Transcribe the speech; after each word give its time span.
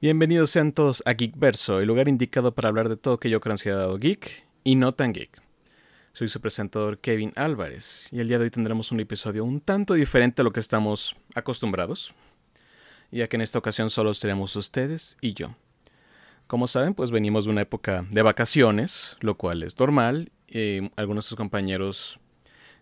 Bienvenidos 0.00 0.50
sean 0.50 0.70
todos 0.70 1.02
a 1.06 1.14
Geekverso, 1.14 1.80
el 1.80 1.88
lugar 1.88 2.08
indicado 2.08 2.54
para 2.54 2.68
hablar 2.68 2.88
de 2.88 2.96
todo 2.96 3.14
aquello 3.14 3.40
considerado 3.40 3.98
geek 3.98 4.44
y 4.62 4.76
no 4.76 4.92
tan 4.92 5.12
geek. 5.12 5.42
Soy 6.12 6.28
su 6.28 6.40
presentador 6.40 6.98
Kevin 6.98 7.32
Álvarez 7.34 8.08
y 8.12 8.20
el 8.20 8.28
día 8.28 8.38
de 8.38 8.44
hoy 8.44 8.50
tendremos 8.52 8.92
un 8.92 9.00
episodio 9.00 9.44
un 9.44 9.60
tanto 9.60 9.94
diferente 9.94 10.40
a 10.40 10.44
lo 10.44 10.52
que 10.52 10.60
estamos 10.60 11.16
acostumbrados, 11.34 12.14
ya 13.10 13.26
que 13.26 13.38
en 13.38 13.40
esta 13.40 13.58
ocasión 13.58 13.90
solo 13.90 14.14
seremos 14.14 14.54
ustedes 14.54 15.16
y 15.20 15.34
yo. 15.34 15.56
Como 16.46 16.68
saben, 16.68 16.94
pues 16.94 17.10
venimos 17.10 17.46
de 17.46 17.50
una 17.50 17.62
época 17.62 18.06
de 18.08 18.22
vacaciones, 18.22 19.16
lo 19.18 19.36
cual 19.36 19.64
es 19.64 19.76
normal, 19.80 20.30
y 20.46 20.92
algunos 20.94 21.24
de 21.24 21.30
sus 21.30 21.36
compañeros 21.36 22.20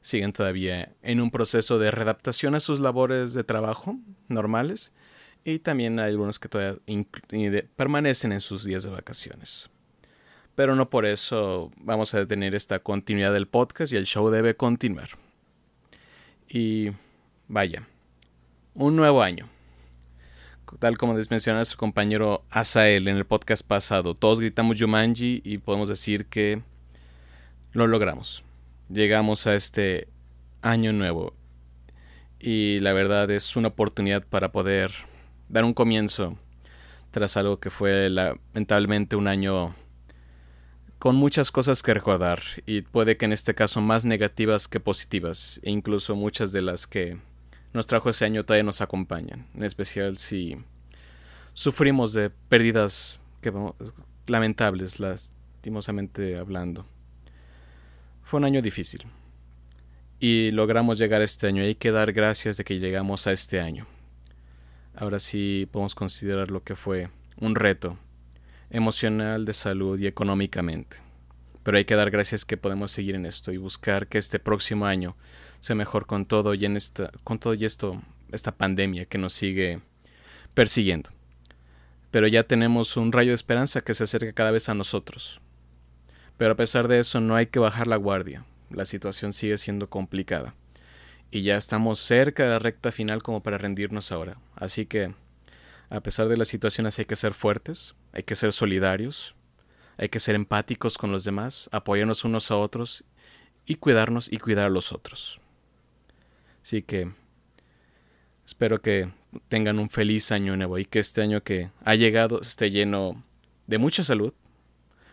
siguen 0.03 0.35
todavía 0.35 0.93
en 1.01 1.23
un 1.23 1.31
proceso 1.31 1.79
de 1.79 1.91
readaptación 1.91 2.55
a 2.55 2.61
sus 2.61 2.79
labores 2.79 3.33
de 3.33 3.43
trabajo 3.43 3.97
normales 4.29 4.93
y 5.47 5.61
también 5.61 6.01
hay 6.01 6.11
algunos 6.11 6.41
que 6.41 6.49
todavía 6.49 6.81
permanecen 7.77 8.33
en 8.33 8.41
sus 8.41 8.65
días 8.65 8.83
de 8.83 8.91
vacaciones. 8.91 9.71
Pero 10.57 10.75
no 10.75 10.91
por 10.91 11.07
eso 11.07 11.71
vamos 11.77 12.13
a 12.13 12.19
detener 12.19 12.57
esta 12.57 12.81
continuidad 12.81 13.33
del 13.33 13.47
podcast 13.47 13.93
y 13.93 13.97
el 13.97 14.07
show 14.07 14.29
debe 14.29 14.57
continuar. 14.57 15.11
Y 16.49 16.91
vaya, 17.47 17.87
un 18.75 18.97
nuevo 18.97 19.23
año. 19.23 19.49
Tal 20.81 20.99
como 20.99 21.15
les 21.15 21.31
mencionó 21.31 21.65
su 21.65 21.77
compañero 21.77 22.45
Asael 22.51 23.07
en 23.07 23.17
el 23.17 23.25
podcast 23.25 23.65
pasado, 23.65 24.15
todos 24.15 24.41
gritamos 24.41 24.79
Yumanji 24.79 25.43
y 25.45 25.59
podemos 25.59 25.89
decir 25.89 26.27
que 26.27 26.61
lo 27.71 27.87
logramos. 27.87 28.43
Llegamos 28.89 29.47
a 29.47 29.55
este 29.55 30.09
año 30.61 30.93
nuevo 30.93 31.35
y 32.41 32.81
la 32.81 32.93
verdad 32.93 33.31
es 33.31 33.55
una 33.55 33.69
oportunidad 33.69 34.27
para 34.27 34.51
poder 34.51 34.91
dar 35.49 35.65
un 35.65 35.75
comienzo 35.75 36.37
tras 37.11 37.37
algo 37.37 37.59
que 37.61 37.71
fue 37.71 38.11
lamentablemente 38.11 39.17
un 39.17 39.29
año 39.29 39.75
con 40.99 41.17
muchas 41.17 41.51
cosas 41.53 41.83
que 41.83 41.95
recordar 41.95 42.41
y 42.67 42.83
puede 42.83 43.17
que 43.17 43.27
en 43.27 43.33
este 43.33 43.55
caso 43.55 43.81
más 43.81 44.05
negativas 44.05 44.69
que 44.69 44.81
positivas 44.81 45.61
e 45.63 45.71
incluso 45.71 46.17
muchas 46.17 46.53
de 46.53 46.63
las 46.63 46.87
que 46.87 47.19
nos 47.73 47.87
trajo 47.87 48.11
ese 48.11 48.25
año 48.25 48.45
todavía 48.45 48.65
nos 48.65 48.81
acompañan, 48.81 49.47
en 49.55 49.65
especial 49.65 50.17
si 50.17 50.57
sufrimos 51.53 52.13
de 52.13 52.31
pérdidas 52.31 53.21
que, 53.41 53.53
lamentables, 54.27 54.99
lastimosamente 54.99 56.39
hablando. 56.39 56.87
Fue 58.23 58.39
un 58.39 58.45
año 58.45 58.63
difícil 58.63 59.05
y 60.19 60.51
logramos 60.51 60.99
llegar 60.99 61.21
a 61.21 61.25
este 61.25 61.47
año 61.47 61.63
y 61.63 61.67
hay 61.67 61.75
que 61.75 61.93
dar 61.93 62.13
gracias 62.13 62.57
de 62.57 62.65
que 62.65 62.79
llegamos 62.79 63.27
a 63.27 63.33
este 63.33 63.61
año 63.61 63.87
ahora 64.97 65.19
sí 65.19 65.69
podemos 65.71 65.95
considerar 65.95 66.51
lo 66.51 66.63
que 66.63 66.75
fue 66.75 67.11
un 67.39 67.55
reto 67.55 67.99
emocional, 68.71 69.45
de 69.45 69.53
salud 69.53 69.99
y 69.99 70.07
económicamente. 70.07 70.99
Pero 71.63 71.79
hay 71.79 71.85
que 71.85 71.95
dar 71.95 72.11
gracias 72.11 72.45
que 72.45 72.57
podemos 72.57 72.93
seguir 72.93 73.15
en 73.15 73.27
esto 73.27 73.53
y 73.53 73.57
buscar 73.57 74.09
que 74.09 74.19
este 74.19 74.39
próximo 74.39 74.87
año 74.87 75.17
sea 75.61 75.77
mejor 75.77 76.07
con 76.07 76.25
todo 76.25 76.55
y 76.55 76.65
en 76.65 76.77
esta, 76.77 77.11
con 77.25 77.39
todo 77.39 77.55
y 77.55 77.65
esto, 77.65 78.01
esta 78.33 78.53
pandemia 78.57 79.05
que 79.05 79.19
nos 79.19 79.33
sigue 79.33 79.81
persiguiendo. 80.55 81.11
Pero 82.11 82.27
ya 82.29 82.45
tenemos 82.45 82.97
un 82.97 83.13
rayo 83.13 83.31
de 83.31 83.37
esperanza 83.37 83.83
que 83.83 83.95
se 83.95 84.05
acerca 84.05 84.33
cada 84.33 84.51
vez 84.51 84.69
a 84.69 84.75
nosotros. 84.75 85.41
Pero 86.39 86.53
a 86.53 86.57
pesar 86.57 86.89
de 86.89 87.01
eso 87.01 87.21
no 87.21 87.37
hay 87.37 87.47
que 87.47 87.59
bajar 87.59 87.87
la 87.87 87.97
guardia. 87.97 88.45
La 88.71 88.85
situación 88.85 89.33
sigue 89.33 89.59
siendo 89.59 89.89
complicada 89.91 90.55
y 91.37 91.43
ya 91.43 91.59
estamos 91.59 91.99
cerca 91.99 92.45
de 92.45 92.49
la 92.49 92.59
recta 92.59 92.91
final 92.91 93.23
como 93.23 93.43
para 93.43 93.59
rendirnos 93.59 94.11
ahora. 94.11 94.39
Así 94.55 94.87
que, 94.87 95.13
a 95.91 96.01
pesar 96.01 96.29
de 96.29 96.39
las 96.39 96.49
situaciones, 96.49 96.99
hay 96.99 97.05
que 97.05 97.15
ser 97.15 97.35
fuertes, 97.35 97.95
hay 98.13 98.23
que 98.23 98.35
ser 98.35 98.55
solidarios, 98.55 99.35
hay 99.99 100.09
que 100.09 100.19
ser 100.19 100.35
empáticos 100.35 100.97
con 100.97 101.13
los 101.13 101.25
demás, 101.25 101.69
apoyarnos 101.73 102.25
unos 102.25 102.51
a 102.51 102.57
otros 102.57 103.05
y 103.67 103.75
cuidarnos 103.75 104.33
y 104.33 104.39
cuidar 104.39 104.65
a 104.65 104.71
los 104.71 104.93
otros. 104.93 105.39
Así 106.63 106.81
que 106.81 107.11
espero 108.47 108.81
que 108.81 109.11
tengan 109.49 109.79
un 109.79 109.91
feliz 109.91 110.33
año 110.33 110.57
nuevo 110.57 110.79
y 110.79 110.87
que 110.87 111.01
este 111.01 111.21
año 111.21 111.43
que 111.43 111.71
ha 111.85 111.97
llegado 111.97 112.41
esté 112.41 112.71
lleno 112.71 113.23
de 113.67 113.77
mucha 113.77 114.05
salud, 114.05 114.33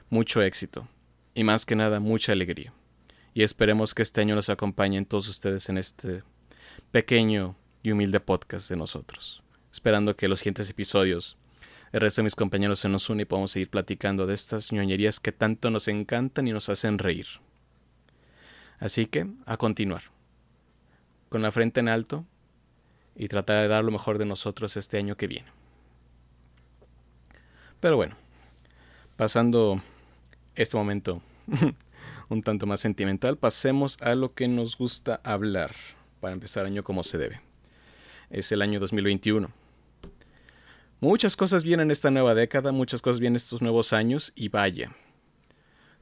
mucho 0.10 0.42
éxito 0.42 0.88
y 1.36 1.44
más 1.44 1.66
que 1.66 1.76
nada 1.76 2.00
mucha 2.00 2.32
alegría 2.32 2.72
y 3.34 3.44
esperemos 3.44 3.94
que 3.94 4.04
este 4.04 4.22
año 4.22 4.36
nos 4.36 4.50
acompañen 4.50 5.06
todos 5.06 5.28
ustedes 5.28 5.70
en 5.70 5.78
este 5.78 6.24
pequeño 6.92 7.56
y 7.82 7.92
humilde 7.92 8.20
podcast 8.20 8.70
de 8.70 8.78
nosotros. 8.78 9.44
Esperando 9.72 10.16
que 10.16 10.28
los 10.28 10.40
siguientes 10.40 10.70
episodios 10.70 11.38
el 11.94 12.02
resto 12.02 12.22
de 12.22 12.24
mis 12.24 12.36
compañeros 12.36 12.80
se 12.80 12.90
nos 12.90 13.08
une 13.12 13.22
y 13.22 13.26
podamos 13.26 13.52
seguir 13.52 13.70
platicando 13.70 14.26
de 14.26 14.34
estas 14.34 14.72
ñoñerías 14.72 15.20
que 15.20 15.32
tanto 15.32 15.70
nos 15.70 15.88
encantan 15.88 16.48
y 16.48 16.52
nos 16.52 16.68
hacen 16.68 16.98
reír. 16.98 17.28
Así 18.80 19.06
que, 19.06 19.28
a 19.46 19.58
continuar. 19.58 20.06
Con 21.30 21.44
la 21.44 21.52
frente 21.52 21.82
en 21.82 21.90
alto 21.90 22.26
y 23.16 23.28
tratar 23.28 23.62
de 23.62 23.68
dar 23.68 23.84
lo 23.84 23.92
mejor 23.92 24.18
de 24.18 24.26
nosotros 24.26 24.76
este 24.76 24.98
año 24.98 25.16
que 25.16 25.28
viene. 25.28 25.52
Pero 27.80 27.96
bueno, 27.96 28.16
pasando 29.16 29.80
este 30.56 30.76
momento 30.76 31.22
un 32.30 32.44
tanto 32.44 32.66
más 32.66 32.80
sentimental, 32.80 33.38
pasemos 33.38 33.98
a 34.02 34.16
lo 34.16 34.34
que 34.34 34.48
nos 34.48 34.78
gusta 34.78 35.22
hablar 35.24 35.76
para 36.20 36.34
empezar 36.34 36.66
año 36.66 36.84
como 36.84 37.04
se 37.04 37.18
debe. 37.18 37.42
Es 38.30 38.52
el 38.52 38.62
año 38.62 38.80
2021. 38.80 39.52
Muchas 41.00 41.36
cosas 41.36 41.64
vienen 41.64 41.92
esta 41.92 42.12
nueva 42.12 42.34
década, 42.34 42.72
muchas 42.72 43.02
cosas 43.02 43.20
vienen 43.20 43.36
estos 43.36 43.62
nuevos 43.62 43.92
años 43.92 44.32
y 44.36 44.48
vaya. 44.48 44.96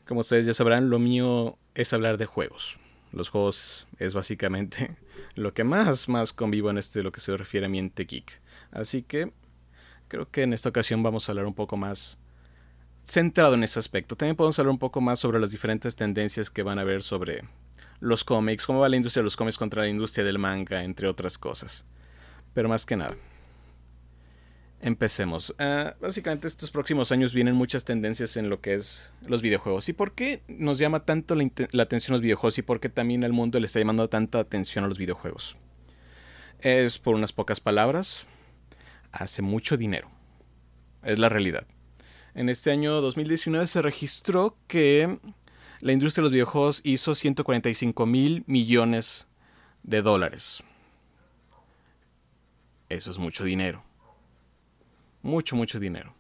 Como 0.06 0.20
ustedes 0.22 0.46
ya 0.46 0.54
sabrán, 0.54 0.90
lo 0.90 1.00
mío 1.00 1.58
es 1.74 1.92
hablar 1.94 2.18
de 2.18 2.28
juegos. 2.28 2.78
Los 3.12 3.30
juegos 3.30 3.88
es 3.98 4.14
básicamente 4.14 4.96
lo 5.36 5.54
que 5.54 5.64
más, 5.64 6.08
más 6.08 6.34
convivo 6.34 6.70
en 6.70 6.78
este, 6.78 7.04
lo 7.04 7.12
que 7.12 7.20
se 7.20 7.36
refiere 7.36 7.66
a 7.66 7.70
mi 7.70 7.80
ente 7.80 8.06
geek. 8.06 8.42
Así 8.72 9.02
que 9.02 9.34
creo 10.08 10.30
que 10.30 10.44
en 10.44 10.54
esta 10.54 10.70
ocasión 10.70 11.02
vamos 11.02 11.28
a 11.28 11.32
hablar 11.32 11.46
un 11.46 11.56
poco 11.56 11.78
más 11.78 12.20
centrado 13.12 13.56
en 13.56 13.64
ese 13.64 13.78
aspecto. 13.78 14.16
También 14.16 14.38
podemos 14.38 14.58
hablar 14.58 14.72
un 14.72 14.80
poco 14.80 15.02
más 15.02 15.20
sobre 15.20 15.40
las 15.40 15.52
diferentes 15.52 15.96
tendencias 15.96 16.50
que 16.50 16.64
van 16.64 16.80
a 16.80 16.84
haber 16.84 17.04
sobre 17.04 17.44
los 18.00 18.24
cómics, 18.24 18.66
cómo 18.66 18.80
va 18.80 18.90
la 18.90 18.96
industria 18.96 19.22
de 19.22 19.26
los 19.26 19.36
cómics 19.36 19.58
contra 19.58 19.82
la 19.82 19.90
industria 19.90 20.24
del 20.24 20.40
manga, 20.40 20.84
entre 20.84 21.08
otras 21.08 21.38
cosas. 21.38 21.86
Pero 22.54 22.70
más 22.70 22.86
que 22.86 22.96
nada, 22.96 23.16
empecemos. 24.80 25.54
Ah, 25.60 25.96
básicamente 26.00 26.48
estos 26.48 26.72
próximos 26.72 27.12
años 27.12 27.34
vienen 27.34 27.54
muchas 27.54 27.84
tendencias 27.84 28.38
en 28.38 28.50
lo 28.50 28.62
que 28.62 28.76
es 28.76 29.14
los 29.28 29.42
videojuegos. 29.42 29.90
¿Y 29.90 29.94
por 29.94 30.14
qué 30.14 30.42
nos 30.48 30.78
llama 30.78 31.04
tanto 31.04 31.36
la, 31.36 31.50
la 31.72 31.84
atención 31.84 32.14
los 32.14 32.22
videojuegos 32.22 32.60
y 32.60 32.62
por 32.62 32.80
qué 32.80 32.88
también 32.88 33.24
el 33.24 33.34
mundo 33.34 33.60
le 33.60 33.66
está 33.66 33.80
llamando 33.80 34.08
tanta 34.08 34.40
atención 34.40 34.86
a 34.86 34.88
los 34.88 34.98
videojuegos? 34.98 35.58
Es 36.62 36.98
por 36.98 37.16
unas 37.16 37.34
pocas 37.34 37.60
palabras, 37.60 38.26
hace 39.12 39.42
mucho 39.42 39.76
dinero. 39.76 40.10
Es 41.04 41.20
la 41.20 41.28
realidad 41.28 41.68
en 42.34 42.50
este 42.50 42.72
año 42.72 43.02
2019 43.02 43.68
se 43.68 43.82
registró 43.82 44.56
que 44.68 45.20
la 45.82 45.92
industria 45.92 46.22
de 46.22 46.26
los 46.26 46.32
videojuegos 46.32 46.82
hizo 46.84 47.16
145 47.16 48.06
mil 48.06 48.44
millones 48.48 49.28
de 49.84 50.02
dólares. 50.02 50.64
Eso 52.90 53.12
es 53.12 53.18
mucho 53.18 53.44
dinero. 53.44 53.84
Mucho, 55.22 55.56
mucho 55.56 55.80
dinero. 55.80 56.14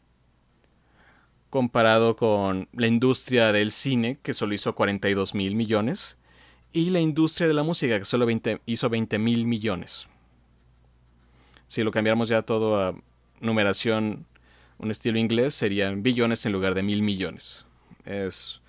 Comparado 1.49 2.15
con 2.15 2.69
la 2.73 2.87
industria 2.87 3.51
del 3.51 3.71
cine, 3.71 4.19
que 4.21 4.33
solo 4.33 4.53
hizo 4.53 4.73
42 4.73 5.35
mil 5.35 5.55
millones, 5.55 6.17
y 6.71 6.89
la 6.89 7.01
industria 7.01 7.47
de 7.47 7.53
la 7.53 7.63
música, 7.63 7.99
que 7.99 8.05
solo 8.05 8.25
hizo 8.65 8.89
20 8.89 9.19
mil 9.19 9.45
millones. 9.45 10.07
Si 11.67 11.83
lo 11.83 11.91
cambiáramos 11.91 12.29
ya 12.29 12.41
todo 12.41 12.81
a 12.81 12.95
numeración 13.41 14.25
un 14.81 14.89
estilo 14.89 15.19
inglés 15.19 15.53
serían 15.53 16.01
billones 16.01 16.45
en 16.45 16.51
lugar 16.51 16.73
de 16.73 16.81
mil 16.81 17.03
millones. 17.03 17.65
Es 18.03 18.61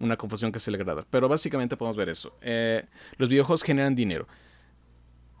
una 0.00 0.16
confusión 0.16 0.50
que 0.50 0.58
se 0.58 0.70
le 0.70 0.78
agrada. 0.78 1.06
Pero 1.10 1.28
básicamente 1.28 1.76
podemos 1.76 1.96
ver 1.96 2.08
eso. 2.08 2.34
Eh, 2.40 2.86
los 3.18 3.28
videojuegos 3.28 3.62
generan 3.62 3.94
dinero. 3.94 4.26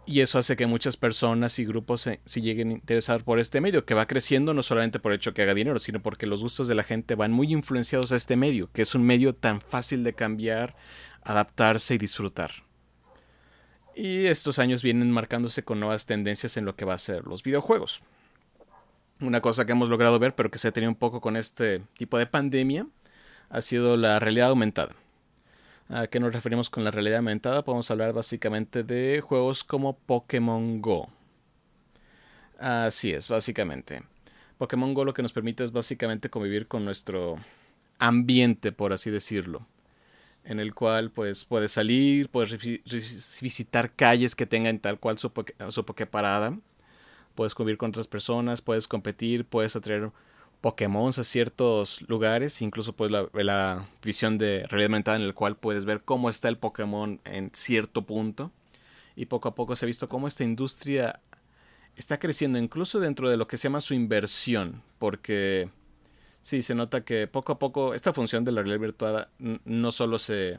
Y 0.04 0.20
eso 0.20 0.38
hace 0.38 0.56
que 0.56 0.66
muchas 0.66 0.96
personas 0.96 1.58
y 1.58 1.64
grupos 1.64 2.02
se, 2.02 2.40
lleguen 2.40 2.70
a 2.70 2.72
interesar 2.74 3.24
por 3.24 3.38
este 3.38 3.60
medio, 3.60 3.86
que 3.86 3.94
va 3.94 4.06
creciendo 4.06 4.52
no 4.52 4.62
solamente 4.62 4.98
por 4.98 5.12
el 5.12 5.16
hecho 5.16 5.32
que 5.32 5.42
haga 5.42 5.54
dinero, 5.54 5.78
sino 5.78 6.02
porque 6.02 6.26
los 6.26 6.42
gustos 6.42 6.68
de 6.68 6.74
la 6.74 6.82
gente 6.82 7.14
van 7.14 7.32
muy 7.32 7.52
influenciados 7.52 8.12
a 8.12 8.16
este 8.16 8.36
medio, 8.36 8.68
que 8.72 8.82
es 8.82 8.94
un 8.94 9.04
medio 9.04 9.34
tan 9.34 9.60
fácil 9.60 10.04
de 10.04 10.12
cambiar, 10.12 10.76
adaptarse 11.22 11.94
y 11.94 11.98
disfrutar. 11.98 12.50
Y 13.94 14.26
estos 14.26 14.58
años 14.58 14.82
vienen 14.82 15.10
marcándose 15.10 15.62
con 15.62 15.78
nuevas 15.78 16.04
tendencias 16.04 16.56
en 16.56 16.64
lo 16.64 16.74
que 16.74 16.84
va 16.84 16.94
a 16.94 16.98
ser 16.98 17.24
los 17.24 17.44
videojuegos. 17.44 18.02
Una 19.22 19.40
cosa 19.40 19.64
que 19.64 19.70
hemos 19.70 19.88
logrado 19.88 20.18
ver, 20.18 20.34
pero 20.34 20.50
que 20.50 20.58
se 20.58 20.66
ha 20.66 20.72
tenido 20.72 20.90
un 20.90 20.96
poco 20.96 21.20
con 21.20 21.36
este 21.36 21.80
tipo 21.96 22.18
de 22.18 22.26
pandemia, 22.26 22.88
ha 23.50 23.60
sido 23.60 23.96
la 23.96 24.18
realidad 24.18 24.48
aumentada. 24.48 24.96
¿A 25.88 26.08
qué 26.08 26.18
nos 26.18 26.32
referimos 26.32 26.70
con 26.70 26.82
la 26.82 26.90
realidad 26.90 27.18
aumentada? 27.18 27.62
Podemos 27.62 27.88
hablar 27.92 28.12
básicamente 28.12 28.82
de 28.82 29.20
juegos 29.20 29.62
como 29.62 29.96
Pokémon 29.96 30.82
Go. 30.82 31.08
Así 32.58 33.12
es, 33.12 33.28
básicamente. 33.28 34.02
Pokémon 34.58 34.92
Go 34.92 35.04
lo 35.04 35.14
que 35.14 35.22
nos 35.22 35.32
permite 35.32 35.62
es 35.62 35.70
básicamente 35.70 36.28
convivir 36.28 36.66
con 36.66 36.84
nuestro 36.84 37.38
ambiente, 38.00 38.72
por 38.72 38.92
así 38.92 39.10
decirlo. 39.10 39.68
En 40.42 40.58
el 40.58 40.74
cual 40.74 41.12
pues 41.12 41.44
puedes 41.44 41.70
salir, 41.70 42.28
puedes 42.28 42.58
visitar 43.40 43.92
calles 43.92 44.34
que 44.34 44.46
tengan 44.46 44.80
tal 44.80 44.98
cual 44.98 45.16
su, 45.18 45.30
su 45.68 45.84
Poképarada. 45.84 46.58
Puedes 47.34 47.54
convivir 47.54 47.78
con 47.78 47.90
otras 47.90 48.06
personas, 48.06 48.60
puedes 48.60 48.88
competir, 48.88 49.44
puedes 49.44 49.76
atraer 49.76 50.10
Pokémon 50.60 51.08
a 51.08 51.24
ciertos 51.24 52.02
lugares, 52.08 52.62
incluso 52.62 52.94
pues 52.94 53.10
la, 53.10 53.28
la 53.32 53.88
visión 54.02 54.38
de 54.38 54.66
realidad 54.68 54.90
aumentada 54.90 55.16
en 55.16 55.24
el 55.24 55.34
cual 55.34 55.56
puedes 55.56 55.84
ver 55.84 56.02
cómo 56.02 56.30
está 56.30 56.48
el 56.48 56.56
Pokémon 56.56 57.20
en 57.24 57.50
cierto 57.52 58.02
punto. 58.02 58.52
Y 59.16 59.26
poco 59.26 59.48
a 59.48 59.54
poco 59.54 59.76
se 59.76 59.84
ha 59.84 59.88
visto 59.88 60.08
cómo 60.08 60.28
esta 60.28 60.44
industria 60.44 61.20
está 61.96 62.18
creciendo 62.18 62.58
incluso 62.58 63.00
dentro 63.00 63.28
de 63.28 63.36
lo 63.36 63.46
que 63.46 63.56
se 63.56 63.64
llama 63.64 63.80
su 63.80 63.94
inversión, 63.94 64.82
porque 64.98 65.68
sí, 66.42 66.62
se 66.62 66.74
nota 66.74 67.04
que 67.04 67.26
poco 67.26 67.52
a 67.52 67.58
poco 67.58 67.94
esta 67.94 68.12
función 68.12 68.44
de 68.44 68.52
la 68.52 68.62
realidad 68.62 68.80
virtual 68.80 69.28
no 69.38 69.92
solo 69.92 70.18
se 70.18 70.58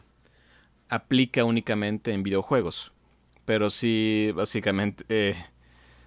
aplica 0.90 1.44
únicamente 1.46 2.12
en 2.12 2.24
videojuegos, 2.24 2.92
pero 3.46 3.70
sí 3.70 4.32
básicamente 4.36 5.06
eh, 5.10 5.36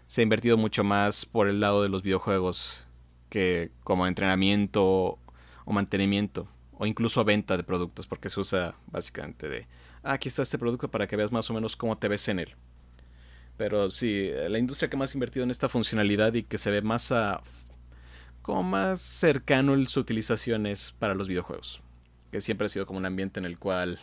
se 0.07 0.21
ha 0.21 0.25
invertido 0.25 0.57
mucho 0.57 0.85
más 0.85 1.27
por 1.27 1.49
el 1.49 1.61
lado 1.61 1.83
de 1.83 1.89
los 1.89 2.03
videojuegos 2.03 2.87
que 3.29 3.71
como 3.85 4.07
entrenamiento 4.07 5.19
o 5.65 5.73
mantenimiento 5.73 6.49
o 6.79 6.87
incluso 6.87 7.25
venta 7.25 7.57
de 7.57 7.65
productos 7.65 8.07
porque 8.07 8.31
se 8.31 8.41
usa 8.41 8.75
básicamente 8.87 9.49
de 9.49 9.67
ah, 10.03 10.13
aquí 10.13 10.29
está 10.29 10.43
este 10.43 10.59
producto 10.59 10.89
para 10.91 11.07
que 11.07 11.17
veas 11.17 11.33
más 11.33 11.51
o 11.51 11.55
menos 11.55 11.77
cómo 11.77 11.99
te 11.99 12.09
ves 12.09 12.29
en 12.29 12.39
él. 12.39 12.55
Pero 13.57 13.91
sí, 13.91 14.31
la 14.49 14.59
industria 14.59 14.91
que 14.91 14.97
más 14.97 15.13
ha 15.13 15.17
invertido 15.17 15.45
en 15.45 15.51
esta 15.51 15.69
funcionalidad 15.69 16.35
y 16.35 16.43
que 16.43 16.59
se 16.59 16.71
ve 16.71 16.83
más 16.83 17.11
a 17.11 17.43
como 18.43 18.63
más 18.63 19.01
cercano 19.01 19.75
en 19.75 19.89
su 19.89 19.99
utilización 19.99 20.67
es 20.67 20.93
para 20.93 21.15
los 21.15 21.27
videojuegos, 21.27 21.83
que 22.31 22.41
siempre 22.41 22.67
ha 22.67 22.69
sido 22.69 22.87
como 22.87 22.99
un 22.99 23.07
ambiente 23.07 23.41
en 23.41 23.47
el 23.47 23.59
cual 23.59 23.99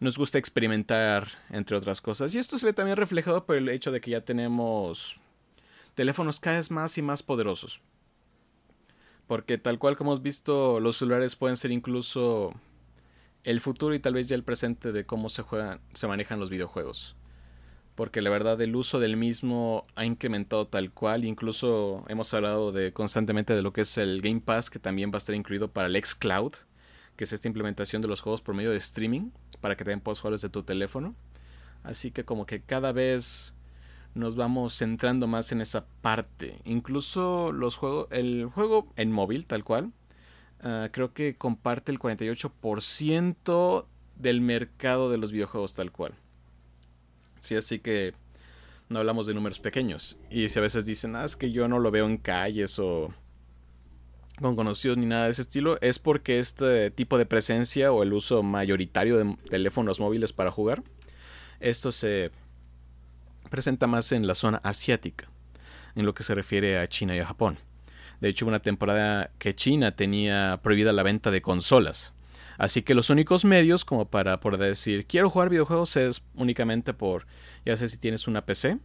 nos 0.00 0.16
gusta 0.16 0.38
experimentar 0.38 1.28
entre 1.50 1.76
otras 1.76 2.00
cosas. 2.00 2.34
Y 2.34 2.38
esto 2.38 2.58
se 2.58 2.66
ve 2.66 2.72
también 2.72 2.96
reflejado 2.96 3.44
por 3.44 3.56
el 3.56 3.68
hecho 3.68 3.90
de 3.90 4.00
que 4.00 4.12
ya 4.12 4.20
tenemos 4.20 5.18
teléfonos 5.94 6.40
cada 6.40 6.56
vez 6.58 6.70
más 6.70 6.96
y 6.98 7.02
más 7.02 7.22
poderosos. 7.22 7.80
Porque 9.26 9.58
tal 9.58 9.78
cual 9.78 9.96
como 9.96 10.12
hemos 10.12 10.22
visto, 10.22 10.80
los 10.80 10.96
celulares 10.96 11.36
pueden 11.36 11.56
ser 11.56 11.70
incluso 11.70 12.54
el 13.44 13.60
futuro 13.60 13.94
y 13.94 14.00
tal 14.00 14.14
vez 14.14 14.28
ya 14.28 14.36
el 14.36 14.44
presente 14.44 14.92
de 14.92 15.04
cómo 15.04 15.28
se 15.28 15.42
juegan, 15.42 15.80
se 15.92 16.06
manejan 16.06 16.40
los 16.40 16.50
videojuegos. 16.50 17.16
Porque 17.94 18.22
la 18.22 18.30
verdad 18.30 18.60
el 18.62 18.76
uso 18.76 19.00
del 19.00 19.16
mismo 19.16 19.84
ha 19.96 20.04
incrementado 20.04 20.68
tal 20.68 20.92
cual. 20.92 21.24
Incluso 21.24 22.04
hemos 22.08 22.32
hablado 22.32 22.70
de 22.70 22.92
constantemente 22.92 23.54
de 23.54 23.62
lo 23.62 23.72
que 23.72 23.80
es 23.80 23.98
el 23.98 24.22
Game 24.22 24.40
Pass, 24.40 24.70
que 24.70 24.78
también 24.78 25.10
va 25.10 25.16
a 25.16 25.18
estar 25.18 25.34
incluido 25.34 25.72
para 25.72 25.88
el 25.88 26.02
xCloud, 26.02 26.52
que 27.16 27.24
es 27.24 27.32
esta 27.32 27.48
implementación 27.48 28.00
de 28.00 28.06
los 28.06 28.20
juegos 28.20 28.40
por 28.40 28.54
medio 28.54 28.70
de 28.70 28.76
streaming, 28.76 29.30
para 29.60 29.76
que 29.76 29.84
también 29.84 30.00
puedas 30.00 30.20
jugarlos 30.20 30.42
de 30.42 30.48
tu 30.48 30.62
teléfono. 30.62 31.14
Así 31.82 32.10
que 32.10 32.24
como 32.24 32.46
que 32.46 32.60
cada 32.60 32.92
vez 32.92 33.54
nos 34.14 34.36
vamos 34.36 34.76
centrando 34.76 35.26
más 35.26 35.52
en 35.52 35.60
esa 35.60 35.86
parte. 36.02 36.58
Incluso 36.64 37.52
los 37.52 37.76
juegos, 37.76 38.08
el 38.10 38.46
juego 38.46 38.92
en 38.96 39.12
móvil, 39.12 39.46
tal 39.46 39.64
cual, 39.64 39.92
ah, 40.60 40.88
creo 40.92 41.12
que 41.12 41.36
comparte 41.36 41.92
el 41.92 41.98
48% 41.98 43.86
del 44.16 44.40
mercado 44.40 45.10
de 45.10 45.18
los 45.18 45.32
videojuegos 45.32 45.74
tal 45.74 45.92
cual. 45.92 46.14
Sí, 47.40 47.54
así 47.54 47.78
que 47.78 48.14
no 48.88 48.98
hablamos 48.98 49.26
de 49.26 49.34
números 49.34 49.60
pequeños. 49.60 50.18
Y 50.30 50.48
si 50.48 50.58
a 50.58 50.62
veces 50.62 50.86
dicen, 50.86 51.14
ah, 51.16 51.24
es 51.24 51.36
que 51.36 51.52
yo 51.52 51.68
no 51.68 51.78
lo 51.78 51.90
veo 51.90 52.06
en 52.06 52.18
calles 52.18 52.78
o 52.78 53.12
con 54.40 54.56
conocidos 54.56 54.98
ni 54.98 55.06
nada 55.06 55.24
de 55.24 55.30
ese 55.30 55.42
estilo, 55.42 55.78
es 55.80 55.98
porque 55.98 56.38
este 56.38 56.90
tipo 56.90 57.18
de 57.18 57.26
presencia 57.26 57.92
o 57.92 58.02
el 58.02 58.12
uso 58.12 58.42
mayoritario 58.42 59.16
de 59.16 59.36
teléfonos 59.50 60.00
móviles 60.00 60.32
para 60.32 60.50
jugar, 60.50 60.82
esto 61.60 61.92
se 61.92 62.30
presenta 63.50 63.86
más 63.86 64.12
en 64.12 64.26
la 64.26 64.34
zona 64.34 64.60
asiática, 64.62 65.28
en 65.94 66.06
lo 66.06 66.14
que 66.14 66.22
se 66.22 66.34
refiere 66.34 66.78
a 66.78 66.88
China 66.88 67.16
y 67.16 67.20
a 67.20 67.26
Japón. 67.26 67.58
De 68.20 68.28
hecho, 68.28 68.44
hubo 68.44 68.50
una 68.50 68.62
temporada 68.62 69.30
que 69.38 69.54
China 69.54 69.94
tenía 69.94 70.60
prohibida 70.62 70.92
la 70.92 71.02
venta 71.02 71.30
de 71.30 71.42
consolas. 71.42 72.12
Así 72.56 72.82
que 72.82 72.94
los 72.94 73.10
únicos 73.10 73.44
medios 73.44 73.84
como 73.84 74.06
para 74.08 74.40
poder 74.40 74.58
decir 74.58 75.06
quiero 75.06 75.30
jugar 75.30 75.48
videojuegos 75.48 75.96
es 75.96 76.24
únicamente 76.34 76.92
por, 76.92 77.26
ya 77.64 77.76
sé 77.76 77.88
si 77.88 77.98
tienes 77.98 78.26
una 78.26 78.44
PC 78.44 78.78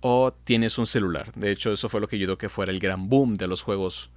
o 0.00 0.32
tienes 0.32 0.76
un 0.78 0.86
celular. 0.86 1.32
De 1.34 1.52
hecho, 1.52 1.72
eso 1.72 1.88
fue 1.88 2.00
lo 2.00 2.08
que 2.08 2.16
ayudó 2.16 2.36
que 2.36 2.48
fuera 2.48 2.72
el 2.72 2.80
gran 2.80 3.08
boom 3.08 3.36
de 3.36 3.46
los 3.46 3.62
juegos 3.62 4.10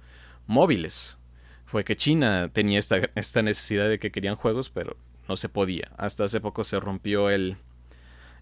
móviles. 0.46 1.18
Fue 1.66 1.84
que 1.84 1.96
China 1.96 2.50
tenía 2.52 2.78
esta, 2.78 2.98
esta 3.14 3.42
necesidad 3.42 3.88
de 3.88 3.98
que 3.98 4.12
querían 4.12 4.36
juegos, 4.36 4.70
pero 4.70 4.96
no 5.28 5.36
se 5.36 5.48
podía. 5.48 5.90
Hasta 5.96 6.24
hace 6.24 6.40
poco 6.40 6.64
se 6.64 6.78
rompió 6.78 7.30
el, 7.30 7.56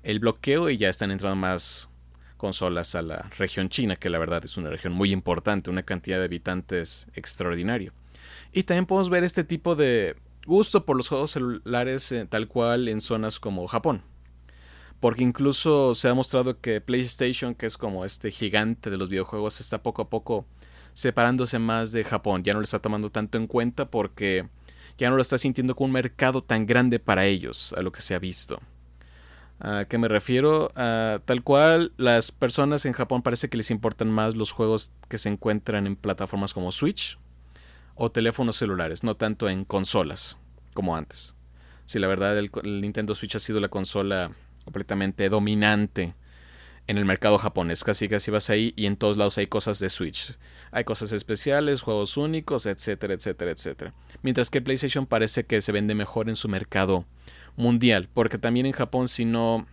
el 0.02 0.18
bloqueo 0.18 0.70
y 0.70 0.76
ya 0.76 0.88
están 0.88 1.10
entrando 1.10 1.36
más 1.36 1.88
consolas 2.36 2.96
a 2.96 3.02
la 3.02 3.30
región 3.38 3.68
china, 3.68 3.96
que 3.96 4.10
la 4.10 4.18
verdad 4.18 4.44
es 4.44 4.56
una 4.56 4.68
región 4.68 4.92
muy 4.92 5.12
importante, 5.12 5.70
una 5.70 5.84
cantidad 5.84 6.18
de 6.18 6.24
habitantes 6.24 7.06
extraordinario. 7.14 7.92
Y 8.52 8.64
también 8.64 8.86
podemos 8.86 9.10
ver 9.10 9.24
este 9.24 9.44
tipo 9.44 9.76
de 9.76 10.16
gusto 10.44 10.84
por 10.84 10.96
los 10.96 11.08
juegos 11.08 11.30
celulares 11.30 12.10
eh, 12.12 12.26
tal 12.28 12.48
cual 12.48 12.88
en 12.88 13.00
zonas 13.00 13.38
como 13.38 13.66
Japón. 13.68 14.02
Porque 14.98 15.22
incluso 15.22 15.94
se 15.94 16.08
ha 16.08 16.14
mostrado 16.14 16.60
que 16.60 16.80
PlayStation, 16.80 17.54
que 17.54 17.66
es 17.66 17.76
como 17.76 18.04
este 18.04 18.30
gigante 18.30 18.90
de 18.90 18.96
los 18.96 19.08
videojuegos, 19.08 19.60
está 19.60 19.82
poco 19.82 20.02
a 20.02 20.10
poco 20.10 20.46
separándose 20.94 21.58
más 21.58 21.92
de 21.92 22.04
Japón. 22.04 22.42
Ya 22.42 22.52
no 22.52 22.60
le 22.60 22.64
está 22.64 22.80
tomando 22.80 23.10
tanto 23.10 23.38
en 23.38 23.46
cuenta 23.46 23.86
porque 23.86 24.48
ya 24.98 25.10
no 25.10 25.16
lo 25.16 25.22
está 25.22 25.38
sintiendo 25.38 25.74
como 25.74 25.86
un 25.86 25.92
mercado 25.92 26.42
tan 26.42 26.66
grande 26.66 26.98
para 26.98 27.26
ellos, 27.26 27.74
a 27.76 27.82
lo 27.82 27.92
que 27.92 28.02
se 28.02 28.14
ha 28.14 28.18
visto. 28.18 28.60
¿A 29.60 29.84
qué 29.84 29.96
me 29.96 30.08
refiero? 30.08 30.68
tal 30.74 31.42
cual, 31.44 31.92
las 31.96 32.32
personas 32.32 32.84
en 32.84 32.92
Japón 32.92 33.22
parece 33.22 33.48
que 33.48 33.56
les 33.56 33.70
importan 33.70 34.10
más 34.10 34.34
los 34.34 34.50
juegos 34.50 34.92
que 35.08 35.18
se 35.18 35.28
encuentran 35.28 35.86
en 35.86 35.96
plataformas 35.96 36.52
como 36.52 36.72
Switch 36.72 37.18
o 37.94 38.10
teléfonos 38.10 38.56
celulares, 38.56 39.04
no 39.04 39.16
tanto 39.16 39.48
en 39.48 39.64
consolas 39.64 40.36
como 40.74 40.96
antes. 40.96 41.36
Si 41.84 41.98
la 41.98 42.08
verdad 42.08 42.38
el, 42.38 42.50
Nintendo 42.80 43.14
Switch 43.14 43.36
ha 43.36 43.38
sido 43.38 43.60
la 43.60 43.68
consola 43.68 44.32
completamente 44.64 45.28
dominante 45.28 46.14
en 46.86 46.98
el 46.98 47.04
mercado 47.04 47.38
japonés. 47.38 47.84
Casi 47.84 48.08
casi 48.08 48.30
vas 48.30 48.50
ahí 48.50 48.72
y 48.76 48.86
en 48.86 48.96
todos 48.96 49.16
lados 49.16 49.38
hay 49.38 49.46
cosas 49.46 49.78
de 49.78 49.90
Switch. 49.90 50.36
Hay 50.70 50.84
cosas 50.84 51.12
especiales, 51.12 51.82
juegos 51.82 52.16
únicos, 52.16 52.66
etcétera, 52.66 53.14
etcétera, 53.14 53.50
etcétera. 53.52 53.94
Mientras 54.22 54.50
que 54.50 54.60
PlayStation 54.60 55.06
parece 55.06 55.44
que 55.44 55.60
se 55.62 55.72
vende 55.72 55.94
mejor 55.94 56.28
en 56.28 56.36
su 56.36 56.48
mercado 56.48 57.04
mundial, 57.56 58.08
porque 58.12 58.38
también 58.38 58.66
en 58.66 58.72
Japón 58.72 59.08
si 59.08 59.24
no 59.24 59.66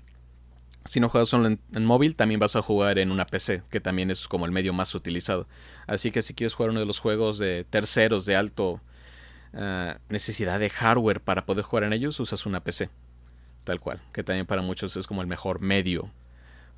si 0.86 1.00
no 1.00 1.10
juegas 1.10 1.29
solo 1.29 1.48
en, 1.48 1.86
móvil, 1.86 2.15
también 2.15 2.39
vas 2.39 2.55
a 2.55 2.62
jugar 2.62 3.00
en 3.00 3.12
una 3.12 3.25
PC, 3.25 3.63
que 3.69 3.79
también 3.79 4.10
es 4.10 4.27
como 4.27 4.45
el 4.45 4.51
medio 4.51 4.74
más 4.74 4.95
utilizado. 4.95 5.48
Así 5.88 6.10
que 6.10 6.22
si 6.22 6.34
quieres 6.34 6.53
jugar 6.53 6.72
uno 6.72 6.79
de 6.79 6.86
los 6.86 7.00
juegos 7.00 7.38
de 7.38 7.65
terceros 7.69 8.25
de 8.25 8.36
alto 8.36 8.81
ah, 9.53 10.00
necesidad 10.07 10.57
de 10.57 10.69
hardware 10.69 11.22
para 11.22 11.45
poder 11.45 11.63
jugar 11.65 11.84
en 11.84 11.93
ellos, 11.93 12.19
usas 12.19 12.45
una 12.45 12.63
PC. 12.63 12.89
Tal 13.65 13.79
cual, 13.79 14.01
que 14.13 14.24
también 14.24 14.48
para 14.48 14.62
muchos 14.62 14.95
es 14.95 15.05
como 15.05 15.22
el 15.22 15.27
mejor 15.27 15.60
medio 15.60 16.10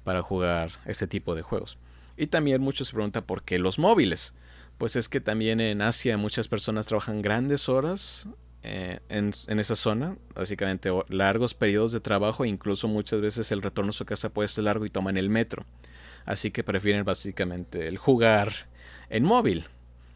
para 0.04 0.22
jugar 0.22 0.72
este 0.86 1.08
tipo 1.08 1.36
de 1.36 1.42
juegos. 1.42 1.78
Y 2.18 2.28
también 2.28 2.62
muchos 2.62 2.90
se 2.90 2.94
preguntan 2.94 3.24
por 3.24 3.44
qué 3.44 3.60
los 3.60 3.80
móviles. 3.80 4.34
Pues 4.78 4.96
es 4.96 5.10
que 5.10 5.22
también 5.22 5.60
en 5.60 5.82
Asia 5.82 6.18
muchas 6.18 6.48
personas 6.48 6.88
trabajan 6.88 7.22
grandes 7.22 7.70
horas 7.70 8.28
eh, 8.64 9.00
en, 9.10 9.60
esa 9.60 9.76
zona, 9.76 10.18
básicamente 10.36 10.92
largos 11.10 11.54
periodos 11.54 11.92
de 11.92 12.00
trabajo, 12.00 12.46
incluso 12.46 12.88
muchas 12.88 13.22
veces 13.22 13.52
el 13.52 13.62
retorno 13.62 13.90
a 13.90 13.94
su 13.94 14.06
casa 14.06 14.30
puede 14.30 14.50
ser 14.50 14.66
largo 14.66 14.86
y 14.86 14.90
toman 14.90 15.18
el 15.18 15.30
metro. 15.30 15.66
Así 16.26 16.52
que 16.52 16.64
prefieren 16.64 17.04
básicamente 17.04 17.88
el 17.88 17.98
jugar 17.98 18.68
en 19.10 19.24
móvil, 19.24 19.66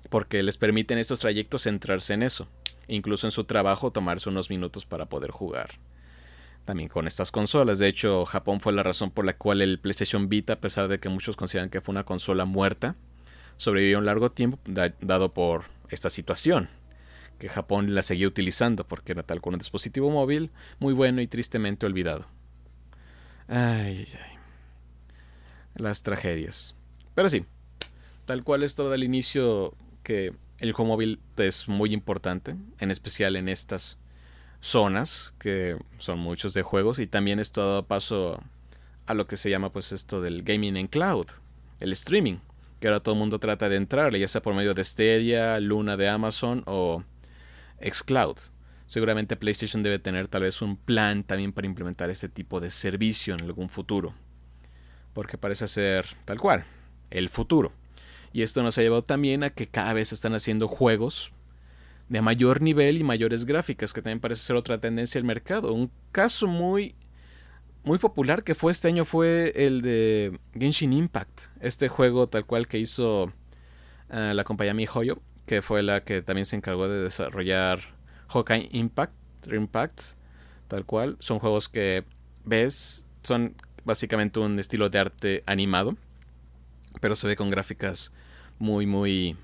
porque 0.10 0.44
les 0.44 0.58
permiten 0.58 1.00
estos 1.00 1.22
trayectos 1.22 1.64
centrarse 1.64 2.14
en 2.14 2.22
eso. 2.24 2.48
Incluso 2.88 3.26
en 3.26 3.32
su 3.32 3.46
trabajo 3.46 3.92
tomarse 3.92 4.30
unos 4.30 4.52
minutos 4.52 4.86
para 4.86 5.08
poder 5.08 5.32
jugar. 5.32 5.80
También 6.66 6.90
con 6.90 7.08
estas 7.08 7.32
consolas. 7.32 7.80
De 7.80 7.88
hecho, 7.88 8.26
Japón 8.26 8.60
fue 8.60 8.74
la 8.74 8.84
razón 8.84 9.12
por 9.12 9.26
la 9.26 9.38
cual 9.38 9.62
el 9.62 9.80
PlayStation 9.80 10.30
Vita, 10.30 10.54
a 10.54 10.60
pesar 10.60 10.88
de 10.88 11.00
que 11.00 11.10
muchos 11.10 11.36
consideran 11.36 11.70
que 11.70 11.82
fue 11.82 11.94
una 11.94 12.04
consola 12.04 12.46
muerta, 12.46 12.96
sobrevivió 13.58 14.00
un 14.00 14.06
largo 14.06 14.32
tiempo 14.32 14.60
dado 15.00 15.34
por 15.34 15.66
esta 15.90 16.10
situación 16.10 16.70
que 17.38 17.50
Japón 17.50 17.94
la 17.94 18.04
seguía 18.04 18.28
utilizando 18.28 18.88
porque 18.88 19.12
era 19.12 19.24
tal 19.24 19.42
con 19.42 19.54
un 19.54 19.60
dispositivo 19.60 20.10
móvil 20.10 20.52
muy 20.80 20.94
bueno 20.94 21.22
y 21.22 21.28
tristemente 21.28 21.86
olvidado. 21.86 22.26
Ay, 23.48 24.08
ay. 24.14 24.38
Las 25.76 26.04
tragedias. 26.04 26.76
Pero 27.14 27.30
sí, 27.30 27.46
tal 28.26 28.44
cual 28.44 28.64
es 28.64 28.76
todo 28.76 28.94
el 28.94 29.04
inicio 29.04 29.76
que 30.04 30.34
el 30.60 30.72
juego 30.72 30.94
móvil 30.94 31.20
es 31.38 31.68
muy 31.68 31.94
importante, 31.94 32.56
en 32.80 32.92
especial 32.92 33.36
en 33.36 33.50
estas 33.50 33.98
zonas 34.62 35.34
que 35.40 35.78
son 35.98 36.20
muchos 36.20 36.54
de 36.54 36.64
juegos 36.64 37.00
y 37.00 37.08
también 37.08 37.40
esto 37.40 37.62
ha 37.62 37.66
dado 37.66 37.88
paso 37.88 38.42
a 39.06 39.14
lo 39.14 39.28
que 39.28 39.38
se 39.38 39.50
llama 39.50 39.72
pues 39.72 39.92
esto 39.92 40.22
del 40.22 40.44
gaming 40.44 40.78
en 40.78 40.88
cloud, 40.88 41.28
el 41.80 41.92
streaming, 41.94 42.38
que 42.80 42.88
ahora 42.88 43.00
todo 43.00 43.14
el 43.14 43.20
mundo 43.20 43.40
trata 43.40 43.70
de 43.70 43.76
entrar, 43.76 44.16
ya 44.16 44.28
sea 44.28 44.42
por 44.42 44.54
medio 44.54 44.74
de 44.74 44.84
Stadia, 44.84 45.60
Luna 45.60 45.98
de 45.98 46.10
Amazon 46.10 46.64
o 46.66 47.04
Xcloud. 47.82 48.38
Seguramente 48.88 49.36
PlayStation 49.36 49.82
debe 49.82 50.00
tener 50.00 50.28
tal 50.28 50.44
vez 50.44 50.62
un 50.62 50.78
plan 50.78 51.24
también 51.24 51.54
para 51.54 51.68
implementar 51.68 52.10
este 52.10 52.30
tipo 52.30 52.60
de 52.60 52.70
servicio 52.70 53.34
en 53.34 53.42
algún 53.42 53.70
futuro. 53.70 54.14
Porque 55.14 55.38
parece 55.38 55.68
ser 55.68 56.06
tal 56.26 56.40
cual, 56.40 56.66
el 57.10 57.30
futuro. 57.30 57.72
Y 58.32 58.42
esto 58.42 58.62
nos 58.62 58.78
ha 58.78 58.82
llevado 58.82 59.04
también 59.04 59.44
a 59.44 59.50
que 59.50 59.68
cada 59.68 59.94
vez 59.94 60.12
están 60.12 60.36
haciendo 60.36 60.68
juegos 60.68 61.32
de 62.10 62.22
mayor 62.22 62.62
nivel 62.62 62.98
y 62.98 63.04
mayores 63.04 63.46
gráficas, 63.46 63.94
que 63.94 64.02
también 64.02 64.20
parece 64.20 64.44
ser 64.44 64.56
otra 64.56 64.80
tendencia 64.80 65.20
del 65.20 65.26
mercado. 65.26 65.74
Un 65.74 65.92
caso 66.12 66.48
muy 66.48 66.96
muy 67.86 68.00
popular 68.00 68.44
que 68.44 68.56
fue 68.56 68.72
este 68.72 68.88
año 68.88 69.06
fue 69.06 69.54
el 69.56 69.82
de 69.82 70.40
Genshin 70.58 70.92
Impact, 70.92 71.44
este 71.62 71.88
juego 71.88 72.28
tal 72.28 72.46
cual 72.46 72.68
que 72.68 72.80
hizo 72.80 73.32
eh, 74.10 74.34
la 74.34 74.44
compañía 74.44 74.74
MiHoYo, 74.74 75.22
que 75.46 75.62
fue 75.62 75.84
la 75.84 76.04
que 76.04 76.22
también 76.24 76.46
se 76.46 76.56
encargó 76.56 76.88
de 76.88 77.02
desarrollar 77.02 77.80
Hawkeye 78.30 78.70
Impact, 78.72 79.14
Impact, 79.54 80.02
tal 80.68 80.86
cual. 80.86 81.16
Son 81.20 81.38
juegos 81.38 81.70
que 81.70 82.04
ves, 82.44 83.08
son 83.22 83.56
básicamente 83.84 84.40
un 84.40 84.58
estilo 84.58 84.90
de 84.90 85.00
arte 85.00 85.44
animado, 85.46 85.96
pero 87.02 87.16
se 87.16 87.28
ve 87.28 87.36
con 87.36 87.52
gráficas 87.52 88.12
muy, 88.58 88.88
muy 88.88 89.38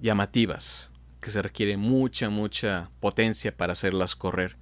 llamativas, 0.00 0.89
que 1.20 1.30
se 1.30 1.42
requiere 1.42 1.76
mucha, 1.76 2.30
mucha 2.30 2.90
potencia 3.00 3.56
para 3.56 3.72
hacerlas 3.72 4.16
correr 4.16 4.56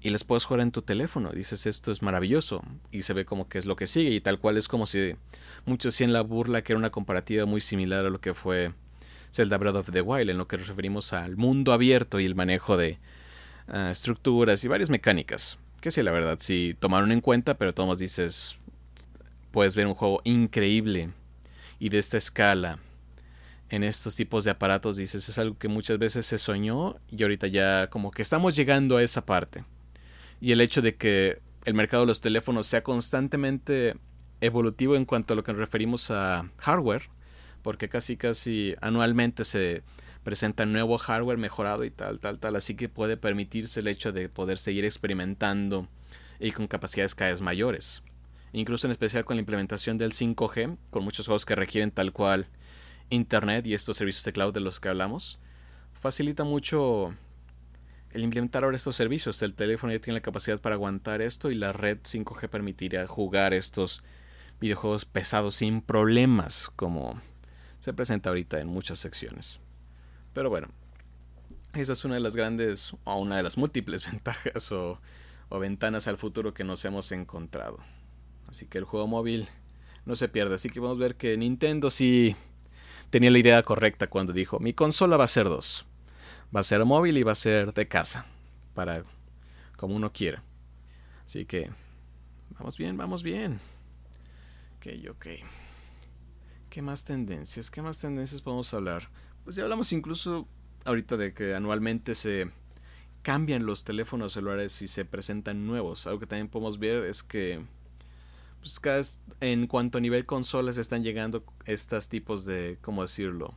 y 0.00 0.10
les 0.10 0.24
puedes 0.24 0.44
jugar 0.44 0.60
en 0.60 0.70
tu 0.70 0.82
teléfono. 0.82 1.30
Dices, 1.30 1.66
esto 1.66 1.90
es 1.90 2.02
maravilloso. 2.02 2.62
Y 2.92 3.02
se 3.02 3.12
ve 3.12 3.24
como 3.24 3.48
que 3.48 3.58
es 3.58 3.66
lo 3.66 3.76
que 3.76 3.86
sigue. 3.86 4.10
Y 4.10 4.20
tal 4.20 4.38
cual 4.38 4.56
es 4.56 4.68
como 4.68 4.86
si 4.86 5.16
muchos 5.64 5.94
hacían 5.94 6.12
la 6.12 6.20
burla 6.20 6.62
que 6.62 6.72
era 6.72 6.78
una 6.78 6.90
comparativa 6.90 7.46
muy 7.46 7.60
similar 7.60 8.06
a 8.06 8.10
lo 8.10 8.20
que 8.20 8.34
fue 8.34 8.72
Zelda 9.32 9.58
Breath 9.58 9.76
of 9.76 9.90
the 9.90 10.02
Wild, 10.02 10.30
en 10.30 10.38
lo 10.38 10.46
que 10.46 10.58
nos 10.58 10.68
referimos 10.68 11.12
al 11.12 11.36
mundo 11.36 11.72
abierto 11.72 12.20
y 12.20 12.24
el 12.24 12.34
manejo 12.34 12.76
de 12.76 12.98
ah, 13.68 13.90
estructuras 13.90 14.62
y 14.64 14.68
varias 14.68 14.90
mecánicas. 14.90 15.58
Que 15.80 15.90
sí, 15.90 16.02
la 16.02 16.12
verdad, 16.12 16.38
sí 16.40 16.76
tomaron 16.78 17.10
en 17.10 17.20
cuenta, 17.20 17.54
pero 17.54 17.74
todos 17.74 17.98
dices, 17.98 18.58
puedes 19.50 19.74
ver 19.74 19.86
un 19.86 19.94
juego 19.94 20.20
increíble 20.24 21.10
y 21.78 21.88
de 21.88 21.98
esta 21.98 22.16
escala 22.16 22.78
en 23.70 23.84
estos 23.84 24.14
tipos 24.14 24.44
de 24.44 24.50
aparatos, 24.50 24.96
dices, 24.96 25.28
es 25.28 25.38
algo 25.38 25.58
que 25.58 25.68
muchas 25.68 25.98
veces 25.98 26.26
se 26.26 26.38
soñó 26.38 26.96
y 27.10 27.22
ahorita 27.22 27.46
ya 27.48 27.88
como 27.90 28.10
que 28.10 28.22
estamos 28.22 28.54
llegando 28.54 28.96
a 28.96 29.02
esa 29.02 29.26
parte 29.26 29.64
y 30.40 30.52
el 30.52 30.60
hecho 30.60 30.82
de 30.82 30.96
que 30.96 31.40
el 31.64 31.74
mercado 31.74 32.02
de 32.02 32.08
los 32.08 32.20
teléfonos 32.20 32.66
sea 32.66 32.82
constantemente 32.82 33.96
evolutivo 34.40 34.96
en 34.96 35.04
cuanto 35.04 35.32
a 35.32 35.36
lo 35.36 35.42
que 35.42 35.52
nos 35.52 35.60
referimos 35.60 36.10
a 36.10 36.50
hardware, 36.58 37.08
porque 37.62 37.88
casi 37.88 38.16
casi 38.16 38.74
anualmente 38.80 39.44
se 39.44 39.82
presenta 40.22 40.66
nuevo 40.66 40.98
hardware 40.98 41.38
mejorado 41.38 41.84
y 41.84 41.90
tal, 41.90 42.20
tal, 42.20 42.38
tal, 42.38 42.56
así 42.56 42.74
que 42.74 42.88
puede 42.88 43.16
permitirse 43.16 43.80
el 43.80 43.88
hecho 43.88 44.12
de 44.12 44.28
poder 44.28 44.58
seguir 44.58 44.84
experimentando 44.84 45.88
y 46.38 46.52
con 46.52 46.66
capacidades 46.66 47.14
cada 47.14 47.30
vez 47.30 47.40
mayores. 47.40 48.02
Incluso 48.52 48.86
en 48.86 48.92
especial 48.92 49.24
con 49.24 49.36
la 49.36 49.40
implementación 49.40 49.98
del 49.98 50.12
5G, 50.12 50.76
con 50.90 51.04
muchos 51.04 51.26
juegos 51.26 51.44
que 51.44 51.54
requieren 51.54 51.90
tal 51.90 52.12
cual 52.12 52.46
Internet 53.10 53.66
y 53.66 53.74
estos 53.74 53.96
servicios 53.96 54.24
de 54.24 54.32
cloud 54.32 54.52
de 54.54 54.60
los 54.60 54.80
que 54.80 54.88
hablamos, 54.88 55.38
facilita 55.92 56.44
mucho 56.44 57.14
el 58.10 58.24
implementar 58.24 58.64
ahora 58.64 58.76
estos 58.76 58.96
servicios. 58.96 59.42
El 59.42 59.54
teléfono 59.54 59.92
ya 59.92 60.00
tiene 60.00 60.18
la 60.18 60.22
capacidad 60.22 60.60
para 60.60 60.74
aguantar 60.74 61.20
esto 61.22 61.50
y 61.50 61.54
la 61.54 61.72
red 61.72 61.98
5G 61.98 62.48
permitirá 62.48 63.06
jugar 63.06 63.52
estos 63.54 64.02
videojuegos 64.60 65.04
pesados 65.04 65.56
sin 65.56 65.82
problemas, 65.82 66.70
como 66.76 67.20
se 67.80 67.92
presenta 67.92 68.30
ahorita 68.30 68.60
en 68.60 68.68
muchas 68.68 68.98
secciones. 68.98 69.60
Pero 70.32 70.50
bueno, 70.50 70.68
esa 71.74 71.92
es 71.92 72.04
una 72.04 72.14
de 72.14 72.20
las 72.20 72.36
grandes, 72.36 72.94
o 73.04 73.18
una 73.18 73.36
de 73.36 73.42
las 73.42 73.58
múltiples 73.58 74.04
ventajas 74.10 74.72
o, 74.72 75.00
ventanas 75.50 76.08
al 76.08 76.16
futuro 76.16 76.54
que 76.54 76.64
nos 76.64 76.84
hemos 76.84 77.12
encontrado. 77.12 77.78
Así 78.48 78.66
que 78.66 78.78
el 78.78 78.84
juego 78.84 79.06
móvil 79.06 79.48
no 80.04 80.16
se 80.16 80.28
pierde. 80.28 80.56
Así 80.56 80.70
que 80.70 80.80
vamos 80.80 80.96
a 80.96 81.00
ver 81.00 81.16
que 81.16 81.36
Nintendo 81.36 81.90
sí 81.90 82.36
tenía 83.10 83.30
la 83.30 83.38
idea 83.38 83.62
correcta 83.62 84.08
cuando 84.08 84.32
dijo, 84.32 84.58
mi 84.58 84.72
consola 84.72 85.16
va 85.16 85.24
a 85.24 85.28
ser 85.28 85.48
dos 85.48 85.86
va 86.54 86.60
a 86.60 86.64
ser 86.64 86.84
móvil 86.84 87.18
y 87.18 87.22
va 87.22 87.32
a 87.32 87.36
ser 87.36 87.72
de 87.72 87.88
casa, 87.88 88.26
para 88.74 89.04
como 89.76 89.96
uno 89.96 90.12
quiera. 90.12 90.42
Así 91.24 91.44
que 91.44 91.70
vamos 92.58 92.78
bien, 92.78 92.96
vamos 92.96 93.22
bien. 93.22 93.60
Ok, 94.76 94.86
ok. 95.10 95.26
¿Qué 96.70 96.82
más 96.82 97.04
tendencias? 97.04 97.70
¿Qué 97.70 97.82
más 97.82 97.98
tendencias 97.98 98.42
podemos 98.42 98.72
hablar? 98.74 99.08
Pues 99.44 99.56
ya 99.56 99.62
hablamos 99.62 99.92
incluso 99.92 100.46
ahorita 100.84 101.16
de 101.16 101.34
que 101.34 101.54
anualmente 101.54 102.14
se 102.14 102.50
cambian 103.22 103.66
los 103.66 103.84
teléfonos 103.84 104.34
celulares 104.34 104.80
y 104.82 104.88
se 104.88 105.04
presentan 105.04 105.66
nuevos. 105.66 106.06
Algo 106.06 106.20
que 106.20 106.26
también 106.26 106.48
podemos 106.48 106.78
ver 106.78 107.04
es 107.04 107.22
que 107.22 107.64
pues 108.60 108.80
cada 108.80 109.02
en 109.40 109.66
cuanto 109.66 109.98
a 109.98 110.00
nivel 110.00 110.26
consolas 110.26 110.76
están 110.76 111.04
llegando 111.04 111.44
estos 111.64 112.08
tipos 112.08 112.44
de, 112.44 112.78
¿cómo 112.82 113.02
decirlo? 113.02 113.54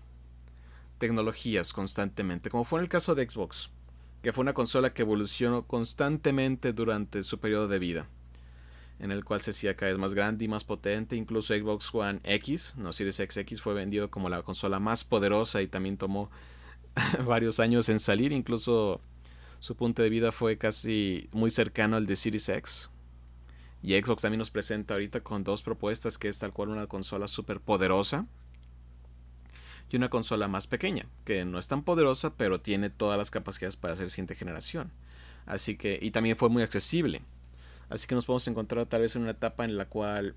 tecnologías 0.99 1.73
constantemente, 1.73 2.51
como 2.51 2.65
fue 2.65 2.79
en 2.79 2.83
el 2.83 2.89
caso 2.89 3.15
de 3.15 3.27
Xbox, 3.27 3.71
que 4.21 4.31
fue 4.31 4.43
una 4.43 4.53
consola 4.53 4.93
que 4.93 5.01
evolucionó 5.01 5.65
constantemente 5.65 6.73
durante 6.73 7.23
su 7.23 7.39
periodo 7.39 7.67
de 7.67 7.79
vida, 7.79 8.07
en 8.99 9.11
el 9.11 9.25
cual 9.25 9.41
se 9.41 9.51
hacía 9.51 9.75
cada 9.75 9.91
vez 9.91 9.99
más 9.99 10.13
grande 10.13 10.45
y 10.45 10.47
más 10.47 10.63
potente, 10.63 11.15
incluso 11.15 11.55
Xbox 11.55 11.95
One 11.95 12.19
X, 12.23 12.75
no 12.77 12.93
Series 12.93 13.15
XX, 13.15 13.59
fue 13.61 13.73
vendido 13.73 14.11
como 14.11 14.29
la 14.29 14.43
consola 14.43 14.79
más 14.79 15.03
poderosa 15.03 15.61
y 15.61 15.67
también 15.67 15.97
tomó 15.97 16.29
varios 17.25 17.59
años 17.59 17.89
en 17.89 17.99
salir, 17.99 18.31
incluso 18.31 19.01
su 19.59 19.75
punto 19.75 20.03
de 20.03 20.09
vida 20.09 20.31
fue 20.31 20.57
casi 20.57 21.29
muy 21.31 21.49
cercano 21.49 21.95
al 21.95 22.05
de 22.05 22.15
Series 22.15 22.49
X. 22.49 22.89
Y 23.81 23.99
Xbox 23.99 24.21
también 24.21 24.39
nos 24.39 24.49
presenta 24.49 24.93
ahorita 24.93 25.21
con 25.21 25.43
dos 25.43 25.63
propuestas 25.63 26.17
que 26.17 26.27
es 26.27 26.39
tal 26.39 26.51
cual 26.51 26.69
una 26.69 26.87
consola 26.87 27.27
súper 27.27 27.61
poderosa 27.61 28.25
y 29.89 29.95
una 29.95 30.09
consola 30.09 30.47
más 30.47 30.67
pequeña, 30.67 31.05
que 31.25 31.45
no 31.45 31.57
es 31.57 31.67
tan 31.67 31.83
poderosa, 31.83 32.35
pero 32.35 32.61
tiene 32.61 32.89
todas 32.89 33.17
las 33.17 33.31
capacidades 33.31 33.75
para 33.75 33.95
ser 33.95 34.09
siguiente 34.09 34.35
generación. 34.35 34.91
Así 35.45 35.77
que, 35.77 35.97
y 36.01 36.11
también 36.11 36.37
fue 36.37 36.49
muy 36.49 36.61
accesible. 36.61 37.21
Así 37.89 38.05
que 38.05 38.15
nos 38.15 38.25
podemos 38.25 38.47
encontrar 38.47 38.85
tal 38.85 39.01
vez 39.01 39.15
en 39.15 39.23
una 39.23 39.31
etapa 39.31 39.65
en 39.65 39.77
la 39.77 39.85
cual 39.85 40.35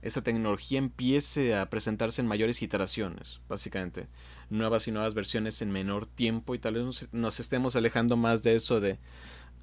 esta 0.00 0.22
tecnología 0.22 0.78
empiece 0.78 1.54
a 1.54 1.68
presentarse 1.70 2.20
en 2.20 2.28
mayores 2.28 2.62
iteraciones, 2.62 3.40
básicamente. 3.48 4.06
Nuevas 4.50 4.86
y 4.86 4.92
nuevas 4.92 5.14
versiones 5.14 5.60
en 5.62 5.70
menor 5.70 6.06
tiempo 6.06 6.54
y 6.54 6.58
tal 6.58 6.74
vez 6.74 7.08
nos, 7.12 7.40
estemos 7.40 7.74
alejando 7.74 8.16
más 8.16 8.42
de 8.42 8.54
eso 8.54 8.80
de, 8.80 8.98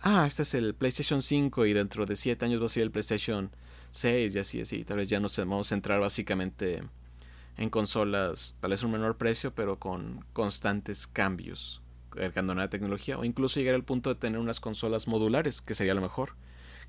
ah, 0.02 0.26
este 0.26 0.44
es 0.44 0.54
el 0.54 0.74
PlayStation 0.76 1.22
5 1.22 1.66
y 1.66 1.74
dentro 1.74 2.06
de 2.06 2.16
7 2.16 2.46
años 2.46 2.62
va 2.62 2.66
a 2.66 2.70
ser 2.70 2.84
el 2.84 2.92
PlayStation 2.92 3.52
6 3.92 4.36
y 4.36 4.40
así, 4.40 4.62
así. 4.62 4.84
Tal 4.84 4.98
vez 4.98 5.10
ya 5.10 5.20
nos 5.20 5.38
vamos 5.38 5.68
a 5.68 5.70
centrar 5.70 6.00
básicamente 6.00 6.84
en 7.58 7.70
consolas 7.70 8.58
tal 8.60 8.72
vez 8.72 8.84
un 8.84 8.92
menor 8.92 9.18
precio, 9.18 9.54
pero 9.54 9.80
con 9.80 10.26
constantes 10.34 11.08
cambios, 11.08 11.82
cargando 12.10 12.54
nueva 12.54 12.70
tecnología, 12.70 13.18
o 13.18 13.26
incluso 13.26 13.60
llegar 13.60 13.76
al 13.76 13.84
punto 13.84 14.10
de 14.10 14.16
tener 14.16 14.40
unas 14.40 14.60
consolas 14.60 15.08
modulares, 15.08 15.62
que 15.62 15.74
sería 15.74 15.94
lo 15.94 16.02
mejor, 16.02 16.36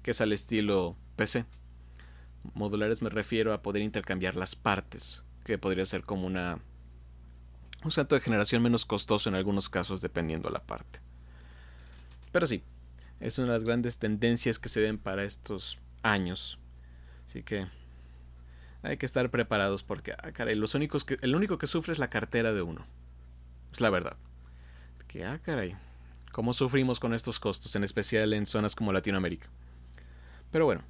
que 0.02 0.12
es 0.12 0.20
al 0.20 0.32
estilo 0.32 0.96
PC. 1.16 1.44
Modulares 2.54 3.02
me 3.02 3.10
refiero 3.10 3.52
a 3.52 3.62
poder 3.62 3.82
intercambiar 3.82 4.34
las 4.34 4.54
partes, 4.54 5.22
que 5.44 5.58
podría 5.58 5.84
ser 5.86 6.04
como 6.04 6.26
una 6.26 6.58
un 7.84 7.90
salto 7.90 8.14
de 8.14 8.20
generación 8.20 8.62
menos 8.62 8.86
costoso 8.86 9.28
en 9.28 9.34
algunos 9.34 9.68
casos 9.68 10.00
dependiendo 10.00 10.48
de 10.48 10.52
la 10.52 10.62
parte. 10.62 11.00
Pero 12.30 12.46
sí, 12.46 12.62
es 13.22 13.38
una 13.38 13.48
de 13.48 13.52
las 13.54 13.64
grandes 13.64 13.98
tendencias 13.98 14.58
que 14.58 14.68
se 14.68 14.80
ven 14.80 14.98
para 14.98 15.24
estos 15.24 15.78
años. 16.02 16.58
Así 17.24 17.42
que 17.42 17.68
hay 18.82 18.96
que 18.96 19.06
estar 19.06 19.30
preparados 19.30 19.84
porque, 19.84 20.12
ah, 20.12 20.32
caray, 20.32 20.56
los 20.56 20.74
únicos 20.74 21.04
que, 21.04 21.16
el 21.22 21.36
único 21.36 21.56
que 21.56 21.68
sufre 21.68 21.92
es 21.92 21.98
la 21.98 22.08
cartera 22.08 22.52
de 22.52 22.62
uno. 22.62 22.84
Es 23.72 23.80
la 23.80 23.90
verdad. 23.90 24.16
Que, 25.06 25.24
ah, 25.24 25.38
caray, 25.38 25.76
cómo 26.32 26.52
sufrimos 26.52 26.98
con 26.98 27.14
estos 27.14 27.38
costos, 27.38 27.76
en 27.76 27.84
especial 27.84 28.32
en 28.32 28.44
zonas 28.44 28.74
como 28.74 28.92
Latinoamérica. 28.92 29.48
Pero 30.50 30.64
bueno. 30.64 30.82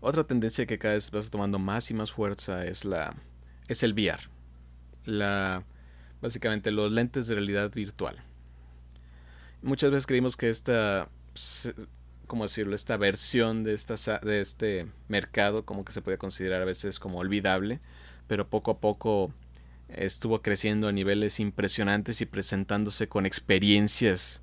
Otra 0.00 0.24
tendencia 0.24 0.66
que 0.66 0.78
cada 0.78 0.94
vez 0.94 1.10
va 1.12 1.20
tomando 1.22 1.58
más 1.58 1.90
y 1.90 1.94
más 1.94 2.12
fuerza 2.12 2.64
es 2.64 2.84
la 2.84 3.16
es 3.66 3.82
el 3.82 3.94
VR. 3.94 4.20
La 5.04 5.64
básicamente 6.20 6.70
los 6.70 6.92
lentes 6.92 7.26
de 7.26 7.34
realidad 7.34 7.72
virtual. 7.72 8.22
Muchas 9.62 9.90
veces 9.90 10.06
creímos 10.06 10.36
que 10.36 10.50
esta 10.50 11.08
¿cómo 12.26 12.44
decirlo? 12.44 12.74
Esta 12.74 12.96
versión 12.96 13.64
de, 13.64 13.74
esta, 13.74 14.18
de 14.18 14.40
este 14.40 14.86
mercado 15.08 15.64
como 15.64 15.84
que 15.84 15.92
se 15.92 16.02
puede 16.02 16.18
considerar 16.18 16.62
a 16.62 16.66
veces 16.66 16.98
como 16.98 17.18
olvidable, 17.18 17.80
pero 18.26 18.48
poco 18.48 18.72
a 18.72 18.78
poco 18.80 19.32
estuvo 19.88 20.42
creciendo 20.42 20.88
a 20.88 20.92
niveles 20.92 21.38
impresionantes 21.40 22.20
y 22.20 22.26
presentándose 22.26 23.08
con 23.08 23.26
experiencias 23.26 24.42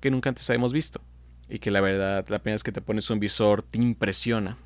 que 0.00 0.10
nunca 0.10 0.28
antes 0.28 0.48
habíamos 0.50 0.72
visto. 0.72 1.00
Y 1.48 1.58
que 1.58 1.70
la 1.70 1.80
verdad, 1.80 2.26
la 2.28 2.38
primera 2.38 2.54
vez 2.54 2.62
que 2.62 2.72
te 2.72 2.80
pones 2.80 3.10
un 3.10 3.20
visor 3.20 3.62
te 3.62 3.78
impresiona. 3.78 4.56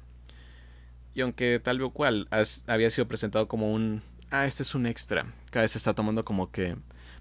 Y 1.15 1.21
aunque 1.21 1.59
tal 1.59 1.81
vez 1.81 1.91
cual 1.93 2.29
había 2.67 2.91
sido 2.91 3.09
presentado 3.09 3.49
como 3.49 3.73
un... 3.73 4.03
Ah, 4.31 4.47
este 4.47 4.63
es 4.63 4.75
un 4.75 4.87
extra. 4.87 5.27
Cada 5.51 5.63
vez 5.65 5.73
se 5.73 5.79
está 5.79 5.95
tomando 5.95 6.25
como 6.25 6.53
que 6.53 6.77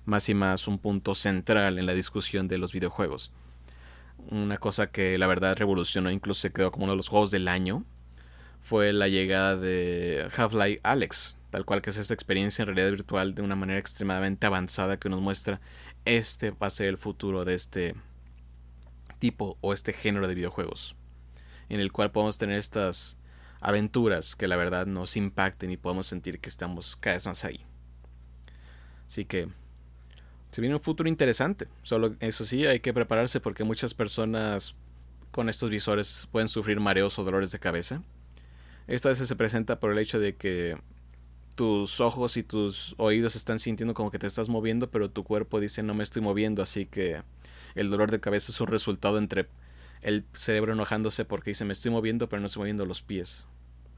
más 0.07 0.29
y 0.29 0.33
más 0.33 0.67
un 0.67 0.79
punto 0.79 1.13
central 1.15 1.77
en 1.77 1.85
la 1.85 1.93
discusión 1.93 2.47
de 2.47 2.57
los 2.57 2.71
videojuegos. 2.71 3.31
Una 4.29 4.57
cosa 4.57 4.87
que 4.89 5.17
la 5.17 5.27
verdad 5.27 5.57
revolucionó, 5.57 6.09
incluso 6.09 6.41
se 6.41 6.53
quedó 6.53 6.71
como 6.71 6.85
uno 6.85 6.93
de 6.93 6.97
los 6.97 7.09
juegos 7.09 7.29
del 7.29 7.47
año, 7.47 7.83
fue 8.61 8.93
la 8.93 9.09
llegada 9.09 9.57
de 9.57 10.27
Half-Life 10.35 10.79
Alex, 10.83 11.37
tal 11.51 11.65
cual 11.65 11.81
que 11.81 11.89
es 11.89 11.97
esta 11.97 12.13
experiencia 12.13 12.63
en 12.63 12.67
realidad 12.67 12.89
virtual 12.89 13.35
de 13.35 13.41
una 13.41 13.57
manera 13.57 13.79
extremadamente 13.79 14.47
avanzada 14.47 14.97
que 14.97 15.09
nos 15.09 15.21
muestra 15.21 15.59
este 16.05 16.51
va 16.51 16.67
a 16.67 16.71
ser 16.71 16.87
el 16.87 16.97
futuro 16.97 17.43
de 17.43 17.53
este 17.53 17.95
tipo 19.19 19.57
o 19.59 19.73
este 19.73 19.91
género 19.91 20.27
de 20.29 20.35
videojuegos, 20.35 20.95
en 21.67 21.81
el 21.81 21.91
cual 21.91 22.11
podemos 22.11 22.37
tener 22.37 22.57
estas 22.57 23.17
aventuras 23.59 24.37
que 24.37 24.47
la 24.47 24.55
verdad 24.55 24.85
nos 24.85 25.17
impacten 25.17 25.69
y 25.69 25.77
podemos 25.77 26.07
sentir 26.07 26.39
que 26.39 26.47
estamos 26.47 26.95
cada 26.95 27.17
vez 27.17 27.25
más 27.25 27.43
ahí. 27.43 27.65
Así 29.05 29.25
que 29.25 29.49
se 30.57 30.61
viene 30.61 30.73
un 30.73 30.81
futuro 30.81 31.07
interesante. 31.07 31.67
Solo 31.83 32.15
eso 32.19 32.43
sí, 32.43 32.65
hay 32.65 32.79
que 32.79 32.91
prepararse 32.91 33.39
porque 33.39 33.63
muchas 33.63 33.93
personas 33.93 34.73
con 35.29 35.49
estos 35.49 35.69
visores 35.69 36.27
pueden 36.31 36.47
sufrir 36.47 36.79
mareos 36.79 37.19
o 37.19 37.23
dolores 37.23 37.51
de 37.51 37.59
cabeza. 37.59 38.01
Esto 38.87 39.07
a 39.07 39.11
veces 39.11 39.27
se 39.27 39.35
presenta 39.35 39.79
por 39.79 39.91
el 39.91 39.99
hecho 39.99 40.19
de 40.19 40.35
que 40.35 40.75
tus 41.53 41.99
ojos 42.01 42.37
y 42.37 42.41
tus 42.41 42.95
oídos 42.97 43.35
están 43.35 43.59
sintiendo 43.59 43.93
como 43.93 44.09
que 44.09 44.17
te 44.17 44.25
estás 44.25 44.49
moviendo, 44.49 44.89
pero 44.89 45.11
tu 45.11 45.23
cuerpo 45.23 45.59
dice 45.59 45.83
no 45.83 45.93
me 45.93 46.03
estoy 46.03 46.23
moviendo, 46.23 46.63
así 46.63 46.87
que 46.87 47.21
el 47.75 47.91
dolor 47.91 48.09
de 48.09 48.19
cabeza 48.19 48.51
es 48.51 48.59
un 48.59 48.65
resultado 48.65 49.19
entre 49.19 49.49
el 50.01 50.25
cerebro 50.33 50.73
enojándose 50.73 51.23
porque 51.23 51.51
dice 51.51 51.65
me 51.65 51.73
estoy 51.73 51.91
moviendo, 51.91 52.29
pero 52.29 52.39
no 52.39 52.47
estoy 52.47 52.61
moviendo 52.61 52.87
los 52.87 53.03
pies. 53.03 53.45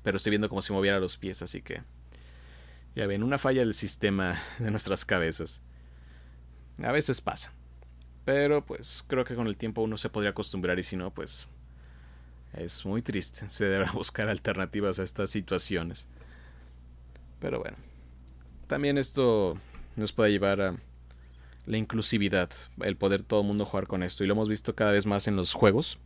Pero 0.03 0.17
estoy 0.17 0.31
viendo 0.31 0.49
como 0.49 0.61
si 0.61 0.73
moviera 0.73 0.99
los 0.99 1.15
pies, 1.15 1.41
así 1.41 1.61
que 1.61 1.83
ya 2.97 3.07
ven, 3.07 3.23
una 3.23 3.37
falla 3.37 3.61
del 3.61 3.75
sistema 3.75 4.37
de 4.59 4.71
nuestras 4.71 5.05
cabezas. 5.05 5.61
A 6.83 6.91
veces 6.91 7.21
pasa. 7.21 7.53
Pero 8.25 8.65
pues 8.65 9.03
creo 9.07 9.25
que 9.25 9.35
con 9.35 9.47
el 9.47 9.57
tiempo 9.57 9.81
uno 9.81 9.97
se 9.97 10.09
podría 10.09 10.31
acostumbrar 10.31 10.77
y 10.79 10.83
si 10.83 10.95
no, 10.95 11.11
pues 11.11 11.47
es 12.53 12.85
muy 12.85 13.01
triste. 13.01 13.49
Se 13.49 13.65
deberá 13.65 13.91
buscar 13.93 14.29
alternativas 14.29 14.99
a 14.99 15.03
estas 15.03 15.29
situaciones. 15.29 16.07
Pero 17.39 17.59
bueno, 17.59 17.77
también 18.67 18.97
esto 18.97 19.57
nos 19.95 20.11
puede 20.11 20.31
llevar 20.31 20.61
a 20.61 20.75
la 21.65 21.77
inclusividad, 21.77 22.49
el 22.81 22.97
poder 22.97 23.23
todo 23.23 23.41
el 23.41 23.47
mundo 23.47 23.65
jugar 23.65 23.87
con 23.87 24.03
esto. 24.03 24.23
Y 24.23 24.27
lo 24.27 24.33
hemos 24.33 24.49
visto 24.49 24.75
cada 24.75 24.91
vez 24.91 25.05
más 25.05 25.27
en 25.27 25.35
los 25.35 25.53
juegos, 25.53 25.99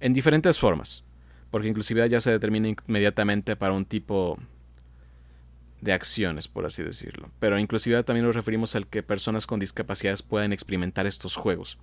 en 0.00 0.12
diferentes 0.12 0.58
formas. 0.58 1.04
Porque 1.50 1.68
inclusividad 1.68 2.06
ya 2.06 2.20
se 2.20 2.30
determina 2.30 2.68
inmediatamente 2.68 3.56
para 3.56 3.72
un 3.72 3.84
tipo 3.84 4.38
de 5.80 5.92
acciones, 5.92 6.48
por 6.48 6.66
así 6.66 6.82
decirlo. 6.82 7.30
Pero 7.38 7.58
inclusividad 7.58 8.04
también 8.04 8.26
nos 8.26 8.36
referimos 8.36 8.76
al 8.76 8.86
que 8.86 9.02
personas 9.02 9.46
con 9.46 9.60
discapacidades 9.60 10.22
puedan 10.22 10.52
experimentar 10.52 11.06
estos 11.06 11.36
juegos. 11.36 11.78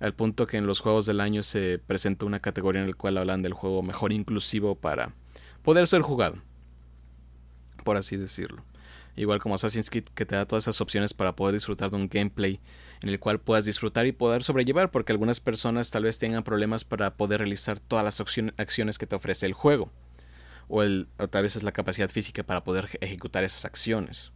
Al 0.00 0.14
punto 0.14 0.46
que 0.46 0.56
en 0.56 0.66
los 0.66 0.80
juegos 0.80 1.06
del 1.06 1.20
año 1.20 1.42
se 1.42 1.80
presentó 1.84 2.26
una 2.26 2.40
categoría 2.40 2.82
en 2.82 2.88
la 2.88 2.94
cual 2.94 3.18
hablan 3.18 3.42
del 3.42 3.52
juego 3.52 3.82
mejor 3.82 4.12
inclusivo 4.12 4.74
para 4.74 5.12
poder 5.62 5.86
ser 5.86 6.02
jugado 6.02 6.36
por 7.88 7.96
así 7.96 8.18
decirlo. 8.18 8.64
Igual 9.16 9.40
como 9.40 9.54
Assassin's 9.54 9.88
Creed 9.88 10.04
que 10.14 10.26
te 10.26 10.36
da 10.36 10.44
todas 10.44 10.64
esas 10.64 10.82
opciones 10.82 11.14
para 11.14 11.34
poder 11.34 11.54
disfrutar 11.54 11.90
de 11.90 11.96
un 11.96 12.06
gameplay 12.06 12.60
en 13.00 13.08
el 13.08 13.18
cual 13.18 13.40
puedas 13.40 13.64
disfrutar 13.64 14.04
y 14.04 14.12
poder 14.12 14.42
sobrellevar, 14.42 14.90
porque 14.90 15.12
algunas 15.12 15.40
personas 15.40 15.90
tal 15.90 16.04
vez 16.04 16.18
tengan 16.18 16.44
problemas 16.44 16.84
para 16.84 17.16
poder 17.16 17.40
realizar 17.40 17.80
todas 17.80 18.04
las 18.04 18.20
acciones 18.58 18.98
que 18.98 19.06
te 19.06 19.16
ofrece 19.16 19.46
el 19.46 19.54
juego. 19.54 19.90
O, 20.68 20.82
el, 20.82 21.08
tal 21.30 21.42
vez 21.42 21.56
es 21.56 21.62
la 21.62 21.72
capacidad 21.72 22.10
física 22.10 22.42
para 22.42 22.64
poder 22.64 22.98
ejecutar 23.00 23.44
esas 23.44 23.64
acciones. 23.64 24.32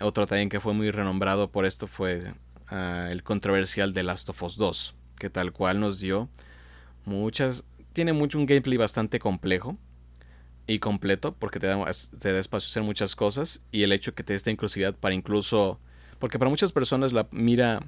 Otro 0.00 0.26
también 0.26 0.48
que 0.48 0.60
fue 0.60 0.74
muy 0.74 0.90
renombrado 0.90 1.50
por 1.50 1.64
esto 1.64 1.86
fue 1.86 2.34
ah, 2.68 3.08
el 3.10 3.22
controversial 3.22 3.92
de 3.92 4.02
Last 4.02 4.28
of 4.28 4.42
Us 4.42 4.56
2, 4.56 4.94
que 5.18 5.30
tal 5.30 5.52
cual 5.52 5.80
nos 5.80 6.00
dio 6.00 6.28
muchas... 7.04 7.64
Tiene 7.92 8.12
mucho 8.12 8.38
un 8.38 8.44
gameplay 8.44 8.76
bastante 8.76 9.18
complejo, 9.18 9.78
y 10.66 10.78
completo 10.78 11.34
porque 11.34 11.60
te 11.60 11.66
da, 11.66 11.84
te 12.18 12.32
da 12.32 12.38
espacio 12.38 12.66
a 12.66 12.70
hacer 12.70 12.82
muchas 12.82 13.14
cosas 13.14 13.60
y 13.70 13.82
el 13.82 13.92
hecho 13.92 14.14
que 14.14 14.24
te 14.24 14.32
dé 14.32 14.36
esta 14.36 14.50
inclusividad 14.50 14.94
para 14.94 15.14
incluso 15.14 15.78
porque 16.18 16.38
para 16.38 16.48
muchas 16.48 16.72
personas 16.72 17.12
la 17.12 17.28
mira 17.30 17.80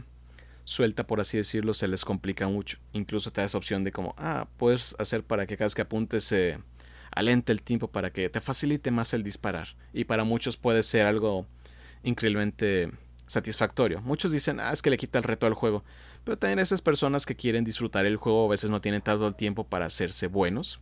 suelta 0.65 1.07
por 1.07 1.21
así 1.21 1.37
decirlo 1.37 1.75
se 1.75 1.89
les 1.89 2.05
complica 2.05 2.47
mucho 2.47 2.79
incluso 2.93 3.33
te 3.33 3.41
da 3.41 3.47
esa 3.47 3.59
opción 3.59 3.85
de 3.85 3.93
como 3.93 4.15
ah 4.17 4.47
puedes 4.59 4.95
hacer 4.99 5.25
para 5.25 5.47
que 5.47 5.57
cada 5.57 5.67
vez 5.67 5.75
que 5.75 5.83
apuntes 5.83 6.25
se 6.25 6.59
alente 7.15 7.53
el 7.53 7.63
tiempo 7.63 7.89
para 7.89 8.11
que 8.11 8.29
te 8.29 8.41
facilite 8.41 8.91
más 8.91 9.15
el 9.15 9.23
disparar 9.23 9.69
y 9.93 10.05
para 10.05 10.25
muchos 10.25 10.57
puede 10.57 10.83
ser 10.83 11.07
algo 11.07 11.47
increíblemente 12.03 12.91
satisfactorio 13.27 14.01
muchos 14.03 14.33
dicen 14.33 14.61
ah 14.61 14.73
es 14.73 14.83
que 14.83 14.91
le 14.91 14.97
quita 14.97 15.19
el 15.19 15.25
reto 15.25 15.47
al 15.47 15.55
juego 15.55 15.85
pero 16.25 16.39
también 16.39 16.59
esas 16.59 16.83
personas 16.83 17.27
que 17.27 17.37
quieren 17.37 17.65
disfrutar 17.65 18.07
el 18.07 18.17
juego 18.17 18.47
a 18.47 18.51
veces 18.51 18.71
no 18.71 18.81
tienen 18.81 19.03
tanto 19.03 19.27
el 19.27 19.35
tiempo 19.35 19.65
para 19.65 19.87
hacerse 19.87 20.27
buenos 20.29 20.81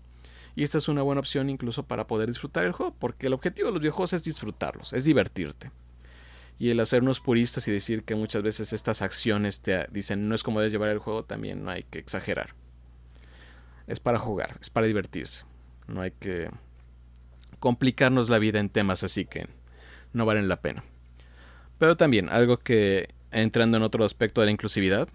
y 0.57 0.62
esta 0.62 0.79
es 0.79 0.89
una 0.89 1.03
buena 1.03 1.21
opción 1.21 1.51
incluso 1.51 1.83
para 1.83 2.07
poder 2.07 2.29
disfrutar 2.29 2.65
el 2.65 2.73
juego, 2.73 2.95
porque 2.99 3.27
el 3.27 3.35
objetivo 3.35 3.69
de 3.69 3.73
los 3.75 3.83
videojuegos 3.83 4.15
es 4.15 4.25
disfrutarlos, 4.25 4.95
es 4.95 5.05
divertirte. 5.05 5.71
Y 6.59 6.71
el 6.71 6.81
hacernos 6.81 7.21
puristas 7.21 7.69
y 7.69 7.73
decir 7.73 8.05
que 8.05 8.15
muchas 8.15 8.43
veces 8.43 8.73
estas 8.73 9.03
acciones 9.03 9.61
te 9.61 9.87
dicen 9.91 10.31
no 10.31 10.35
es 10.35 10.43
como 10.43 10.61
debes 10.61 10.73
llevar 10.73 10.89
el 10.89 10.99
juego, 10.99 11.25
también 11.25 11.62
no 11.62 11.71
hay 11.71 11.83
que 11.83 11.99
exagerar. 11.99 12.55
Es 13.87 14.01
para 14.01 14.19
jugar, 14.19 14.57
es 14.59 14.71
para 14.71 14.87
divertirse. 14.87 15.45
No 15.87 16.01
hay 16.01 16.11
que 16.11 16.51
complicarnos 17.59 18.29
la 18.29 18.38
vida 18.38 18.61
en 18.61 18.68
temas 18.68 19.03
así 19.03 19.25
que 19.25 19.49
no 20.12 20.27
valen 20.27 20.49
la 20.49 20.61
pena. 20.61 20.85
Pero 21.79 21.96
también 21.96 22.29
algo 22.29 22.59
que 22.59 23.09
entrando 23.31 23.77
en 23.77 23.83
otro 23.83 24.05
aspecto 24.05 24.40
de 24.40 24.46
la 24.46 24.53
inclusividad, 24.53 25.09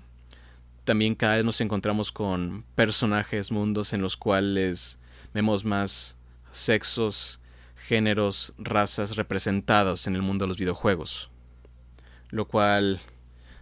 también 0.84 1.16
cada 1.16 1.36
vez 1.36 1.46
nos 1.46 1.62
encontramos 1.62 2.12
con 2.12 2.66
personajes, 2.76 3.52
mundos 3.52 3.94
en 3.94 4.02
los 4.02 4.18
cuales 4.18 5.00
vemos 5.34 5.66
más 5.66 6.18
sexos, 6.52 7.40
géneros, 7.76 8.54
razas 8.58 9.16
representados 9.16 10.08
en 10.08 10.16
el 10.16 10.22
mundo 10.22 10.46
de 10.46 10.50
los 10.50 10.58
videojuegos. 10.58 11.30
Lo 12.30 12.48
cual 12.48 13.02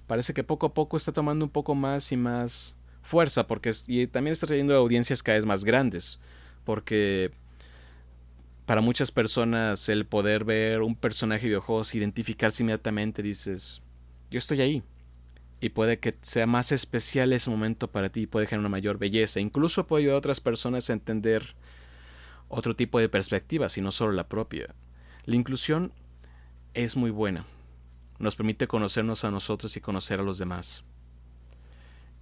parece 0.08 0.34
que 0.34 0.44
poco 0.44 0.68
a 0.68 0.74
poco 0.74 0.98
está 0.98 1.12
tomando 1.12 1.46
un 1.46 1.52
poco 1.52 1.76
más 1.76 2.12
y 2.12 2.18
más 2.18 2.76
fuerza 3.02 3.48
porque 3.48 3.72
y 3.88 4.08
también 4.08 4.34
está 4.34 4.46
trayendo 4.46 4.76
audiencias 4.76 5.24
cada 5.24 5.38
vez 5.38 5.46
más 5.46 5.64
grandes 5.64 6.20
porque 6.64 7.32
para 8.66 8.82
muchas 8.82 9.12
personas 9.12 9.90
el 9.90 10.06
poder 10.06 10.44
ver 10.44 10.82
un 10.82 10.96
personaje 10.96 11.50
de 11.50 11.60
identificarse 11.94 12.64
inmediatamente 12.64 13.24
dices 13.24 13.82
yo 14.30 14.38
estoy 14.38 14.62
ahí 14.62 14.84
y 15.62 15.70
puede 15.70 16.00
que 16.00 16.16
sea 16.22 16.48
más 16.48 16.72
especial 16.72 17.34
ese 17.34 17.50
momento 17.50 17.90
para 17.92 18.10
ti, 18.10 18.28
puede 18.28 18.48
generar 18.48 18.62
una 18.62 18.70
mayor 18.70 18.98
belleza, 18.98 19.40
incluso 19.40 19.88
puede 19.88 20.04
ayudar 20.04 20.16
a 20.16 20.20
otras 20.20 20.40
personas 20.40 20.90
a 20.90 20.94
entender 20.94 21.56
otro 22.48 22.76
tipo 22.76 23.00
de 23.00 23.10
perspectivas 23.10 23.78
y 23.78 23.82
no 23.82 23.92
solo 23.92 24.14
la 24.14 24.28
propia. 24.28 24.74
La 25.26 25.36
inclusión 25.36 25.92
es 26.74 26.96
muy 26.96 27.12
buena, 27.12 27.46
nos 28.20 28.36
permite 28.36 28.68
conocernos 28.68 29.26
a 29.26 29.32
nosotros 29.32 29.76
y 29.76 29.82
conocer 29.82 30.20
a 30.20 30.24
los 30.24 30.38
demás. 30.38 30.84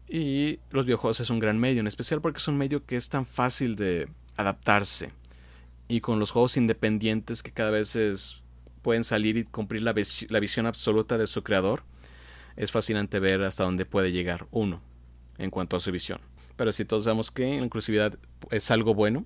Y 0.10 0.60
los 0.72 0.86
videojuegos 0.86 1.20
es 1.20 1.30
un 1.30 1.40
gran 1.40 1.60
medio, 1.60 1.82
en 1.82 1.88
especial 1.88 2.22
porque 2.22 2.38
es 2.38 2.48
un 2.48 2.58
medio 2.58 2.86
que 2.86 2.96
es 2.96 3.10
tan 3.10 3.26
fácil 3.26 3.76
de 3.76 4.08
adaptarse. 4.38 5.12
Y 5.88 6.02
con 6.02 6.20
los 6.20 6.32
juegos 6.32 6.58
independientes 6.58 7.44
que 7.44 7.52
cada 7.52 7.72
vez 7.72 8.42
pueden 8.82 9.04
salir 9.04 9.38
y 9.38 9.44
cumplir 9.44 9.82
la, 9.82 9.94
la 10.30 10.40
visión 10.40 10.66
absoluta 10.66 11.18
de 11.18 11.28
su 11.28 11.44
creador, 11.44 11.84
es 12.56 12.72
fascinante 12.72 13.20
ver 13.20 13.44
hasta 13.44 13.64
dónde 13.64 13.86
puede 13.86 14.12
llegar 14.12 14.48
uno 14.52 14.82
en 15.38 15.52
cuanto 15.52 15.76
a 15.76 15.80
su 15.80 15.92
visión. 15.92 16.20
Pero 16.56 16.72
si 16.72 16.86
todos 16.86 17.04
sabemos 17.04 17.30
que 17.30 17.58
la 17.60 17.66
inclusividad 17.66 18.18
es 18.50 18.72
algo 18.72 18.94
bueno, 18.94 19.26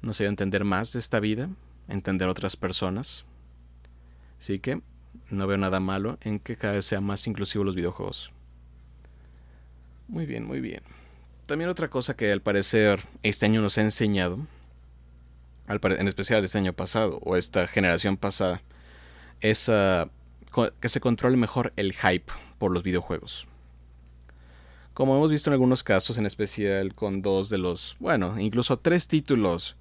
nos 0.00 0.20
ayuda 0.20 0.28
a 0.28 0.30
entender 0.30 0.64
más 0.64 0.92
de 0.92 1.00
esta 1.00 1.20
vida, 1.20 1.50
entender 1.88 2.28
otras 2.28 2.56
personas. 2.56 3.24
Así 4.38 4.60
que 4.60 4.80
no 5.30 5.46
veo 5.46 5.58
nada 5.58 5.80
malo 5.80 6.18
en 6.20 6.38
que 6.38 6.56
cada 6.56 6.74
vez 6.74 6.84
sean 6.84 7.04
más 7.04 7.26
inclusivos 7.26 7.66
los 7.66 7.74
videojuegos. 7.74 8.32
Muy 10.06 10.24
bien, 10.24 10.46
muy 10.46 10.60
bien. 10.60 10.82
También 11.48 11.70
otra 11.70 11.88
cosa 11.88 12.14
que 12.14 12.30
al 12.30 12.42
parecer 12.42 13.00
este 13.22 13.46
año 13.46 13.62
nos 13.62 13.78
ha 13.78 13.80
enseñado, 13.80 14.38
en 15.66 16.06
especial 16.06 16.44
este 16.44 16.58
año 16.58 16.74
pasado 16.74 17.20
o 17.22 17.36
esta 17.36 17.66
generación 17.66 18.18
pasada, 18.18 18.60
es 19.40 19.70
ah, 19.70 20.10
que 20.78 20.90
se 20.90 21.00
controle 21.00 21.38
mejor 21.38 21.72
el 21.76 21.94
hype 21.94 22.30
por 22.58 22.70
los 22.70 22.82
videojuegos. 22.82 23.46
Como 24.92 25.16
hemos 25.16 25.30
visto 25.30 25.48
en 25.48 25.54
algunos 25.54 25.82
casos, 25.82 26.18
en 26.18 26.26
especial 26.26 26.94
con 26.94 27.22
dos 27.22 27.48
de 27.48 27.56
los, 27.56 27.96
bueno, 27.98 28.38
incluso 28.38 28.78
tres 28.78 29.08
títulos 29.08 29.74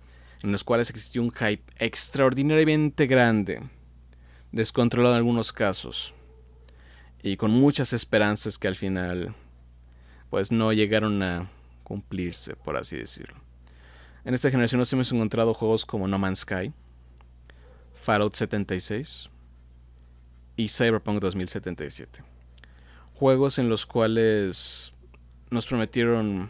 en 0.44 0.54
los 0.54 0.64
cuales 0.64 0.90
existió 0.90 1.22
un 1.22 1.34
hype 1.34 1.64
extraordinariamente 1.80 3.08
grande, 3.08 3.62
descontrolado 4.54 5.16
en 5.16 5.18
algunos 5.18 5.52
casos, 5.52 6.14
y 7.22 7.36
con 7.36 7.52
muchas 7.52 7.92
esperanzas 7.92 8.58
que 8.58 8.70
al 8.70 8.78
final 8.78 9.36
pues 10.30 10.54
no 10.54 10.72
llegaron 10.72 11.22
a 11.24 11.50
cumplirse, 11.88 12.58
por 12.58 12.76
así 12.76 12.98
decirlo. 12.98 13.40
En 14.26 14.34
esta 14.34 14.52
generación 14.52 14.80
nos 14.80 14.92
hemos 14.92 15.10
encontrado 15.14 15.54
juegos 15.54 15.86
como 15.86 16.06
No 16.06 16.20
Man's 16.20 16.40
Sky, 16.40 16.74
Fallout 17.94 18.36
76 18.36 19.30
y 20.58 20.68
Cyberpunk 20.68 21.22
2077. 21.22 22.24
Juegos 23.14 23.58
en 23.58 23.70
los 23.70 23.86
cuales 23.86 24.92
nos 25.50 25.66
prometieron 25.66 26.50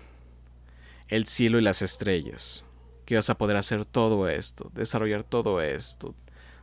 el 1.08 1.28
cielo 1.28 1.60
y 1.60 1.62
las 1.62 1.84
estrellas. 1.84 2.64
Que 3.06 3.16
vas 3.16 3.30
a 3.30 3.38
poder 3.38 3.58
hacer 3.58 3.86
todo 3.86 4.28
esto, 4.28 4.72
desarrollar 4.74 5.24
todo 5.24 5.62
esto, 5.62 6.16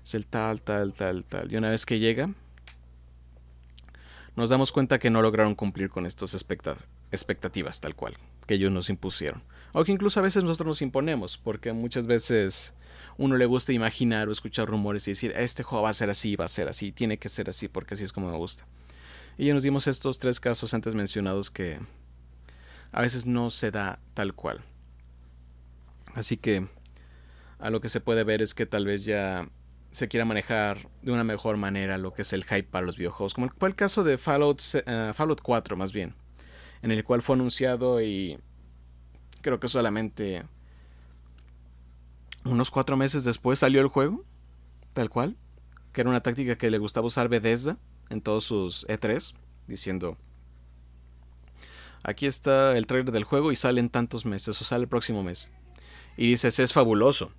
hacer 0.03 0.25
tal, 0.25 0.61
tal, 0.61 0.95
tal, 0.95 1.23
tal. 1.25 1.53
Y 1.53 1.57
una 1.57 1.71
vez 1.71 1.87
que 1.87 2.01
llega, 2.01 2.35
nos 4.35 4.51
damos 4.51 4.73
cuenta 4.73 4.99
que 4.99 5.11
no 5.11 5.23
lograron 5.23 5.55
cumplir 5.55 5.91
con 5.91 6.07
estas 6.07 6.35
expectativas 6.35 7.81
tal 7.81 7.95
cual, 7.95 8.17
que 8.46 8.54
ellos 8.54 8.72
nos 8.72 8.90
impusieron. 8.90 9.42
O 9.72 9.85
que 9.85 9.92
incluso 9.92 10.20
a 10.20 10.22
veces 10.22 10.44
nosotros 10.44 10.68
nos 10.68 10.83
imponemos, 10.83 11.38
porque 11.38 11.72
muchas 11.72 12.07
veces 12.07 12.74
uno 13.16 13.37
le 13.37 13.46
gusta 13.46 13.72
imaginar 13.72 14.28
o 14.28 14.33
escuchar 14.33 14.68
rumores 14.68 15.07
y 15.09 15.12
decir, 15.12 15.33
este 15.37 15.62
juego 15.62 15.85
va 15.85 15.90
a 15.90 15.94
ser 15.94 16.11
así, 16.11 16.37
va 16.37 16.44
a 16.44 16.48
ser 16.48 16.68
así, 16.68 16.92
tiene 16.92 17.18
que 17.18 17.28
ser 17.28 17.48
así, 17.48 17.68
porque 17.68 17.94
así 17.94 18.04
es 18.04 18.12
como 18.12 18.30
me 18.30 18.37
gusta. 18.37 18.66
Y 19.37 19.46
ya 19.46 19.54
nos 19.54 19.62
dimos 19.62 19.87
estos 19.87 20.18
tres 20.18 20.38
casos 20.40 20.74
antes 20.74 20.94
mencionados 20.94 21.50
que 21.50 21.80
a 22.92 23.02
veces 23.02 23.26
no 23.26 23.50
se 23.50 23.70
da 23.70 23.98
tal 24.14 24.35
cual. 24.35 24.61
Así 26.14 26.37
que 26.37 26.68
a 27.59 27.70
lo 27.70 27.80
que 27.80 27.88
se 27.88 28.00
puede 28.00 28.24
ver 28.24 28.42
es 28.42 28.54
que 28.54 28.66
tal 28.66 28.85
vez 28.85 29.04
ya 29.04 29.48
se 29.90 30.09
quiera 30.09 30.24
manejar 30.24 30.88
de 31.02 31.12
una 31.12 31.24
mejor 31.24 31.57
manera 31.57 31.98
lo 31.98 32.12
que 32.12 32.22
es 32.22 32.33
el 32.33 32.44
hype 32.44 32.64
para 32.64 32.87
los 32.87 32.96
videojuegos. 32.96 33.35
Como 33.35 33.48
fue 33.59 33.68
el 33.68 33.74
caso 33.74 34.04
de 34.04 34.18
Fallout, 34.18 34.61
uh, 34.61 35.12
Fallout 35.12 35.40
4 35.40 35.76
más 35.76 35.92
bien. 35.92 36.14
En 36.85 36.92
el 36.92 37.03
cual 37.03 37.23
fue 37.23 37.35
anunciado 37.35 38.03
y 38.03 38.38
creo 39.40 39.59
que 39.59 39.68
solamente 39.68 40.42
unos 42.44 42.70
cuatro 42.70 42.99
meses 42.99 43.25
después 43.25 43.59
salió 43.59 43.81
el 43.81 43.88
juego. 43.88 44.23
Tal 44.92 45.09
cual. 45.09 45.35
Que 45.94 46.03
era 46.03 46.11
una 46.11 46.20
táctica 46.20 46.59
que 46.59 46.70
le 46.70 46.77
gustaba 46.77 47.07
usar 47.07 47.31
Bethesda 47.31 47.79
en 48.11 48.20
todos 48.20 48.44
sus 48.44 48.87
E3. 48.87 49.35
Diciendo, 49.66 50.18
aquí 52.03 52.27
está 52.27 52.77
el 52.77 52.87
trailer 52.87 53.12
del 53.12 53.25
juego 53.25 53.51
y 53.51 53.57
sale 53.57 53.81
en 53.81 53.88
tantos 53.88 54.27
meses 54.27 54.61
o 54.61 54.64
sale 54.64 54.83
el 54.83 54.88
próximo 54.88 55.23
mes. 55.23 55.53
Y 56.18 56.29
dices, 56.29 56.59
es 56.59 56.75
fabuloso. 56.75 57.33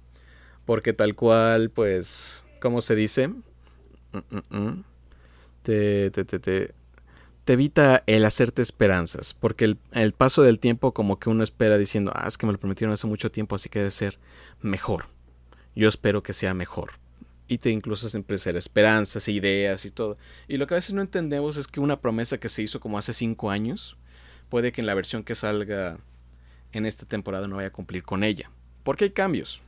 Porque 0.65 0.91
tal 0.91 1.13
cual, 1.13 1.69
pues, 1.69 2.45
¿cómo 2.59 2.81
se 2.81 2.95
dice? 2.95 3.27
Mm, 3.27 3.43
mm, 4.31 4.57
mm. 4.57 4.83
Te, 5.61 6.09
te, 6.09 6.25
te, 6.25 6.39
te, 6.39 6.73
te 7.45 7.53
evita 7.53 8.03
el 8.07 8.25
hacerte 8.25 8.61
esperanzas. 8.61 9.33
Porque 9.33 9.77
el, 9.93 10.11
paso 10.13 10.41
del 10.41 10.59
tiempo 10.59 10.93
como 10.93 11.19
que 11.19 11.29
uno 11.29 11.43
espera 11.43 11.77
diciendo, 11.77 12.11
ah, 12.13 12.27
es 12.27 12.37
que 12.37 12.45
me 12.45 12.51
lo 12.51 12.59
prometieron 12.59 12.93
hace 12.93 13.07
mucho 13.07 13.31
tiempo, 13.31 13.55
así 13.55 13.69
que 13.69 13.79
debe 13.79 13.91
ser 13.91 14.17
mejor. 14.61 15.05
Yo 15.75 15.87
espero 15.87 16.23
que 16.23 16.33
sea 16.33 16.53
mejor. 16.53 16.93
Y 17.47 17.59
te 17.59 17.69
incluso 17.69 18.09
siempre 18.09 18.39
ser 18.39 18.55
esperanzas, 18.55 19.27
ideas 19.27 19.85
y 19.85 19.91
todo. 19.91 20.17
Y 20.47 20.57
lo 20.57 20.65
que 20.65 20.73
a 20.73 20.77
veces 20.77 20.93
no 20.93 21.01
entendemos 21.01 21.57
es 21.57 21.67
que 21.67 21.79
una 21.79 22.01
promesa 22.01 22.39
que 22.39 22.49
se 22.49 22.63
hizo 22.63 22.79
como 22.79 22.97
hace 22.97 23.13
cinco 23.13 23.51
años, 23.51 23.95
puede 24.49 24.71
que 24.71 24.81
en 24.81 24.87
la 24.87 24.95
versión 24.95 25.23
que 25.23 25.35
salga 25.35 25.99
en 26.71 26.87
esta 26.87 27.05
temporada 27.05 27.47
no 27.47 27.57
vaya 27.57 27.67
a 27.67 27.73
cumplir 27.73 28.03
con 28.03 28.23
ella. 28.23 28.49
Porque 28.83 29.05
hay 29.05 29.11
cambios. 29.11 29.61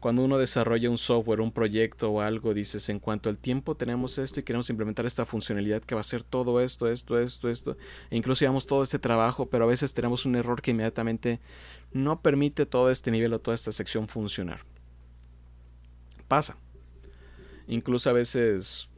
Cuando 0.00 0.22
uno 0.22 0.38
desarrolla 0.38 0.90
un 0.90 0.98
software, 0.98 1.40
un 1.40 1.50
proyecto 1.50 2.10
o 2.10 2.20
algo, 2.20 2.54
dices, 2.54 2.88
en 2.88 3.00
cuanto 3.00 3.28
al 3.28 3.38
tiempo 3.38 3.74
tenemos 3.74 4.16
esto 4.18 4.38
y 4.38 4.44
queremos 4.44 4.70
implementar 4.70 5.06
esta 5.06 5.24
funcionalidad 5.24 5.82
que 5.82 5.96
va 5.96 6.02
a 6.02 6.04
ser 6.04 6.22
todo 6.22 6.60
esto, 6.60 6.88
esto, 6.88 7.18
esto, 7.18 7.48
esto, 7.48 7.76
e 8.10 8.16
incluso 8.16 8.40
llevamos 8.40 8.66
todo 8.66 8.84
este 8.84 9.00
trabajo, 9.00 9.46
pero 9.46 9.64
a 9.64 9.66
veces 9.66 9.94
tenemos 9.94 10.24
un 10.24 10.36
error 10.36 10.62
que 10.62 10.70
inmediatamente 10.70 11.40
no 11.92 12.20
permite 12.22 12.64
todo 12.64 12.90
este 12.90 13.10
nivel 13.10 13.32
o 13.32 13.40
toda 13.40 13.56
esta 13.56 13.72
sección 13.72 14.06
funcionar. 14.06 14.60
Pasa. 16.28 16.56
Incluso 17.66 18.08
a 18.08 18.12
veces 18.12 18.88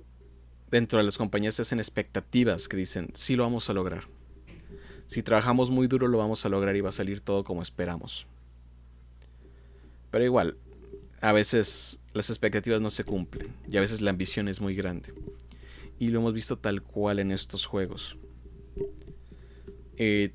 dentro 0.71 0.99
de 0.99 1.05
las 1.05 1.17
compañías 1.17 1.55
se 1.55 1.63
hacen 1.63 1.79
expectativas 1.79 2.69
que 2.69 2.77
dicen, 2.77 3.11
sí 3.15 3.37
lo 3.37 3.45
vamos 3.45 3.71
a 3.71 3.73
lograr. 3.73 4.05
Si 5.07 5.23
trabajamos 5.23 5.71
muy 5.71 5.89
duro 5.89 6.09
lo 6.09 6.19
vamos 6.19 6.45
a 6.45 6.51
lograr 6.51 6.77
y 6.77 6.83
va 6.83 6.91
a 6.91 6.93
salir 6.93 7.23
todo 7.23 7.43
como 7.43 7.63
esperamos. 7.63 8.27
Pero 10.11 10.25
igual, 10.25 10.57
a 11.21 11.33
veces 11.33 12.01
las 12.13 12.31
expectativas 12.31 12.81
no 12.81 12.91
se 12.91 13.05
cumplen 13.05 13.55
y 13.71 13.77
a 13.77 13.81
veces 13.81 14.01
la 14.01 14.11
ambición 14.11 14.49
es 14.49 14.61
muy 14.61 14.75
grande. 14.75 15.13
Y 15.99 16.09
lo 16.09 16.21
hemos 16.21 16.33
visto 16.33 16.59
tal 16.59 16.83
cual 16.83 17.19
en 17.19 17.31
estos 17.31 17.67
juegos. 17.67 18.17
Eh, 19.97 20.33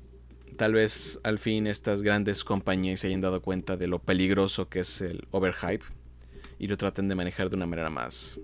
tal 0.56 0.74
vez 0.74 1.18
al 1.24 1.38
fin 1.38 1.66
estas 1.66 2.02
grandes 2.02 2.44
compañías 2.44 3.00
se 3.00 3.08
hayan 3.08 3.20
dado 3.20 3.42
cuenta 3.42 3.76
de 3.76 3.88
lo 3.88 3.98
peligroso 3.98 4.68
que 4.68 4.80
es 4.80 5.00
el 5.00 5.26
overhype 5.32 5.84
y 6.58 6.68
lo 6.68 6.76
traten 6.76 7.08
de 7.08 7.14
manejar 7.14 7.50
de 7.50 7.56
una 7.56 7.66
manera 7.66 7.90
más 7.90 8.38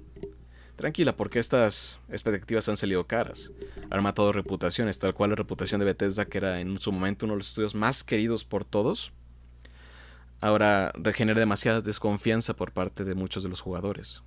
tranquila, 0.76 1.16
porque 1.16 1.38
estas 1.38 2.00
expectativas 2.08 2.68
han 2.68 2.76
salido 2.76 3.06
caras. 3.06 3.52
Han 3.90 4.02
matado 4.02 4.32
reputaciones, 4.32 4.98
tal 4.98 5.14
cual 5.14 5.30
la 5.30 5.36
reputación 5.36 5.78
de 5.78 5.84
Bethesda, 5.84 6.24
que 6.24 6.38
era 6.38 6.60
en 6.60 6.78
su 6.80 6.90
momento 6.90 7.24
uno 7.24 7.34
de 7.34 7.38
los 7.38 7.48
estudios 7.48 7.74
más 7.76 8.02
queridos 8.02 8.44
por 8.44 8.64
todos, 8.64 9.12
ahora 10.42 10.92
regenera 10.96 11.38
demasiada 11.38 11.80
desconfianza 11.80 12.54
por 12.54 12.72
parte 12.72 13.04
de 13.04 13.14
muchos 13.14 13.44
de 13.44 13.48
los 13.48 13.60
jugadores. 13.60 14.22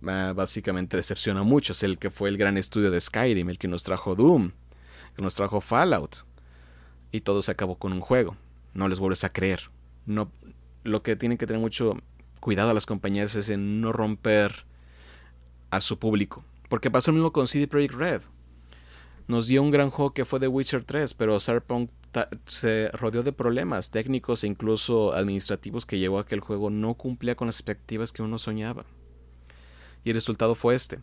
Básicamente 0.00 0.98
decepciona 0.98 1.40
a 1.40 1.44
muchos. 1.44 1.82
El 1.82 1.98
que 1.98 2.10
fue 2.10 2.28
el 2.28 2.36
gran 2.36 2.58
estudio 2.58 2.90
de 2.90 3.00
Skyrim, 3.00 3.48
el 3.48 3.58
que 3.58 3.66
nos 3.66 3.82
trajo 3.82 4.14
Doom, 4.14 4.52
que 5.16 5.22
nos 5.22 5.34
trajo 5.34 5.62
Fallout. 5.62 6.18
Y 7.10 7.22
todo 7.22 7.40
se 7.40 7.50
acabó 7.50 7.76
con 7.76 7.94
un 7.94 8.00
juego. 8.00 8.36
No 8.74 8.88
les 8.88 8.98
vuelves 8.98 9.24
a 9.24 9.32
creer. 9.32 9.70
No, 10.04 10.30
lo 10.82 11.02
que 11.02 11.16
tienen 11.16 11.38
que 11.38 11.46
tener 11.46 11.62
mucho 11.62 11.96
cuidado 12.40 12.70
a 12.70 12.74
las 12.74 12.84
compañías 12.84 13.34
es 13.36 13.48
en 13.48 13.80
no 13.80 13.90
romper 13.90 14.66
a 15.70 15.80
su 15.80 15.98
público. 15.98 16.44
Porque 16.68 16.90
pasó 16.90 17.10
lo 17.10 17.16
mismo 17.16 17.32
con 17.32 17.48
CD 17.48 17.66
Projekt 17.66 17.94
Red. 17.94 18.22
Nos 19.28 19.46
dio 19.46 19.62
un 19.62 19.70
gran 19.70 19.88
juego 19.88 20.12
que 20.12 20.26
fue 20.26 20.40
The 20.40 20.48
Witcher 20.48 20.84
3, 20.84 21.14
pero 21.14 21.40
Cyberpunk 21.40 21.90
se 22.46 22.90
rodeó 22.92 23.22
de 23.22 23.32
problemas 23.32 23.90
técnicos 23.90 24.44
e 24.44 24.46
incluso 24.46 25.14
administrativos 25.14 25.86
que 25.86 25.98
llevó 25.98 26.18
a 26.18 26.26
que 26.26 26.34
el 26.34 26.40
juego 26.40 26.70
no 26.70 26.94
cumplía 26.94 27.34
con 27.34 27.46
las 27.46 27.56
expectativas 27.56 28.12
que 28.12 28.22
uno 28.22 28.38
soñaba. 28.38 28.84
Y 30.04 30.10
el 30.10 30.14
resultado 30.14 30.54
fue 30.54 30.74
este. 30.74 31.00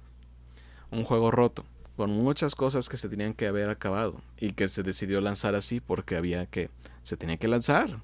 Un 0.91 1.03
juego 1.03 1.31
roto, 1.31 1.65
con 1.95 2.11
muchas 2.11 2.55
cosas 2.55 2.89
que 2.89 2.97
se 2.97 3.09
tenían 3.09 3.33
que 3.33 3.47
haber 3.47 3.69
acabado 3.69 4.21
y 4.37 4.53
que 4.53 4.67
se 4.67 4.83
decidió 4.83 5.21
lanzar 5.21 5.55
así 5.55 5.79
porque 5.79 6.15
había 6.15 6.45
que 6.45 6.69
se 7.01 7.17
tenía 7.17 7.37
que 7.37 7.47
lanzar. 7.47 8.01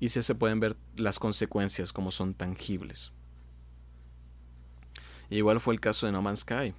Y 0.00 0.10
si 0.10 0.22
se 0.22 0.34
pueden 0.34 0.60
ver 0.60 0.76
las 0.96 1.18
consecuencias 1.18 1.92
como 1.92 2.10
son 2.10 2.34
tangibles. 2.34 3.12
igual 5.30 5.60
fue 5.60 5.74
el 5.74 5.80
caso 5.80 6.06
de 6.06 6.12
No 6.12 6.22
Man's 6.22 6.40
Sky. 6.40 6.74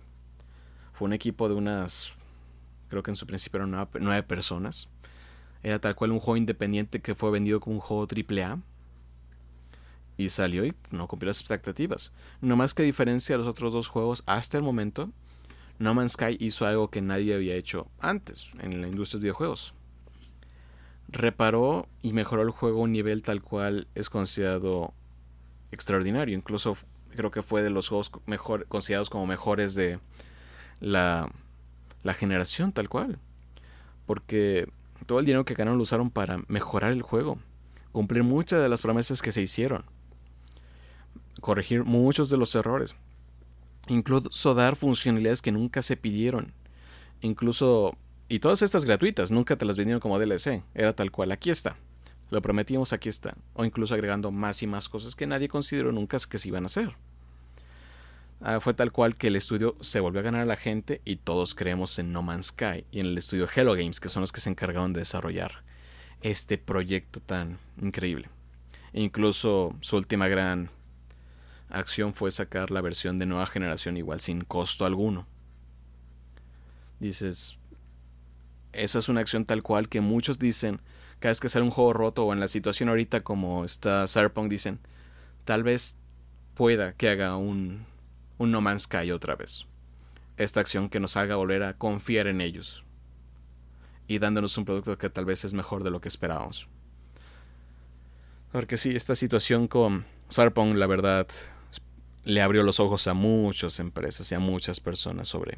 Fue 0.94 1.08
un 1.08 1.14
equipo 1.14 1.50
de 1.50 1.56
unas, 1.56 2.14
creo 2.90 3.04
que 3.04 3.12
en 3.12 3.18
su 3.18 3.26
principio 3.26 3.58
eran 3.58 3.90
nueve 4.00 4.24
personas 4.24 4.90
era 5.66 5.80
tal 5.80 5.96
cual 5.96 6.12
un 6.12 6.20
juego 6.20 6.38
independiente 6.38 7.02
que 7.02 7.16
fue 7.16 7.32
vendido 7.32 7.60
como 7.60 7.78
un 7.78 7.82
juego 7.82 8.06
AAA. 8.08 8.60
Y 10.16 10.30
salió 10.30 10.64
y 10.64 10.76
no 10.92 11.08
cumplió 11.08 11.30
las 11.30 11.40
expectativas. 11.40 12.14
No 12.40 12.56
más 12.56 12.76
que 12.76 12.84
diferencia 12.84 13.34
a 13.34 13.40
los 13.40 13.48
otros 13.48 13.74
dos 13.74 13.88
juegos 13.88 14.22
hasta 14.28 14.60
el 14.60 14.64
momento, 14.64 15.10
No 15.80 15.96
Man's 15.96 16.12
Sky 16.12 16.38
hizo 16.40 16.68
algo 16.68 16.92
que 16.92 17.02
nadie 17.02 17.34
había 17.34 17.56
hecho 17.56 17.88
antes 18.00 18.52
en 18.60 18.80
la 18.80 18.88
industria 18.88 19.18
de 19.18 19.24
videojuegos. 19.24 19.74
Reparó 21.08 21.88
y 22.04 22.14
mejoró 22.14 22.44
el 22.44 22.52
juego 22.52 22.82
a 22.82 22.84
un 22.84 22.92
nivel 22.92 23.24
tal 23.24 23.42
cual 23.42 23.88
es 23.96 24.12
considerado 24.12 24.94
extraordinario. 25.72 26.38
Incluso 26.38 26.78
creo 27.16 27.32
que 27.32 27.42
fue 27.42 27.64
de 27.64 27.72
los 27.72 27.90
juegos 27.90 28.12
mejor, 28.28 28.68
considerados 28.68 29.10
como 29.10 29.26
mejores 29.26 29.74
de 29.74 30.00
la 30.80 31.28
generación 32.20 32.72
tal 32.72 32.88
cual. 32.88 33.18
Porque 34.06 34.70
todo 35.06 35.20
el 35.20 35.26
dinero 35.26 35.46
que 35.46 35.54
ganaron 35.54 35.78
lo 35.78 35.84
usaron 35.84 36.10
para 36.10 36.40
mejorar 36.48 36.92
el 36.92 37.02
juego, 37.02 37.38
cumplir 37.92 38.24
muchas 38.24 38.62
de 38.62 38.70
las 38.70 38.82
promesas 38.82 39.22
que 39.22 39.32
se 39.32 39.42
hicieron, 39.42 39.86
corregir 41.42 41.84
muchos 41.84 42.30
de 42.30 42.38
los 42.38 42.56
errores, 42.56 42.96
incluso 43.88 44.54
dar 44.54 44.76
funcionalidades 44.76 45.42
que 45.42 45.52
nunca 45.52 45.82
se 45.82 45.98
pidieron, 45.98 46.54
incluso 47.22 47.98
y 48.28 48.40
todas 48.40 48.64
estas 48.64 48.86
gratuitas, 48.86 49.30
nunca 49.30 49.56
te 49.56 49.66
las 49.66 49.78
vendieron 49.78 50.00
como 50.00 50.18
DLC, 50.18 50.64
era 50.74 50.94
tal 50.94 51.12
cual, 51.12 51.32
aquí 51.32 51.52
está. 51.52 51.78
Lo 52.32 52.42
prometimos, 52.42 52.92
aquí 52.92 53.08
está. 53.08 53.36
O 53.54 53.66
incluso 53.66 53.94
agregando 53.94 54.32
más 54.32 54.64
y 54.64 54.68
más 54.68 54.90
cosas 54.90 55.16
que 55.16 55.28
nadie 55.28 55.48
consideró 55.48 55.92
nunca 55.92 56.18
que 56.28 56.40
se 56.40 56.48
iban 56.48 56.64
a 56.64 56.66
hacer. 56.66 56.96
Ah, 58.48 58.60
fue 58.60 58.76
tal 58.76 58.92
cual 58.92 59.16
que 59.16 59.30
el 59.30 59.36
estudio 59.36 59.76
se 59.82 60.00
volvió 60.00 60.20
a 60.20 60.24
ganar 60.24 60.42
a 60.42 60.46
la 60.46 60.56
gente 60.56 61.02
y 61.04 61.16
todos 61.16 61.56
creemos 61.56 61.98
en 61.98 62.14
No 62.14 62.22
Man's 62.22 62.50
Sky 62.50 62.86
y 62.92 63.00
en 63.00 63.08
el 63.08 63.18
estudio 63.18 63.48
Hello 63.52 63.74
Games, 63.74 64.00
que 64.00 64.08
son 64.08 64.22
los 64.22 64.32
que 64.32 64.40
se 64.40 64.52
encargaron 64.52 64.94
de 64.94 65.00
desarrollar 65.00 65.64
este 66.22 66.60
proyecto 66.60 67.22
tan 67.22 67.58
increíble. 67.82 68.30
E 68.94 69.02
incluso 69.02 69.76
su 69.82 69.98
última 69.98 70.28
gran 70.28 70.70
acción 71.70 72.14
fue 72.14 72.30
sacar 72.30 72.70
la 72.70 72.82
versión 72.82 73.18
de 73.18 73.26
nueva 73.26 73.48
generación 73.48 73.98
igual 73.98 74.20
sin 74.20 74.42
costo 74.42 74.86
alguno. 74.86 75.26
Dices, 77.00 77.58
esa 78.74 79.00
es 79.00 79.10
una 79.10 79.22
acción 79.22 79.46
tal 79.46 79.64
cual 79.64 79.90
que 79.90 80.02
muchos 80.02 80.38
dicen 80.38 80.82
cada 81.18 81.32
vez 81.32 81.40
que 81.40 81.50
sale 81.50 81.66
un 81.66 81.72
juego 81.72 81.94
roto 81.94 82.24
o 82.24 82.32
en 82.32 82.40
la 82.40 82.48
situación 82.48 82.90
ahorita 82.90 83.22
como 83.22 83.66
está 83.66 84.08
Cyberpunk 84.08 84.52
dicen, 84.52 84.78
tal 85.46 85.64
vez 85.64 85.98
pueda 86.54 86.94
que 86.94 87.10
haga 87.10 87.38
un, 87.38 87.88
un 88.38 88.52
No 88.52 88.62
Man's 88.62 88.84
Sky 88.84 89.12
otra 89.12 89.36
vez. 89.36 89.66
Esta 90.38 90.60
acción 90.60 90.90
que 90.90 91.00
nos 91.00 91.18
haga 91.18 91.36
volver 91.36 91.64
a 91.64 91.78
confiar 91.78 92.28
en 92.28 92.42
ellos 92.42 92.84
y 94.08 94.20
dándonos 94.20 94.58
un 94.58 94.66
producto 94.66 94.98
que 94.98 95.10
tal 95.10 95.26
vez 95.26 95.46
es 95.46 95.54
mejor 95.54 95.84
de 95.84 95.92
lo 95.92 96.02
que 96.02 96.10
esperábamos. 96.10 96.68
Porque 98.52 98.78
sí, 98.78 98.96
esta 98.96 99.16
situación 99.16 99.68
con 99.68 100.06
Cyberpunk, 100.32 100.76
la 100.76 100.88
verdad, 100.88 101.28
le 102.24 102.42
abrió 102.42 102.64
los 102.64 102.80
ojos 102.80 103.08
a 103.08 103.14
muchas 103.14 103.80
empresas 103.80 104.32
y 104.32 104.36
a 104.36 104.40
muchas 104.40 104.80
personas 104.80 105.28
sobre 105.28 105.58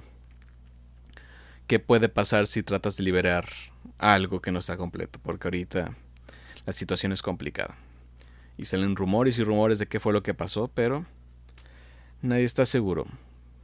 qué 1.68 1.80
puede 1.80 2.10
pasar 2.10 2.48
si 2.48 2.64
tratas 2.64 2.98
de 2.98 3.04
liberar 3.04 3.50
algo 3.98 4.42
que 4.42 4.52
no 4.52 4.60
está 4.60 4.78
completo, 4.78 5.20
porque 5.22 5.48
ahorita 5.48 5.96
la 6.66 6.74
situación 6.74 7.12
es 7.12 7.22
complicada. 7.22 7.78
Y 8.58 8.66
salen 8.66 8.96
rumores 8.96 9.38
y 9.38 9.44
rumores 9.44 9.78
de 9.80 9.88
qué 9.88 10.00
fue 10.00 10.14
lo 10.14 10.24
que 10.24 10.34
pasó, 10.34 10.70
pero 10.70 11.06
nadie 12.22 12.44
está 12.44 12.66
seguro. 12.66 13.06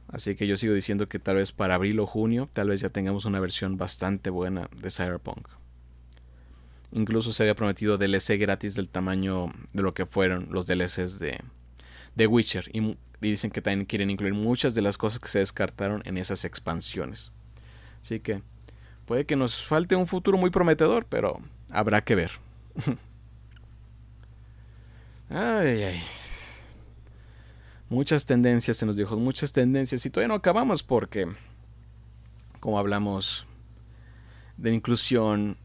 Así 0.08 0.36
que 0.36 0.46
yo 0.46 0.56
sigo 0.56 0.74
diciendo 0.74 1.08
que 1.08 1.18
tal 1.18 1.36
vez 1.36 1.52
para 1.52 1.74
abril 1.74 1.98
o 2.00 2.06
junio, 2.06 2.48
tal 2.52 2.68
vez 2.68 2.80
ya 2.80 2.90
tengamos 2.90 3.24
una 3.24 3.40
versión 3.40 3.76
bastante 3.76 4.30
buena 4.30 4.68
de 4.76 4.90
Cyberpunk. 4.90 5.48
Incluso 6.92 7.32
se 7.32 7.42
había 7.42 7.56
prometido 7.56 7.98
DLC 7.98 8.38
gratis 8.38 8.76
del 8.76 8.88
tamaño 8.88 9.52
de 9.72 9.82
lo 9.82 9.94
que 9.94 10.06
fueron 10.06 10.46
los 10.50 10.66
DLCs 10.66 11.18
de, 11.18 11.40
de 12.14 12.26
Witcher. 12.26 12.70
Y, 12.72 12.96
dicen 13.20 13.50
que 13.50 13.62
también 13.62 13.86
quieren 13.86 14.10
incluir 14.10 14.34
muchas 14.34 14.74
de 14.74 14.82
las 14.82 14.98
cosas 14.98 15.18
que 15.18 15.28
se 15.28 15.38
descartaron 15.38 16.02
en 16.04 16.18
esas 16.18 16.44
expansiones. 16.44 17.32
Así 18.02 18.20
que 18.20 18.42
puede 19.06 19.24
que 19.24 19.34
nos 19.34 19.64
falte 19.64 19.96
un 19.96 20.06
futuro 20.06 20.36
muy 20.36 20.50
prometedor, 20.50 21.06
pero 21.06 21.40
habrá 21.70 22.04
que 22.04 22.14
ver. 22.14 22.32
ay, 25.30 25.82
ay. 25.82 26.02
Muchas 27.94 28.26
tendencias 28.26 28.76
se 28.76 28.86
nos 28.86 28.96
dijo, 28.96 29.16
muchas 29.16 29.52
tendencias 29.52 30.04
y 30.04 30.10
todavía 30.10 30.26
no 30.26 30.34
acabamos 30.34 30.82
porque, 30.82 31.28
como 32.58 32.80
hablamos 32.80 33.46
de 34.56 34.74
inclusión 34.74 35.56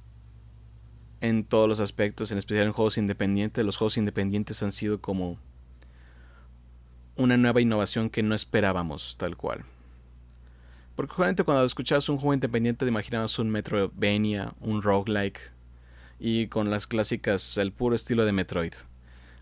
en 1.22 1.44
todos 1.44 1.68
los 1.68 1.80
aspectos, 1.80 2.32
en 2.32 2.38
especial 2.38 2.68
en 2.68 2.74
juegos 2.74 3.00
independientes, 3.00 3.66
los 3.66 3.78
juegos 3.78 3.98
independientes 3.98 4.62
han 4.62 4.72
sido 4.72 5.02
como 5.02 5.40
una 7.16 7.36
nueva 7.36 7.62
innovación 7.62 8.12
que 8.12 8.22
no 8.22 8.36
esperábamos 8.36 9.18
tal 9.18 9.36
cual. 9.36 9.66
Porque 10.96 11.14
justamente 11.14 11.44
cuando 11.44 11.66
escuchabas 11.66 12.10
un 12.10 12.18
juego 12.18 12.36
independiente 12.36 12.86
te 12.86 12.92
imaginabas 12.92 13.40
un 13.40 13.50
Metroidvania, 13.50 14.54
un 14.60 14.84
roguelike 14.84 15.52
y 16.20 16.46
con 16.46 16.70
las 16.70 16.86
clásicas, 16.86 17.58
el 17.58 17.72
puro 17.72 17.96
estilo 17.96 18.24
de 18.24 18.34
Metroid. 18.34 18.74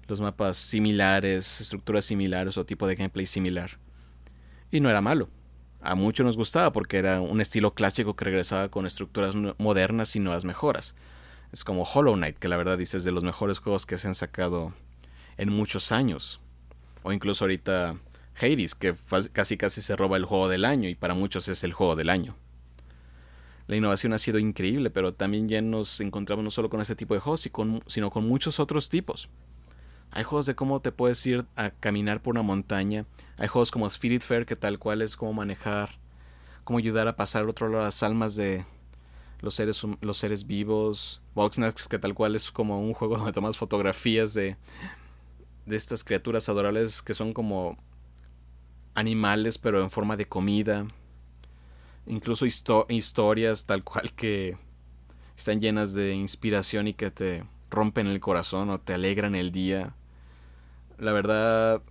Los 0.07 0.21
mapas 0.21 0.57
similares, 0.57 1.61
estructuras 1.61 2.05
similares 2.05 2.57
o 2.57 2.65
tipo 2.65 2.87
de 2.87 2.95
gameplay 2.95 3.25
similar. 3.25 3.71
Y 4.71 4.79
no 4.79 4.89
era 4.89 5.01
malo. 5.01 5.29
A 5.81 5.95
muchos 5.95 6.25
nos 6.25 6.37
gustaba 6.37 6.71
porque 6.71 6.97
era 6.97 7.21
un 7.21 7.41
estilo 7.41 7.73
clásico 7.73 8.15
que 8.15 8.25
regresaba 8.25 8.69
con 8.69 8.85
estructuras 8.85 9.35
modernas 9.57 10.15
y 10.15 10.19
nuevas 10.19 10.45
mejoras. 10.45 10.95
Es 11.51 11.63
como 11.63 11.83
Hollow 11.83 12.15
Knight, 12.15 12.37
que 12.37 12.47
la 12.47 12.57
verdad 12.57 12.77
dices 12.77 13.03
de 13.03 13.11
los 13.11 13.23
mejores 13.23 13.59
juegos 13.59 13.85
que 13.85 13.97
se 13.97 14.07
han 14.07 14.15
sacado 14.15 14.73
en 15.37 15.51
muchos 15.51 15.91
años. 15.91 16.41
O 17.03 17.13
incluso 17.13 17.45
ahorita 17.45 17.97
Hades, 18.39 18.75
que 18.75 18.95
casi 19.33 19.57
casi 19.57 19.81
se 19.81 19.95
roba 19.95 20.17
el 20.17 20.25
juego 20.25 20.49
del 20.49 20.65
año 20.65 20.89
y 20.89 20.95
para 20.95 21.13
muchos 21.13 21.47
es 21.47 21.63
el 21.63 21.73
juego 21.73 21.95
del 21.95 22.09
año. 22.09 22.35
La 23.67 23.75
innovación 23.75 24.13
ha 24.13 24.19
sido 24.19 24.39
increíble, 24.39 24.89
pero 24.89 25.13
también 25.13 25.49
ya 25.49 25.61
nos 25.61 25.99
encontramos 25.99 26.43
no 26.43 26.51
solo 26.51 26.69
con 26.69 26.79
este 26.79 26.95
tipo 26.95 27.13
de 27.13 27.19
juegos, 27.19 27.49
sino 27.87 28.09
con 28.09 28.27
muchos 28.27 28.59
otros 28.59 28.89
tipos. 28.89 29.29
Hay 30.11 30.23
juegos 30.23 30.45
de 30.45 30.55
cómo 30.55 30.81
te 30.81 30.91
puedes 30.91 31.25
ir 31.25 31.45
a 31.55 31.69
caminar 31.69 32.21
por 32.21 32.33
una 32.33 32.41
montaña. 32.41 33.05
Hay 33.37 33.47
juegos 33.47 33.71
como 33.71 33.87
Spirit 33.87 34.23
Fair, 34.23 34.45
que 34.45 34.55
tal 34.55 34.79
cual 34.79 35.01
es 35.01 35.15
cómo 35.15 35.33
manejar, 35.33 35.99
cómo 36.63 36.79
ayudar 36.79 37.07
a 37.07 37.15
pasar 37.15 37.45
otro 37.45 37.67
lado 37.67 37.83
las 37.83 38.01
almas 38.03 38.35
de 38.35 38.65
los 39.41 39.55
seres, 39.55 39.81
los 40.01 40.17
seres 40.17 40.47
vivos. 40.47 41.21
Voxnax, 41.35 41.87
que 41.87 41.99
tal 41.99 42.13
cual 42.13 42.35
es 42.35 42.51
como 42.51 42.81
un 42.81 42.93
juego 42.93 43.17
donde 43.17 43.33
tomas 43.33 43.57
fotografías 43.57 44.33
de, 44.33 44.57
de 45.65 45.75
estas 45.75 46.03
criaturas 46.03 46.49
adorables 46.49 47.01
que 47.01 47.13
son 47.13 47.33
como 47.33 47.77
animales, 48.95 49.57
pero 49.57 49.83
en 49.83 49.91
forma 49.91 50.17
de 50.17 50.27
comida. 50.27 50.87
Incluso 52.07 52.45
historias 52.45 53.65
tal 53.65 53.83
cual 53.83 54.13
que 54.13 54.57
están 55.35 55.61
llenas 55.61 55.93
de 55.93 56.13
inspiración 56.13 56.87
y 56.87 56.93
que 56.93 57.11
te 57.11 57.43
rompen 57.69 58.07
el 58.07 58.19
corazón 58.19 58.69
o 58.69 58.79
te 58.79 58.93
alegran 58.93 59.35
el 59.35 59.51
día. 59.51 59.95
La 60.97 61.11
verdad, 61.11 61.81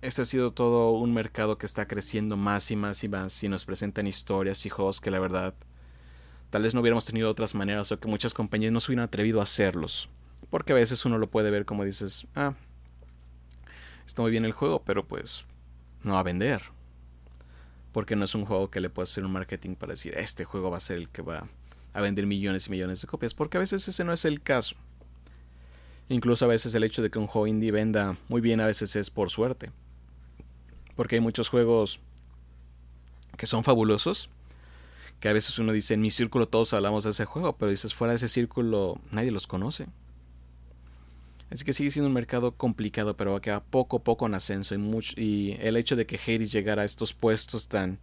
este 0.00 0.22
ha 0.22 0.24
sido 0.24 0.52
todo 0.52 0.90
un 0.92 1.14
mercado 1.14 1.58
que 1.58 1.66
está 1.66 1.86
creciendo 1.86 2.36
más 2.36 2.70
y 2.70 2.76
más 2.76 3.04
y 3.04 3.08
más 3.08 3.42
y 3.42 3.48
nos 3.48 3.64
presentan 3.64 4.06
historias 4.06 4.66
y 4.66 4.68
juegos 4.68 5.00
que 5.00 5.10
la 5.10 5.20
verdad 5.20 5.54
tal 6.50 6.62
vez 6.62 6.74
no 6.74 6.80
hubiéramos 6.80 7.06
tenido 7.06 7.30
otras 7.30 7.54
maneras 7.54 7.92
o 7.92 8.00
que 8.00 8.08
muchas 8.08 8.34
compañías 8.34 8.72
no 8.72 8.80
se 8.80 8.90
hubieran 8.90 9.04
atrevido 9.04 9.40
a 9.40 9.44
hacerlos. 9.44 10.08
Porque 10.50 10.72
a 10.72 10.76
veces 10.76 11.04
uno 11.06 11.18
lo 11.18 11.30
puede 11.30 11.50
ver 11.50 11.64
como 11.64 11.84
dices, 11.84 12.26
ah, 12.34 12.54
está 14.06 14.22
muy 14.22 14.30
bien 14.30 14.44
el 14.44 14.52
juego, 14.52 14.82
pero 14.84 15.06
pues 15.06 15.46
no 16.02 16.14
va 16.14 16.20
a 16.20 16.24
vender. 16.24 16.62
Porque 17.92 18.16
no 18.16 18.24
es 18.24 18.34
un 18.34 18.44
juego 18.44 18.70
que 18.70 18.80
le 18.80 18.90
pueda 18.90 19.04
hacer 19.04 19.24
un 19.24 19.32
marketing 19.32 19.76
para 19.76 19.92
decir, 19.92 20.14
este 20.16 20.44
juego 20.44 20.70
va 20.70 20.76
a 20.78 20.80
ser 20.80 20.98
el 20.98 21.08
que 21.08 21.22
va 21.22 21.46
a 21.92 22.00
vender 22.00 22.26
millones 22.26 22.66
y 22.66 22.70
millones 22.70 23.00
de 23.00 23.08
copias. 23.08 23.34
Porque 23.34 23.56
a 23.56 23.60
veces 23.60 23.86
ese 23.86 24.04
no 24.04 24.12
es 24.12 24.24
el 24.24 24.40
caso. 24.40 24.76
Incluso 26.08 26.44
a 26.44 26.48
veces 26.48 26.74
el 26.74 26.84
hecho 26.84 27.02
de 27.02 27.10
que 27.10 27.18
un 27.18 27.26
juego 27.26 27.46
indie 27.46 27.70
venda 27.70 28.18
muy 28.28 28.40
bien 28.40 28.60
a 28.60 28.66
veces 28.66 28.96
es 28.96 29.10
por 29.10 29.30
suerte. 29.30 29.70
Porque 30.96 31.16
hay 31.16 31.20
muchos 31.20 31.48
juegos 31.48 32.00
que 33.36 33.46
son 33.46 33.64
fabulosos. 33.64 34.28
Que 35.20 35.28
a 35.28 35.32
veces 35.32 35.58
uno 35.58 35.72
dice, 35.72 35.94
en 35.94 36.00
mi 36.00 36.10
círculo 36.10 36.48
todos 36.48 36.74
hablamos 36.74 37.04
de 37.04 37.10
ese 37.10 37.24
juego, 37.24 37.56
pero 37.56 37.70
dices, 37.70 37.94
fuera 37.94 38.12
de 38.12 38.16
ese 38.16 38.28
círculo 38.28 39.00
nadie 39.10 39.30
los 39.30 39.46
conoce. 39.46 39.86
Así 41.50 41.64
que 41.64 41.74
sigue 41.74 41.90
siendo 41.90 42.08
un 42.08 42.14
mercado 42.14 42.52
complicado, 42.52 43.16
pero 43.16 43.40
que 43.40 43.50
va 43.50 43.62
poco 43.62 43.98
a 43.98 44.02
poco 44.02 44.26
en 44.26 44.34
ascenso. 44.34 44.74
Y, 44.74 44.78
y 45.16 45.56
el 45.60 45.76
hecho 45.76 45.96
de 45.96 46.06
que 46.06 46.16
Hades 46.16 46.50
llegara 46.50 46.82
a 46.82 46.84
estos 46.84 47.12
puestos 47.12 47.68
tan 47.68 47.98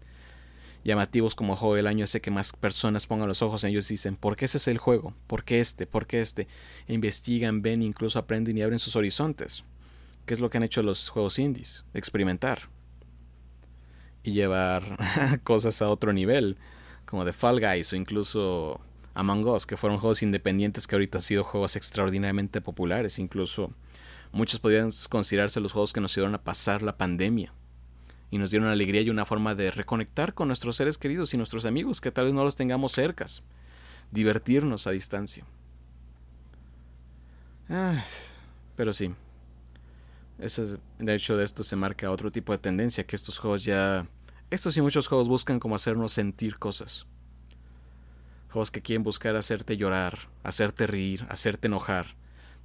llamativos 0.84 1.36
como 1.36 1.56
juego 1.56 1.76
del 1.76 1.88
año 1.88 2.06
hace 2.06 2.22
que 2.22 2.32
más 2.32 2.54
personas 2.54 3.08
pongan 3.08 3.28
los 3.28 3.42
ojos 3.42 3.64
en 3.64 3.72
ellos 3.72 3.90
y 3.92 3.96
dicen, 3.96 4.16
¿por 4.16 4.36
qué 4.36 4.46
ese 4.46 4.58
es 4.58 4.68
el 4.68 4.78
juego? 4.78 5.14
¿Por 5.28 5.44
qué 5.44 5.60
este? 5.60 5.86
¿Por 5.86 6.08
qué 6.08 6.22
este? 6.22 6.48
E 6.88 6.94
investigan, 6.94 7.62
ven, 7.62 7.82
incluso 7.82 8.20
aprenden 8.20 8.58
y 8.58 8.62
abren 8.62 8.80
sus 8.80 8.96
horizontes. 8.96 9.64
¿Qué 10.26 10.34
es 10.34 10.40
lo 10.40 10.50
que 10.50 10.58
han 10.58 10.64
hecho 10.64 10.84
los 10.84 11.10
juegos 11.10 11.40
indies? 11.40 11.86
Experimentar. 11.94 12.70
Y 14.24 14.32
llevar 14.32 14.98
cosas 15.44 15.82
a 15.82 15.90
otro 15.90 16.14
nivel, 16.14 16.58
como 17.06 17.26
de 17.26 17.34
Fall 17.34 17.60
Guys 17.60 17.92
o 17.94 17.96
incluso 17.96 18.80
Among 19.16 19.48
Us, 19.48 19.66
que 19.66 19.78
fueron 19.78 20.00
juegos 20.00 20.22
independientes 20.22 20.88
que 20.88 20.96
ahorita 20.96 21.18
han 21.18 21.24
sido 21.24 21.44
juegos 21.44 21.76
extraordinariamente 21.76 22.62
populares. 22.62 23.20
Incluso 23.20 23.74
muchos 24.32 24.60
podrían 24.60 24.90
considerarse 25.10 25.60
los 25.60 25.74
juegos 25.74 25.94
que 25.94 26.02
nos 26.02 26.14
ayudaron 26.14 26.36
a 26.36 26.44
pasar 26.44 26.84
la 26.84 26.98
pandemia. 26.98 27.54
Y 28.32 28.38
nos 28.38 28.52
dieron 28.52 28.70
alegría 28.70 29.02
y 29.02 29.10
una 29.10 29.26
forma 29.26 29.56
de 29.56 29.72
reconectar 29.72 30.34
con 30.34 30.48
nuestros 30.48 30.76
seres 30.76 30.98
queridos 30.98 31.34
y 31.34 31.38
nuestros 31.38 31.66
amigos 31.66 32.00
que 32.02 32.12
tal 32.12 32.26
vez 32.26 32.34
no 32.34 32.44
los 32.44 32.56
tengamos 32.56 32.92
cercas. 32.92 33.44
Divertirnos 34.12 34.88
a 34.88 34.92
distancia. 34.92 35.46
pero 38.76 38.94
sí. 38.94 39.14
de 41.00 41.16
hecho, 41.16 41.38
de 41.38 41.44
esto 41.44 41.64
se 41.64 41.76
marca 41.76 42.12
otro 42.12 42.32
tipo 42.32 42.52
de 42.52 42.60
tendencia, 42.60 43.06
que 43.06 43.16
estos 43.16 43.40
juegos 43.40 43.64
ya... 43.64 44.08
Estos 44.50 44.76
y 44.78 44.82
muchos 44.82 45.08
juegos 45.08 45.28
buscan 45.28 45.60
como 45.60 45.76
hacernos 45.76 46.12
sentir 46.12 46.58
cosas 46.58 47.06
Juegos 48.50 48.72
que 48.72 48.82
quieren 48.82 49.04
buscar 49.04 49.36
hacerte 49.36 49.78
llorar, 49.78 50.28
hacerte 50.44 50.88
reír, 50.88 51.28
hacerte 51.30 51.68
enojar. 51.68 52.16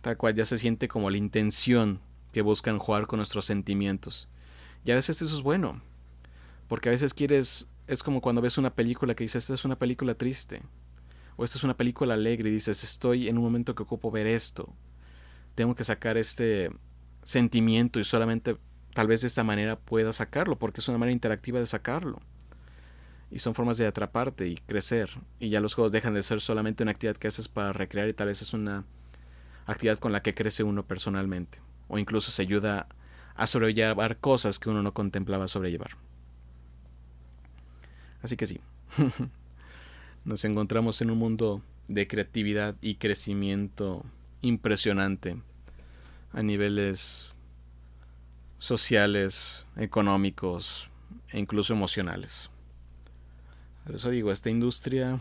Tal 0.00 0.16
cual 0.16 0.35
ya 0.35 0.46
se 0.46 0.57
siente 0.57 0.88
como 0.88 1.11
la 1.11 1.18
intención 1.18 2.00
que 2.33 2.40
buscan 2.40 2.79
jugar 2.79 3.07
con 3.07 3.18
nuestros 3.18 3.44
sentimientos. 3.44 4.29
Y 4.85 4.90
a 4.90 4.94
veces 4.94 5.20
eso 5.23 5.35
es 5.35 5.42
bueno. 5.42 5.81
Porque 6.68 6.88
a 6.88 6.92
veces 6.92 7.14
quieres. 7.14 7.68
Es 7.87 8.03
como 8.03 8.20
cuando 8.20 8.40
ves 8.40 8.57
una 8.57 8.75
película 8.75 9.14
que 9.14 9.25
dices, 9.25 9.44
esta 9.44 9.55
es 9.55 9.64
una 9.64 9.79
película 9.79 10.14
triste. 10.14 10.62
O 11.37 11.44
esta 11.44 11.59
es 11.59 11.64
una 11.64 11.77
película 11.77 12.14
alegre 12.14 12.49
y 12.49 12.53
dices, 12.53 12.83
estoy 12.85 13.29
en 13.29 13.37
un 13.37 13.44
momento 13.44 13.75
que 13.75 13.83
ocupo 13.83 14.11
ver 14.11 14.27
esto. 14.27 14.73
Tengo 15.55 15.75
que 15.75 15.85
sacar 15.85 16.16
este 16.16 16.70
sentimiento 17.23 17.99
y 18.01 18.05
solamente 18.05 18.57
tal 18.94 19.07
vez 19.09 19.23
de 19.23 19.27
esta 19.27 19.44
manera 19.44 19.79
pueda 19.79 20.12
sacarlo, 20.12 20.59
porque 20.59 20.81
es 20.81 20.88
una 20.88 20.99
manera 20.99 21.12
interactiva 21.12 21.59
de 21.59 21.66
sacarlo 21.66 22.20
y 23.35 23.40
son 23.40 23.53
formas 23.53 23.79
de 23.79 23.87
atraparte 23.88 24.47
y 24.47 24.57
crecer. 24.59 25.11
Y 25.40 25.49
ya 25.49 25.61
los 25.61 25.75
juegos 25.75 25.90
dejan 25.90 26.14
de 26.14 26.23
ser 26.23 26.40
solamente 26.40 26.85
una 26.85 26.92
actividad 26.92 27.16
que 27.16 27.27
haces 27.27 27.49
para 27.49 27.73
recrear 27.73 28.09
y 28.09 28.12
tal 28.12 28.29
vez 28.29 28.40
es 28.42 28.55
una 28.55 28.85
actividad 29.66 29.99
con 29.99 30.12
la 30.12 30.23
que 30.23 30.35
crece 30.35 30.62
uno 30.62 30.87
personalmente. 30.87 31.59
O 31.88 31.99
incluso 31.99 32.31
se 32.31 32.42
ayuda 32.42 32.81
a 32.81 32.88
sobrellevar 33.47 34.18
cosas 34.18 34.59
que 34.59 34.70
uno 34.70 34.83
no 34.83 34.94
contemplaba 34.94 35.49
sobrellevar. 35.49 35.90
Así 38.23 38.37
que 38.37 38.47
sí, 38.47 38.61
nos 40.25 40.44
encontramos 40.44 41.03
en 41.03 41.11
un 41.11 41.18
mundo 41.18 41.62
de 41.88 42.07
creatividad 42.07 42.77
y 42.81 42.94
crecimiento 42.94 44.05
impresionante 44.40 45.37
a 46.33 46.42
niveles 46.42 47.33
sociales, 48.59 49.66
económicos 49.77 50.88
e 51.29 51.38
incluso 51.38 51.75
emocionales. 51.75 52.51
Por 53.85 53.97
eso 53.97 54.09
digo, 54.11 54.33
esta 54.33 54.49
industria 54.49 55.20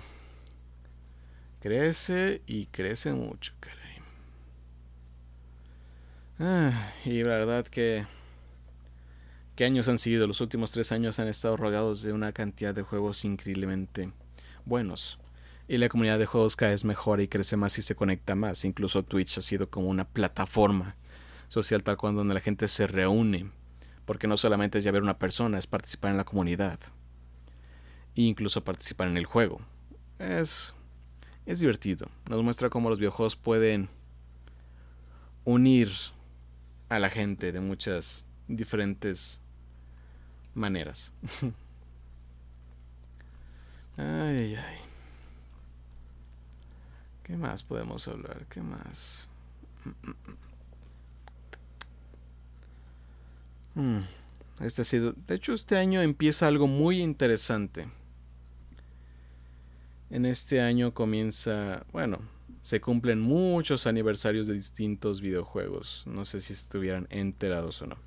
crece 1.60 2.42
y 2.48 2.68
crece 2.68 3.14
mucho. 3.14 3.54
Ah, 6.46 6.92
y 7.06 7.24
la 7.24 7.30
verdad 7.30 7.66
que... 7.66 8.06
¿Qué 9.56 9.64
años 9.64 9.88
han 9.88 9.98
sido? 9.98 10.28
Los 10.28 10.42
últimos 10.42 10.74
tres 10.74 10.92
años 10.92 11.18
han 11.20 11.30
estado 11.30 11.56
rodeados 11.56 12.02
de 12.02 12.12
una 12.12 12.34
cantidad 12.34 12.76
de 12.76 12.82
juegos 12.82 13.24
increíblemente 13.24 14.12
buenos. 14.66 15.20
Y 15.70 15.78
la 15.78 15.88
comunidad 15.88 16.20
de 16.20 16.26
juegos 16.26 16.58
cada 16.58 16.74
vez 16.74 16.84
y 16.84 17.28
crece 17.30 17.56
más 17.56 17.80
y 17.80 17.82
se 17.82 17.96
conecta 17.96 18.36
más. 18.36 18.66
Incluso 18.66 19.04
Twitch 19.04 19.38
ha 19.38 19.42
sido 19.42 19.70
como 19.70 19.88
una 19.88 20.04
plataforma 20.04 20.98
social 21.48 21.82
tal 21.82 21.96
cual 21.96 22.16
donde 22.16 22.34
la 22.34 22.42
gente 22.42 22.68
se 22.68 22.88
reúne. 22.88 23.50
Porque 24.04 24.28
no 24.28 24.36
solamente 24.36 24.80
es 24.80 24.84
ya 24.84 24.92
ver 24.92 25.02
una 25.02 25.20
persona, 25.20 25.58
es 25.58 25.66
participar 25.66 26.12
en 26.12 26.18
la 26.18 26.26
comunidad. 26.26 26.78
E 28.16 28.24
incluso 28.24 28.66
participar 28.66 29.08
en 29.08 29.16
el 29.16 29.26
juego. 29.26 29.62
Es, 30.20 30.76
es 31.46 31.62
divertido. 31.62 32.10
Nos 32.30 32.44
muestra 32.44 32.70
cómo 32.70 32.90
los 32.90 33.00
videojuegos 33.00 33.38
pueden 33.38 33.88
unir 35.46 35.90
a 36.90 37.00
la 37.00 37.10
gente 37.10 37.52
de 37.52 37.60
muchas 37.60 38.26
diferentes 38.48 39.42
maneras. 40.54 41.12
ay, 43.98 44.56
ay. 44.56 44.78
¿Qué 47.24 47.38
más 47.38 47.64
podemos 47.64 48.08
hablar? 48.08 48.46
¿Qué 48.50 48.62
más? 48.62 49.28
Mm, 53.76 54.02
este 54.60 54.82
ha 54.82 54.86
sido. 54.86 55.14
De 55.14 55.36
hecho, 55.36 55.54
este 55.54 55.78
año 55.78 56.02
empieza 56.02 56.48
algo 56.48 56.68
muy 56.68 57.02
interesante. 57.02 57.88
En 60.10 60.26
este 60.26 60.62
año 60.62 60.94
comienza. 60.94 61.86
Bueno, 61.92 62.20
se 62.64 62.80
cumplen 62.80 63.20
muchos 63.20 63.88
aniversarios 63.88 64.48
de 64.48 64.54
distintos 64.54 65.20
videojuegos. 65.20 66.06
No 66.08 66.24
sé 66.24 66.40
si 66.40 66.54
estuvieran 66.54 67.08
enterados 67.10 67.82
o 67.82 67.88
no. 67.88 67.98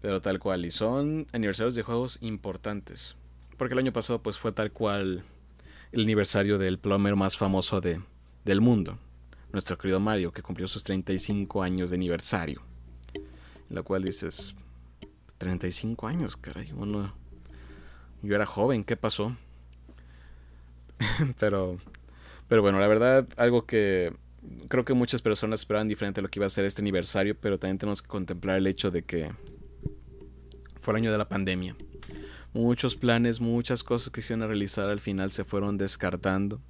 Pero 0.00 0.22
tal 0.22 0.38
cual. 0.38 0.64
Y 0.64 0.70
son 0.70 1.26
aniversarios 1.32 1.74
de 1.74 1.82
juegos 1.82 2.18
importantes. 2.20 3.16
Porque 3.56 3.74
el 3.74 3.80
año 3.80 3.92
pasado 3.92 4.22
pues 4.22 4.38
fue 4.38 4.52
tal 4.52 4.70
cual 4.70 5.24
el 5.90 6.00
aniversario 6.00 6.58
del 6.58 6.78
plomero 6.78 7.16
más 7.16 7.36
famoso 7.36 7.80
de, 7.80 8.00
del 8.44 8.60
mundo. 8.60 9.00
Nuestro 9.52 9.76
querido 9.76 9.98
Mario, 9.98 10.30
que 10.30 10.42
cumplió 10.42 10.68
sus 10.68 10.84
35 10.84 11.60
años 11.60 11.90
de 11.90 11.96
aniversario. 11.96 12.62
En 13.14 13.74
lo 13.74 13.82
cual 13.82 14.04
dices, 14.04 14.54
35 15.38 16.06
años, 16.06 16.36
caray. 16.36 16.70
Bueno, 16.70 17.12
yo 18.22 18.36
era 18.36 18.46
joven, 18.46 18.84
¿qué 18.84 18.96
pasó? 18.96 19.36
pero 21.40 21.78
pero 22.48 22.62
bueno, 22.62 22.80
la 22.80 22.88
verdad, 22.88 23.28
algo 23.36 23.66
que 23.66 24.12
creo 24.68 24.84
que 24.84 24.94
muchas 24.94 25.22
personas 25.22 25.60
esperaban 25.60 25.88
diferente 25.88 26.20
a 26.20 26.22
lo 26.22 26.28
que 26.28 26.38
iba 26.38 26.46
a 26.46 26.50
ser 26.50 26.64
este 26.64 26.82
aniversario, 26.82 27.36
pero 27.38 27.58
también 27.58 27.78
tenemos 27.78 28.02
que 28.02 28.08
contemplar 28.08 28.58
el 28.58 28.66
hecho 28.66 28.90
de 28.90 29.02
que 29.02 29.30
fue 30.80 30.92
el 30.92 30.98
año 30.98 31.12
de 31.12 31.18
la 31.18 31.28
pandemia. 31.28 31.76
Muchos 32.54 32.96
planes, 32.96 33.40
muchas 33.40 33.84
cosas 33.84 34.10
que 34.10 34.22
se 34.22 34.32
iban 34.32 34.42
a 34.42 34.46
realizar 34.46 34.88
al 34.88 35.00
final 35.00 35.30
se 35.30 35.44
fueron 35.44 35.76
descartando. 35.76 36.60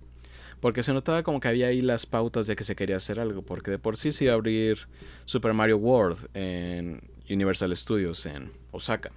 Porque 0.60 0.82
se 0.82 0.92
notaba 0.92 1.22
como 1.22 1.38
que 1.38 1.46
había 1.46 1.68
ahí 1.68 1.80
las 1.80 2.04
pautas 2.04 2.48
de 2.48 2.56
que 2.56 2.64
se 2.64 2.74
quería 2.74 2.96
hacer 2.96 3.20
algo. 3.20 3.42
Porque 3.42 3.70
de 3.70 3.78
por 3.78 3.96
sí 3.96 4.10
se 4.10 4.24
iba 4.24 4.32
a 4.32 4.36
abrir 4.36 4.88
Super 5.24 5.54
Mario 5.54 5.76
World 5.76 6.28
en 6.34 7.00
Universal 7.30 7.76
Studios 7.76 8.26
en 8.26 8.50
Osaka. 8.72 9.12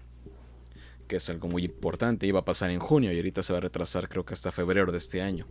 Que 1.07 1.15
es 1.15 1.29
algo 1.31 1.47
muy 1.47 1.65
importante. 1.65 2.27
Iba 2.27 2.41
a 2.41 2.45
pasar 2.45 2.69
en 2.69 2.79
junio 2.79 3.11
y 3.11 3.15
ahorita 3.15 3.41
se 3.41 3.53
va 3.53 3.57
a 3.57 3.61
retrasar 3.61 4.07
creo 4.07 4.23
que 4.23 4.35
hasta 4.35 4.51
febrero 4.51 4.91
de 4.91 4.99
este 4.99 5.23
año. 5.23 5.47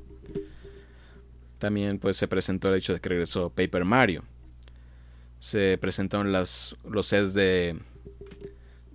También 1.61 1.99
pues 1.99 2.17
se 2.17 2.27
presentó 2.27 2.69
el 2.71 2.79
hecho 2.79 2.95
de 2.95 3.01
que 3.01 3.11
regresó 3.11 3.51
Paper 3.51 3.85
Mario. 3.85 4.25
Se 5.39 5.79
presentaron 5.79 6.33
las, 6.33 6.75
los 6.85 7.07
sets 7.07 7.35
de, 7.35 7.79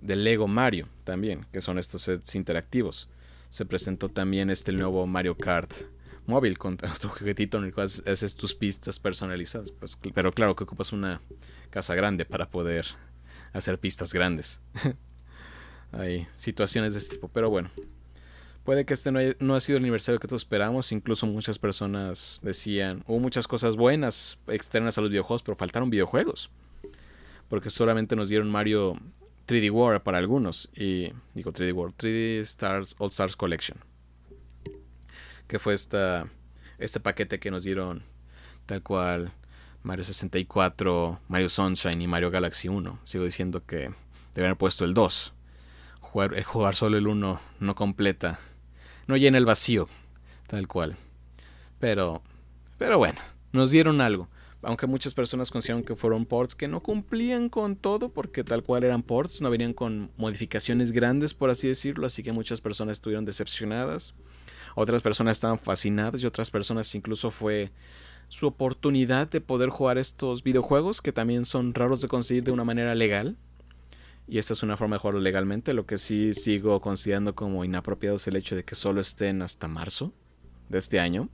de 0.02 0.16
Lego 0.16 0.48
Mario 0.48 0.88
también, 1.04 1.46
que 1.52 1.60
son 1.60 1.78
estos 1.78 2.02
sets 2.02 2.34
interactivos. 2.34 3.08
Se 3.50 3.64
presentó 3.64 4.08
también 4.08 4.50
este 4.50 4.72
nuevo 4.72 5.06
Mario 5.06 5.36
Kart 5.36 5.72
móvil 6.26 6.58
con 6.58 6.76
tu 7.00 7.08
juguetito 7.08 7.58
en 7.58 7.64
el 7.64 7.72
cual 7.72 7.86
haces 7.86 8.34
tus 8.34 8.52
pistas 8.52 8.98
personalizadas. 8.98 9.70
Pues, 9.70 9.96
pero 10.12 10.32
claro 10.32 10.56
que 10.56 10.64
ocupas 10.64 10.92
una 10.92 11.20
casa 11.70 11.94
grande 11.94 12.24
para 12.24 12.50
poder 12.50 12.86
hacer 13.52 13.78
pistas 13.78 14.12
grandes. 14.12 14.60
Hay 15.92 16.26
situaciones 16.34 16.94
de 16.94 16.98
este 16.98 17.14
tipo, 17.14 17.28
pero 17.28 17.48
bueno, 17.48 17.70
Puede 18.66 18.84
que 18.84 18.94
este 18.94 19.12
no, 19.12 19.54
ha 19.54 19.60
sido 19.60 19.78
el 19.78 19.84
aniversario 19.84 20.18
que 20.18 20.26
todos 20.26 20.42
esperamos. 20.42 20.90
Incluso 20.90 21.24
muchas 21.28 21.56
personas 21.56 22.40
decían, 22.42 23.04
hubo 23.06 23.20
muchas 23.20 23.46
cosas 23.46 23.76
buenas 23.76 24.38
externas 24.48 24.98
a 24.98 25.02
los 25.02 25.10
videojuegos, 25.10 25.44
pero 25.44 25.56
faltaron 25.56 25.88
videojuegos. 25.88 26.50
Porque 27.48 27.70
solamente 27.70 28.16
nos 28.16 28.28
dieron 28.28 28.50
Mario 28.50 28.96
3D 29.46 29.70
World 29.70 30.02
para 30.02 30.18
algunos. 30.18 30.68
Y 30.74 31.12
digo 31.32 31.52
3D 31.52 31.72
World, 31.72 31.94
3D 31.96 32.40
Stars 32.40 32.96
All 32.98 33.10
Stars 33.10 33.36
Collection. 33.36 33.78
Que 35.46 35.60
fue 35.60 35.72
esta, 35.72 36.26
este 36.78 36.98
paquete 36.98 37.38
que 37.38 37.52
nos 37.52 37.62
dieron 37.62 38.02
tal 38.66 38.82
cual 38.82 39.30
Mario 39.84 40.02
64, 40.02 41.20
Mario 41.28 41.48
Sunshine 41.50 42.02
y 42.02 42.08
Mario 42.08 42.32
Galaxy 42.32 42.66
1. 42.66 42.98
Sigo 43.04 43.24
diciendo 43.24 43.64
que 43.64 43.92
deben 44.34 44.46
haber 44.46 44.56
puesto 44.56 44.84
el 44.84 44.92
2. 44.92 45.34
Jugar, 46.00 46.42
jugar 46.42 46.74
solo 46.74 46.98
el 46.98 47.06
1 47.06 47.40
no 47.60 47.74
completa 47.76 48.40
no 49.06 49.16
llena 49.16 49.38
el 49.38 49.44
vacío, 49.44 49.88
tal 50.46 50.66
cual. 50.68 50.96
Pero, 51.78 52.22
pero 52.78 52.98
bueno, 52.98 53.18
nos 53.52 53.70
dieron 53.70 54.00
algo. 54.00 54.28
Aunque 54.62 54.86
muchas 54.86 55.14
personas 55.14 55.50
consideraron 55.50 55.84
que 55.84 55.94
fueron 55.94 56.24
ports 56.24 56.54
que 56.54 56.66
no 56.66 56.82
cumplían 56.82 57.48
con 57.48 57.76
todo, 57.76 58.08
porque 58.08 58.42
tal 58.42 58.62
cual 58.64 58.84
eran 58.84 59.02
ports, 59.02 59.40
no 59.40 59.50
venían 59.50 59.74
con 59.74 60.10
modificaciones 60.16 60.92
grandes, 60.92 61.34
por 61.34 61.50
así 61.50 61.68
decirlo, 61.68 62.06
así 62.06 62.22
que 62.22 62.32
muchas 62.32 62.60
personas 62.60 62.94
estuvieron 62.94 63.24
decepcionadas. 63.24 64.14
Otras 64.74 65.02
personas 65.02 65.36
estaban 65.36 65.58
fascinadas 65.58 66.22
y 66.22 66.26
otras 66.26 66.50
personas 66.50 66.92
incluso 66.94 67.30
fue 67.30 67.70
su 68.28 68.46
oportunidad 68.46 69.28
de 69.28 69.40
poder 69.40 69.68
jugar 69.68 69.98
estos 69.98 70.42
videojuegos 70.42 71.00
que 71.00 71.12
también 71.12 71.44
son 71.44 71.72
raros 71.74 72.00
de 72.00 72.08
conseguir 72.08 72.42
de 72.42 72.50
una 72.50 72.64
manera 72.64 72.94
legal 72.94 73.36
y 74.28 74.38
esta 74.38 74.54
es 74.54 74.62
una 74.62 74.76
forma 74.76 74.96
de 74.96 75.00
jugarlo 75.00 75.20
legalmente. 75.20 75.72
Lo 75.72 75.86
que 75.86 75.98
sí 75.98 76.34
sigo 76.34 76.80
considerando 76.80 77.34
como 77.34 77.64
inapropiado 77.64 78.16
es 78.16 78.26
el 78.26 78.36
hecho 78.36 78.56
de 78.56 78.64
que 78.64 78.74
solo 78.74 79.00
estén 79.00 79.42
hasta 79.42 79.68
marzo 79.68 80.12
de 80.68 80.78
este 80.78 80.98
año. 80.98 81.28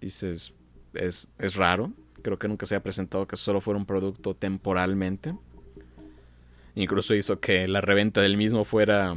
Dices, 0.00 0.54
es, 0.94 1.32
es 1.38 1.56
raro. 1.56 1.92
Creo 2.22 2.38
que 2.38 2.48
nunca 2.48 2.66
se 2.66 2.76
ha 2.76 2.82
presentado 2.82 3.26
que 3.26 3.36
solo 3.36 3.60
fuera 3.60 3.78
un 3.78 3.86
producto 3.86 4.34
temporalmente. 4.34 5.34
Incluso 6.76 7.14
hizo 7.14 7.40
que 7.40 7.66
la 7.66 7.80
reventa 7.80 8.20
del 8.20 8.36
mismo 8.36 8.64
fuera 8.64 9.16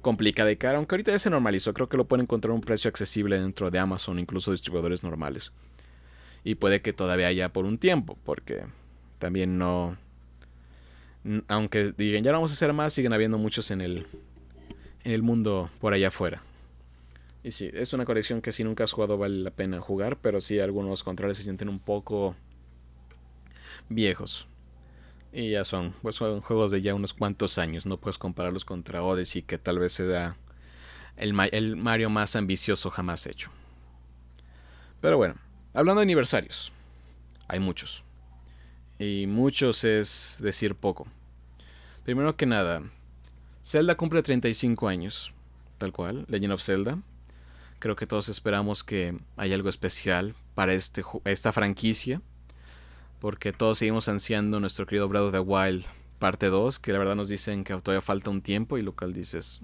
complicada 0.00 0.48
de 0.48 0.58
cara, 0.58 0.78
aunque 0.78 0.96
ahorita 0.96 1.12
ya 1.12 1.18
se 1.20 1.30
normalizó. 1.30 1.72
Creo 1.72 1.88
que 1.88 1.96
lo 1.96 2.06
pueden 2.06 2.24
encontrar 2.24 2.50
a 2.50 2.54
un 2.54 2.60
precio 2.60 2.88
accesible 2.88 3.40
dentro 3.40 3.70
de 3.70 3.78
Amazon, 3.78 4.18
incluso 4.18 4.50
distribuidores 4.50 5.04
normales. 5.04 5.52
Y 6.42 6.56
puede 6.56 6.82
que 6.82 6.92
todavía 6.92 7.28
haya 7.28 7.52
por 7.52 7.64
un 7.64 7.78
tiempo, 7.78 8.18
porque 8.24 8.64
también 9.20 9.58
no, 9.58 9.96
aunque 11.48 11.92
digan, 11.92 12.22
ya 12.22 12.32
no 12.32 12.38
vamos 12.38 12.50
a 12.50 12.54
hacer 12.54 12.72
más, 12.72 12.92
siguen 12.92 13.12
habiendo 13.12 13.38
muchos 13.38 13.70
en 13.70 13.80
el, 13.80 14.06
en 15.04 15.12
el 15.12 15.22
mundo 15.22 15.70
por 15.80 15.94
allá 15.94 16.08
afuera. 16.08 16.42
Y 17.44 17.52
sí, 17.52 17.70
es 17.72 17.92
una 17.92 18.04
colección 18.04 18.40
que 18.40 18.52
si 18.52 18.62
nunca 18.62 18.84
has 18.84 18.92
jugado 18.92 19.18
vale 19.18 19.36
la 19.36 19.50
pena 19.50 19.80
jugar, 19.80 20.16
pero 20.18 20.40
sí 20.40 20.60
algunos 20.60 21.02
controles 21.02 21.36
se 21.36 21.42
sienten 21.42 21.68
un 21.68 21.80
poco 21.80 22.36
viejos. 23.88 24.46
Y 25.32 25.50
ya 25.52 25.64
son, 25.64 25.94
pues 26.02 26.18
juegos 26.18 26.70
de 26.70 26.82
ya 26.82 26.94
unos 26.94 27.14
cuantos 27.14 27.58
años, 27.58 27.86
no 27.86 27.96
puedes 27.96 28.18
compararlos 28.18 28.64
contra 28.64 29.02
Odyssey, 29.02 29.42
que 29.42 29.58
tal 29.58 29.78
vez 29.78 29.94
sea 29.94 30.36
el, 31.16 31.34
el 31.52 31.76
Mario 31.76 32.10
más 32.10 32.36
ambicioso 32.36 32.90
jamás 32.90 33.26
hecho. 33.26 33.50
Pero 35.00 35.16
bueno, 35.16 35.34
hablando 35.74 36.00
de 36.00 36.04
aniversarios, 36.04 36.70
hay 37.48 37.60
muchos. 37.60 38.04
Y 39.02 39.26
muchos 39.26 39.82
es 39.82 40.38
decir 40.40 40.76
poco. 40.76 41.08
Primero 42.04 42.36
que 42.36 42.46
nada, 42.46 42.84
Zelda 43.60 43.96
cumple 43.96 44.22
35 44.22 44.86
años, 44.86 45.32
tal 45.78 45.92
cual, 45.92 46.24
Legend 46.28 46.52
of 46.52 46.62
Zelda. 46.62 46.98
Creo 47.80 47.96
que 47.96 48.06
todos 48.06 48.28
esperamos 48.28 48.84
que 48.84 49.18
haya 49.36 49.56
algo 49.56 49.68
especial 49.68 50.36
para 50.54 50.72
este, 50.74 51.02
esta 51.24 51.52
franquicia, 51.52 52.22
porque 53.18 53.52
todos 53.52 53.78
seguimos 53.78 54.08
ansiando 54.08 54.60
nuestro 54.60 54.86
querido 54.86 55.08
Breath 55.08 55.24
of 55.24 55.32
the 55.32 55.40
Wild 55.40 55.84
parte 56.20 56.46
2, 56.46 56.78
que 56.78 56.92
la 56.92 57.00
verdad 57.00 57.16
nos 57.16 57.26
dicen 57.26 57.64
que 57.64 57.74
todavía 57.80 58.02
falta 58.02 58.30
un 58.30 58.40
tiempo 58.40 58.78
y 58.78 58.82
lo 58.82 58.94
cual 58.94 59.12
dices, 59.12 59.62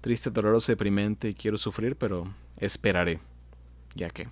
triste, 0.00 0.30
doloroso, 0.30 0.72
deprimente 0.72 1.28
y 1.28 1.34
quiero 1.34 1.56
sufrir, 1.56 1.94
pero 1.94 2.34
esperaré. 2.56 3.20
ya 3.94 4.10
que. 4.10 4.28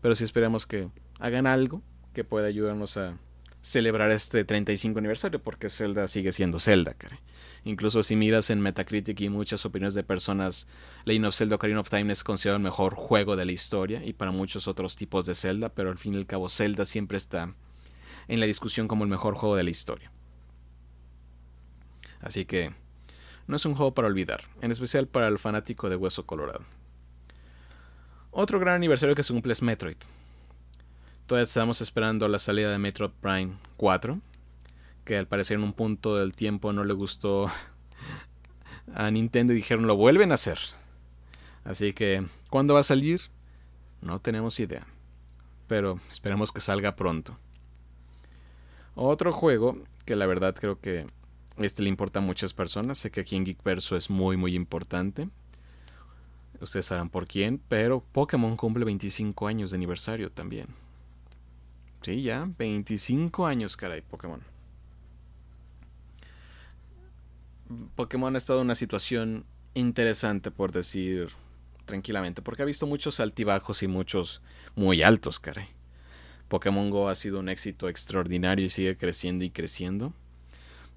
Pero 0.00 0.14
sí 0.14 0.24
esperamos 0.24 0.64
que 0.64 0.88
hagan 1.18 1.46
algo 1.46 1.82
que 2.14 2.24
pueda 2.24 2.46
ayudarnos 2.46 2.96
a 2.96 3.18
celebrar 3.66 4.12
este 4.12 4.44
35 4.44 5.00
aniversario, 5.00 5.42
porque 5.42 5.70
Zelda 5.70 6.06
sigue 6.06 6.30
siendo 6.30 6.60
Zelda, 6.60 6.94
caray. 6.94 7.18
Incluso 7.64 8.04
si 8.04 8.14
miras 8.14 8.48
en 8.50 8.60
Metacritic 8.60 9.20
y 9.20 9.28
muchas 9.28 9.66
opiniones 9.66 9.94
de 9.94 10.04
personas, 10.04 10.68
Legend 11.04 11.26
of 11.26 11.34
Zelda 11.34 11.56
Ocarina 11.56 11.80
of 11.80 11.90
Time 11.90 12.12
es 12.12 12.22
considerado 12.22 12.58
el 12.58 12.62
mejor 12.62 12.94
juego 12.94 13.34
de 13.34 13.44
la 13.44 13.50
historia 13.50 14.04
y 14.04 14.12
para 14.12 14.30
muchos 14.30 14.68
otros 14.68 14.94
tipos 14.94 15.26
de 15.26 15.34
Zelda, 15.34 15.70
pero 15.70 15.90
al 15.90 15.98
fin 15.98 16.14
y 16.14 16.16
al 16.16 16.26
cabo 16.26 16.48
Zelda 16.48 16.84
siempre 16.84 17.18
está 17.18 17.56
en 18.28 18.38
la 18.38 18.46
discusión 18.46 18.86
como 18.86 19.02
el 19.02 19.10
mejor 19.10 19.34
juego 19.34 19.56
de 19.56 19.64
la 19.64 19.70
historia. 19.70 20.12
Así 22.20 22.44
que 22.44 22.72
no 23.48 23.56
es 23.56 23.66
un 23.66 23.74
juego 23.74 23.94
para 23.94 24.06
olvidar, 24.06 24.44
en 24.60 24.70
especial 24.70 25.08
para 25.08 25.26
el 25.26 25.40
fanático 25.40 25.90
de 25.90 25.96
Hueso 25.96 26.24
Colorado. 26.24 26.64
Otro 28.30 28.60
gran 28.60 28.76
aniversario 28.76 29.16
que 29.16 29.24
se 29.24 29.32
cumple 29.32 29.54
es 29.54 29.62
Metroid. 29.62 29.96
Todavía 31.26 31.42
estamos 31.42 31.80
esperando 31.80 32.28
la 32.28 32.38
salida 32.38 32.70
de 32.70 32.78
Metroid 32.78 33.10
Prime 33.20 33.56
4, 33.78 34.20
que 35.04 35.18
al 35.18 35.26
parecer 35.26 35.56
en 35.56 35.64
un 35.64 35.72
punto 35.72 36.14
del 36.14 36.36
tiempo 36.36 36.72
no 36.72 36.84
le 36.84 36.94
gustó 36.94 37.50
a 38.94 39.10
Nintendo 39.10 39.52
y 39.52 39.56
dijeron 39.56 39.88
lo 39.88 39.96
vuelven 39.96 40.30
a 40.30 40.34
hacer. 40.34 40.60
Así 41.64 41.92
que, 41.94 42.24
¿cuándo 42.48 42.74
va 42.74 42.80
a 42.80 42.84
salir? 42.84 43.22
No 44.02 44.20
tenemos 44.20 44.60
idea. 44.60 44.86
Pero 45.66 45.98
esperemos 46.12 46.52
que 46.52 46.60
salga 46.60 46.94
pronto. 46.94 47.36
Otro 48.94 49.32
juego 49.32 49.82
que 50.04 50.14
la 50.14 50.26
verdad 50.26 50.54
creo 50.54 50.80
que 50.80 51.06
este 51.58 51.82
le 51.82 51.88
importa 51.88 52.20
a 52.20 52.22
muchas 52.22 52.52
personas. 52.54 52.98
Sé 52.98 53.10
que 53.10 53.22
aquí 53.22 53.34
en 53.34 53.44
Geekverso 53.44 53.96
es 53.96 54.10
muy 54.10 54.36
muy 54.36 54.54
importante. 54.54 55.28
Ustedes 56.60 56.86
sabrán 56.86 57.10
por 57.10 57.26
quién, 57.26 57.60
pero 57.68 58.04
Pokémon 58.12 58.56
cumple 58.56 58.84
25 58.84 59.48
años 59.48 59.72
de 59.72 59.76
aniversario 59.76 60.30
también. 60.30 60.85
Sí, 62.02 62.22
ya, 62.22 62.48
25 62.56 63.46
años, 63.46 63.76
caray, 63.76 64.00
Pokémon. 64.00 64.40
Pokémon 67.96 68.34
ha 68.34 68.38
estado 68.38 68.60
en 68.60 68.66
una 68.66 68.76
situación 68.76 69.44
interesante, 69.74 70.50
por 70.50 70.70
decir 70.70 71.30
tranquilamente, 71.84 72.42
porque 72.42 72.62
ha 72.62 72.66
visto 72.66 72.86
muchos 72.86 73.18
altibajos 73.20 73.82
y 73.82 73.88
muchos 73.88 74.40
muy 74.74 75.02
altos, 75.02 75.40
caray. 75.40 75.68
Pokémon 76.48 76.90
Go 76.90 77.08
ha 77.08 77.16
sido 77.16 77.40
un 77.40 77.48
éxito 77.48 77.88
extraordinario 77.88 78.66
y 78.66 78.70
sigue 78.70 78.96
creciendo 78.96 79.42
y 79.42 79.50
creciendo. 79.50 80.12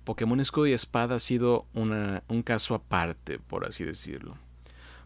Pokémon 0.04 0.40
Escudo 0.40 0.68
y 0.68 0.74
Espada 0.74 1.16
ha 1.16 1.20
sido 1.20 1.66
un 1.74 2.44
caso 2.44 2.76
aparte, 2.76 3.40
por 3.40 3.66
así 3.66 3.84
decirlo. 3.84 4.38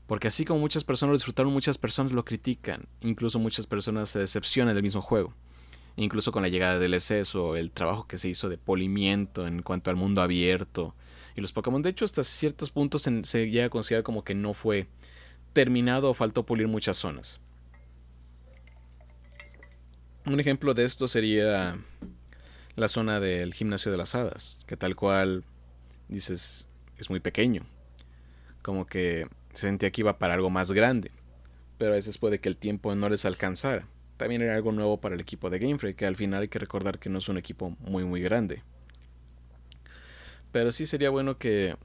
Porque 0.06 0.28
así 0.28 0.44
como 0.44 0.60
muchas 0.60 0.84
personas 0.84 1.12
lo 1.12 1.18
disfrutaron, 1.18 1.54
muchas 1.54 1.78
personas 1.78 2.12
lo 2.12 2.26
critican. 2.26 2.88
Incluso 3.02 3.40
muchas 3.40 3.68
personas 3.68 4.10
se 4.10 4.20
decepcionan 4.20 4.76
del 4.76 4.84
mismo 4.84 5.02
juego 5.02 5.34
incluso 5.96 6.32
con 6.32 6.44
la 6.44 6.50
llegada 6.50 6.80
del 6.80 6.94
exceso, 6.94 7.56
el 7.56 7.72
trabajo 7.72 8.08
que 8.08 8.18
se 8.18 8.30
hizo 8.30 8.50
de 8.50 8.58
polimiento 8.58 9.48
en 9.48 9.62
cuanto 9.62 9.90
al 9.90 9.96
mundo 9.96 10.22
abierto 10.22 10.96
y 11.36 11.42
los 11.42 11.52
Pokémon. 11.52 11.82
De 11.82 11.90
hecho, 11.90 12.06
hasta 12.06 12.24
ciertos 12.24 12.72
puntos 12.72 13.04
se 13.04 13.50
llega 13.50 13.66
a 13.66 13.70
considerar 13.70 14.04
como 14.04 14.24
que 14.24 14.36
no 14.36 14.54
fue 14.54 14.88
terminado 15.54 16.10
o 16.10 16.14
faltó 16.14 16.44
pulir 16.44 16.68
muchas 16.68 16.98
zonas. 16.98 17.40
Un 20.26 20.40
ejemplo 20.40 20.74
de 20.74 20.86
esto 20.86 21.08
sería 21.08 21.78
la 22.76 22.88
zona 22.88 23.20
del 23.20 23.54
gimnasio 23.54 23.92
de 23.92 23.98
las 23.98 24.16
hadas, 24.16 24.64
que 24.68 24.78
tal 24.78 24.96
cual 24.96 25.44
dices 26.08 26.68
es 26.98 27.10
muy 27.10 27.20
pequeño. 27.20 27.66
Como 28.62 28.86
que 28.86 29.28
se 29.54 29.68
sentía 29.68 29.92
que 29.92 30.02
iba 30.02 30.18
para 30.18 30.34
algo 30.34 30.50
más 30.50 30.72
grande, 30.72 31.12
pero 31.78 31.92
a 31.92 31.96
veces 31.96 32.18
puede 32.18 32.40
que 32.40 32.50
el 32.50 32.58
tiempo 32.58 32.96
no 32.96 33.10
les 33.10 33.26
alcanzara 33.26 33.86
también 34.24 34.42
era 34.42 34.56
algo 34.56 34.72
nuevo 34.72 35.02
para 35.02 35.16
el 35.16 35.22
equipo 35.22 35.50
de 35.50 35.60
Game 35.60 35.78
Freak, 35.78 35.98
que 35.98 36.06
al 36.06 36.16
final 36.16 36.44
hay 36.44 36.48
que 36.48 36.58
recordar 36.58 36.98
que 36.98 37.10
no 37.10 37.18
es 37.18 37.28
un 37.28 37.38
equipo 37.38 37.72
muy 37.82 38.06
muy 38.06 38.22
grande. 38.22 38.64
Pero 40.54 40.72
sí 40.72 40.86
sería 40.86 41.10
bueno 41.10 41.38
que 41.38 41.76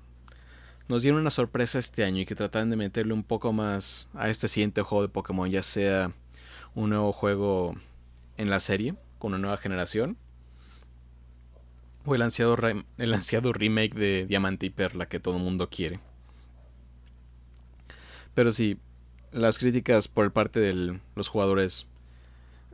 nos 0.87 1.03
dieran 1.03 1.21
una 1.21 1.33
sorpresa 1.33 1.81
este 1.81 2.05
año 2.05 2.21
y 2.21 2.27
que 2.27 2.37
trataran 2.37 2.71
de 2.71 2.77
meterle 2.77 3.13
un 3.13 3.25
poco 3.25 3.53
más 3.53 4.09
a 4.15 4.31
este 4.31 4.47
siguiente 4.47 4.83
juego 4.83 5.03
de 5.03 5.09
Pokémon, 5.09 5.51
ya 5.51 5.65
sea 5.65 6.13
un 6.77 6.91
nuevo 6.91 7.13
juego 7.13 7.75
en 8.37 8.51
la 8.51 8.61
serie, 8.61 8.95
con 9.19 9.33
una 9.33 9.39
nueva 9.39 9.57
generación, 9.57 10.17
o 12.05 12.15
el 12.15 12.23
ansiado, 12.23 12.57
el 12.99 13.15
ansiado 13.15 13.53
remake 13.53 13.95
de 13.97 14.27
Diamante 14.27 14.67
y 14.67 14.71
Perla 14.71 15.09
que 15.09 15.19
todo 15.19 15.39
el 15.39 15.43
mundo 15.43 15.71
quiere. 15.71 15.99
Pero 18.37 18.53
sí, 18.53 18.79
las 19.33 19.59
críticas 19.59 20.07
por 20.07 20.33
parte 20.33 20.61
de 20.61 21.01
los 21.17 21.27
jugadores 21.27 21.89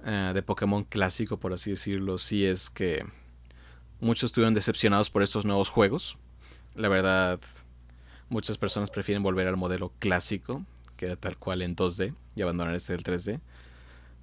eh, 0.07 0.33
de 0.35 0.43
Pokémon 0.43 0.85
clásico, 0.85 1.39
por 1.39 1.55
así 1.55 1.71
decirlo, 1.71 2.19
sí 2.19 2.45
es 2.45 2.69
que 2.69 3.07
muchos 4.01 4.29
estuvieron 4.29 4.53
decepcionados 4.53 5.09
por 5.09 5.23
estos 5.23 5.47
nuevos 5.47 5.71
juegos. 5.71 6.19
La 6.75 6.89
verdad, 6.89 7.41
muchas 8.29 8.59
personas 8.59 8.91
prefieren 8.91 9.23
volver 9.23 9.49
al 9.49 9.57
modelo 9.57 9.93
clásico, 10.01 10.63
que 10.99 11.07
era 11.07 11.17
tal 11.17 11.39
cual 11.39 11.63
en 11.63 11.75
2D, 11.75 12.15
y 12.37 12.43
abandonar 12.43 12.75
este 12.75 12.93
del 12.93 13.03
3D. 13.03 13.41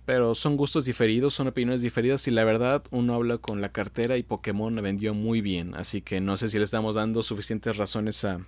Pero 0.05 0.35
son 0.35 0.55
gustos 0.55 0.85
diferidos, 0.85 1.33
son 1.33 1.47
opiniones 1.47 1.81
diferidas 1.81 2.27
y 2.27 2.31
la 2.31 2.43
verdad 2.43 2.83
uno 2.91 3.15
habla 3.15 3.39
con 3.39 3.59
la 3.61 3.69
cartera 3.69 4.17
y 4.17 4.23
Pokémon 4.23 4.75
vendió 4.83 5.15
muy 5.15 5.41
bien, 5.41 5.73
así 5.73 6.01
que 6.01 6.21
no 6.21 6.37
sé 6.37 6.49
si 6.49 6.57
le 6.57 6.63
estamos 6.63 6.95
dando 6.95 7.23
suficientes 7.23 7.77
razones 7.77 8.23
a 8.25 8.39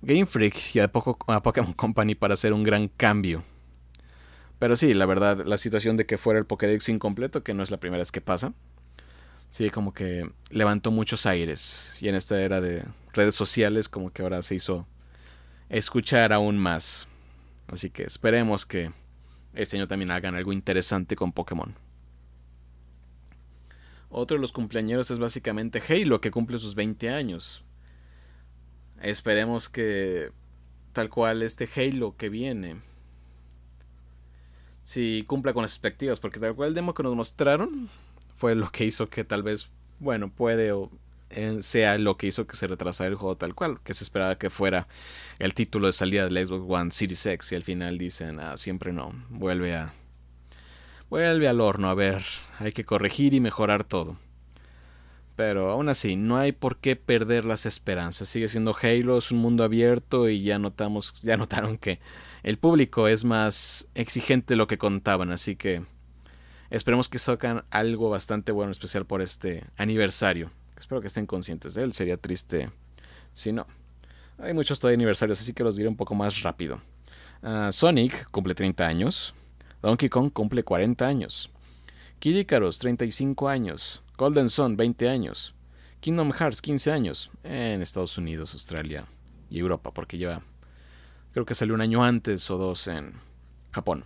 Game 0.00 0.26
Freak 0.26 0.74
y 0.74 0.80
a, 0.80 0.84
a 0.84 1.42
Pokémon 1.42 1.72
Company 1.74 2.14
para 2.14 2.34
hacer 2.34 2.52
un 2.52 2.62
gran 2.62 2.88
cambio 2.88 3.42
pero 4.58 4.76
sí, 4.76 4.94
la 4.94 5.06
verdad, 5.06 5.44
la 5.44 5.58
situación 5.58 5.96
de 5.96 6.06
que 6.06 6.18
fuera 6.18 6.38
el 6.38 6.46
Pokédex 6.46 6.88
incompleto, 6.88 7.42
que 7.42 7.54
no 7.54 7.62
es 7.62 7.70
la 7.70 7.78
primera 7.78 8.00
vez 8.00 8.12
que 8.12 8.20
pasa, 8.20 8.54
sí, 9.50 9.70
como 9.70 9.92
que 9.92 10.30
levantó 10.50 10.90
muchos 10.90 11.26
aires. 11.26 11.94
Y 12.00 12.08
en 12.08 12.14
esta 12.14 12.40
era 12.40 12.60
de 12.60 12.84
redes 13.12 13.34
sociales, 13.34 13.88
como 13.88 14.10
que 14.12 14.22
ahora 14.22 14.42
se 14.42 14.54
hizo 14.56 14.86
escuchar 15.68 16.32
aún 16.32 16.58
más. 16.58 17.08
Así 17.66 17.90
que 17.90 18.04
esperemos 18.04 18.66
que 18.66 18.92
este 19.54 19.76
año 19.76 19.88
también 19.88 20.10
hagan 20.10 20.34
algo 20.34 20.52
interesante 20.52 21.16
con 21.16 21.32
Pokémon. 21.32 21.74
Otro 24.10 24.36
de 24.36 24.40
los 24.40 24.52
cumpleaños 24.52 25.10
es 25.10 25.18
básicamente 25.18 25.82
Halo, 25.88 26.20
que 26.20 26.30
cumple 26.30 26.58
sus 26.58 26.74
20 26.76 27.10
años. 27.10 27.64
Esperemos 29.02 29.68
que 29.68 30.30
tal 30.92 31.10
cual 31.10 31.42
este 31.42 31.68
Halo 31.76 32.16
que 32.16 32.28
viene 32.28 32.80
si 34.84 35.24
cumpla 35.26 35.52
con 35.52 35.62
las 35.62 35.72
expectativas, 35.72 36.20
porque 36.20 36.38
tal 36.38 36.54
cual 36.54 36.68
el 36.68 36.74
demo 36.74 36.94
que 36.94 37.02
nos 37.02 37.16
mostraron 37.16 37.88
fue 38.36 38.54
lo 38.54 38.70
que 38.70 38.84
hizo 38.84 39.08
que 39.08 39.24
tal 39.24 39.42
vez, 39.42 39.70
bueno, 39.98 40.30
puede 40.30 40.72
o 40.72 40.90
eh, 41.30 41.58
sea 41.62 41.98
lo 41.98 42.16
que 42.16 42.28
hizo 42.28 42.46
que 42.46 42.54
se 42.54 42.66
retrasara 42.66 43.08
el 43.08 43.16
juego 43.16 43.36
tal 43.36 43.54
cual, 43.54 43.80
que 43.82 43.94
se 43.94 44.04
esperaba 44.04 44.38
que 44.38 44.50
fuera 44.50 44.86
el 45.38 45.54
título 45.54 45.86
de 45.86 45.94
salida 45.94 46.28
del 46.28 46.46
Xbox 46.46 46.64
One 46.68 46.90
Series 46.92 47.24
X 47.26 47.52
y 47.52 47.54
al 47.56 47.62
final 47.62 47.98
dicen, 47.98 48.38
ah, 48.38 48.56
siempre 48.56 48.92
no, 48.92 49.12
vuelve 49.30 49.74
a... 49.74 49.94
Vuelve 51.10 51.48
al 51.48 51.60
horno, 51.60 51.88
a 51.88 51.94
ver, 51.94 52.24
hay 52.58 52.72
que 52.72 52.84
corregir 52.84 53.34
y 53.34 53.40
mejorar 53.40 53.84
todo. 53.84 54.16
Pero 55.36 55.70
aún 55.70 55.88
así, 55.88 56.16
no 56.16 56.38
hay 56.38 56.52
por 56.52 56.78
qué 56.78 56.96
perder 56.96 57.44
las 57.44 57.66
esperanzas. 57.66 58.28
Sigue 58.28 58.48
siendo 58.48 58.74
Halo, 58.80 59.18
es 59.18 59.30
un 59.30 59.38
mundo 59.38 59.64
abierto 59.64 60.28
y 60.28 60.42
ya 60.42 60.58
notamos, 60.58 61.14
ya 61.22 61.36
notaron 61.36 61.78
que 61.78 62.00
el 62.44 62.58
público 62.58 63.08
es 63.08 63.24
más 63.24 63.88
exigente 63.94 64.52
de 64.52 64.56
lo 64.56 64.66
que 64.66 64.76
contaban, 64.76 65.32
así 65.32 65.56
que 65.56 65.82
esperemos 66.68 67.08
que 67.08 67.18
sacan 67.18 67.64
algo 67.70 68.10
bastante 68.10 68.52
bueno, 68.52 68.70
especial 68.70 69.06
por 69.06 69.22
este 69.22 69.64
aniversario. 69.78 70.50
Espero 70.76 71.00
que 71.00 71.06
estén 71.06 71.26
conscientes 71.26 71.72
de 71.72 71.84
él, 71.84 71.94
sería 71.94 72.18
triste 72.18 72.70
si 73.32 73.50
no. 73.50 73.66
Hay 74.38 74.52
muchos 74.52 74.78
todavía 74.78 74.96
aniversarios, 74.96 75.40
así 75.40 75.54
que 75.54 75.64
los 75.64 75.74
diré 75.76 75.88
un 75.88 75.96
poco 75.96 76.14
más 76.14 76.42
rápido. 76.42 76.80
Ah, 77.42 77.70
Sonic 77.72 78.30
cumple 78.30 78.54
30 78.54 78.86
años. 78.86 79.34
Donkey 79.80 80.10
Kong 80.10 80.30
cumple 80.30 80.64
40 80.64 81.06
años. 81.06 81.50
Kid 82.18 82.36
Icarus 82.36 82.78
35 82.78 83.48
años. 83.48 84.02
Golden 84.18 84.50
Sun 84.50 84.76
20 84.76 85.08
años. 85.08 85.54
Kingdom 86.00 86.32
Hearts 86.32 86.60
15 86.60 86.92
años 86.92 87.30
en 87.42 87.80
Estados 87.80 88.18
Unidos, 88.18 88.52
Australia 88.52 89.06
y 89.48 89.60
Europa, 89.60 89.92
porque 89.94 90.18
lleva 90.18 90.42
Creo 91.34 91.44
que 91.44 91.56
salió 91.56 91.74
un 91.74 91.80
año 91.80 92.04
antes 92.04 92.48
o 92.48 92.56
dos 92.58 92.86
en 92.86 93.12
Japón. 93.72 94.04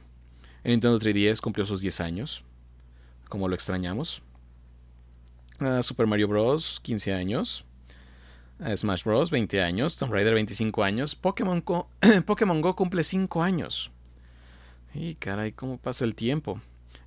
El 0.64 0.70
Nintendo 0.70 0.99
3DS 0.99 1.43
cumplió 1.43 1.66
sus 1.66 1.83
10 1.83 2.01
años. 2.01 2.43
Como 3.29 3.49
lo 3.49 3.55
extrañamos. 3.55 4.22
Ah, 5.59 5.83
Super 5.83 6.07
Mario 6.07 6.29
Bros. 6.29 6.81
15 6.83 7.12
años. 7.12 7.66
Ah, 8.59 8.74
Smash 8.74 9.05
Bros. 9.05 9.31
20 9.31 9.61
años. 9.61 9.99
Tomb 9.99 10.11
Raider 10.11 10.33
25 10.33 10.83
años. 10.83 11.14
Pokémon, 11.14 11.62
Pokémon 12.24 12.62
Go 12.62 12.74
cumple 12.74 13.05
5 13.05 13.43
años. 13.43 13.91
Y 14.95 15.14
caray, 15.16 15.53
¿cómo 15.53 15.76
pasa 15.76 16.07
el 16.07 16.14
tiempo? 16.14 16.62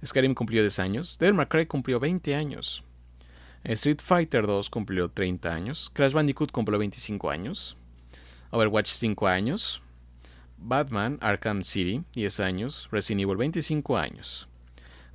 Skyrim 0.06 0.36
cumplió 0.36 0.62
10 0.62 0.78
años. 0.78 1.18
Devil 1.20 1.34
May 1.34 1.48
Cry 1.48 1.66
cumplió 1.66 2.00
20 2.00 2.36
años. 2.36 2.84
Street 3.64 4.02
Fighter 4.04 4.46
2 4.46 4.70
cumplió 4.70 5.10
30 5.10 5.52
años. 5.52 5.90
Crash 5.92 6.14
Bandicoot 6.14 6.52
cumplió 6.52 6.78
25 6.78 7.32
años. 7.32 7.76
Overwatch 8.52 8.92
5 8.92 9.28
años. 9.28 9.82
Batman 10.62 11.18
Arkham 11.22 11.64
City, 11.64 12.04
10 12.14 12.40
años. 12.40 12.90
Resident 12.92 13.22
Evil, 13.22 13.38
25 13.38 13.98
años. 13.98 14.48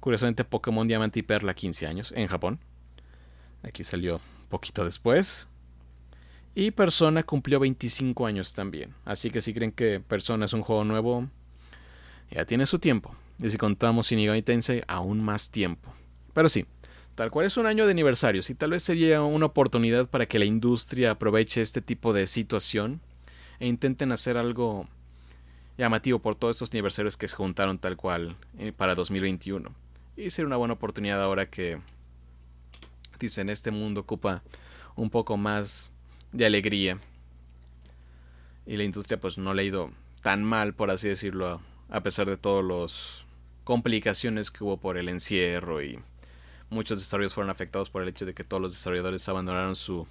Curiosamente, 0.00 0.44
Pokémon 0.44 0.86
Diamante 0.86 1.20
y 1.20 1.22
Perla, 1.22 1.54
15 1.54 1.86
años, 1.86 2.12
en 2.16 2.26
Japón. 2.26 2.60
Aquí 3.62 3.84
salió 3.84 4.20
poquito 4.48 4.84
después. 4.84 5.48
Y 6.54 6.70
Persona 6.70 7.22
cumplió 7.22 7.60
25 7.60 8.26
años 8.26 8.54
también. 8.54 8.94
Así 9.04 9.30
que 9.30 9.40
si 9.40 9.52
creen 9.52 9.72
que 9.72 10.00
Persona 10.00 10.46
es 10.46 10.52
un 10.52 10.62
juego 10.62 10.84
nuevo, 10.84 11.28
ya 12.30 12.44
tiene 12.44 12.66
su 12.66 12.78
tiempo. 12.78 13.14
Y 13.38 13.50
si 13.50 13.58
contamos 13.58 14.06
Shin 14.06 14.18
Megami 14.18 14.42
Tensei, 14.42 14.82
aún 14.88 15.22
más 15.22 15.50
tiempo. 15.50 15.92
Pero 16.32 16.48
sí, 16.48 16.66
tal 17.14 17.30
cual 17.30 17.46
es 17.46 17.56
un 17.56 17.66
año 17.66 17.84
de 17.84 17.92
aniversario, 17.92 18.40
y 18.48 18.54
tal 18.54 18.70
vez 18.70 18.82
sería 18.82 19.22
una 19.22 19.46
oportunidad 19.46 20.08
para 20.08 20.26
que 20.26 20.38
la 20.38 20.44
industria 20.44 21.12
aproveche 21.12 21.60
este 21.60 21.82
tipo 21.82 22.12
de 22.12 22.26
situación 22.26 23.00
e 23.58 23.66
intenten 23.66 24.12
hacer 24.12 24.36
algo 24.36 24.88
llamativo 25.76 26.18
por 26.18 26.34
todos 26.34 26.56
estos 26.56 26.70
aniversarios 26.72 27.16
que 27.16 27.28
se 27.28 27.36
juntaron 27.36 27.78
tal 27.78 27.96
cual 27.96 28.36
eh, 28.58 28.72
para 28.72 28.94
2021. 28.94 29.74
Y 30.16 30.30
sería 30.30 30.46
una 30.46 30.56
buena 30.56 30.74
oportunidad 30.74 31.22
ahora 31.22 31.50
que, 31.50 31.78
dicen, 33.18 33.50
este 33.50 33.70
mundo 33.70 34.00
ocupa 34.02 34.42
un 34.94 35.10
poco 35.10 35.36
más 35.36 35.90
de 36.32 36.46
alegría. 36.46 36.98
Y 38.66 38.76
la 38.76 38.84
industria 38.84 39.20
pues 39.20 39.38
no 39.38 39.54
le 39.54 39.62
ha 39.62 39.66
ido 39.66 39.90
tan 40.22 40.42
mal, 40.42 40.74
por 40.74 40.90
así 40.90 41.08
decirlo, 41.08 41.60
a 41.88 42.02
pesar 42.02 42.26
de 42.26 42.36
todas 42.36 42.64
las 42.64 43.24
complicaciones 43.64 44.50
que 44.50 44.64
hubo 44.64 44.78
por 44.78 44.96
el 44.96 45.08
encierro 45.08 45.82
y 45.82 45.98
muchos 46.70 46.98
desarrollos 46.98 47.34
fueron 47.34 47.50
afectados 47.50 47.90
por 47.90 48.02
el 48.02 48.08
hecho 48.08 48.26
de 48.26 48.34
que 48.34 48.44
todos 48.44 48.60
los 48.60 48.72
desarrolladores 48.72 49.28
abandonaron 49.28 49.76
su 49.76 50.06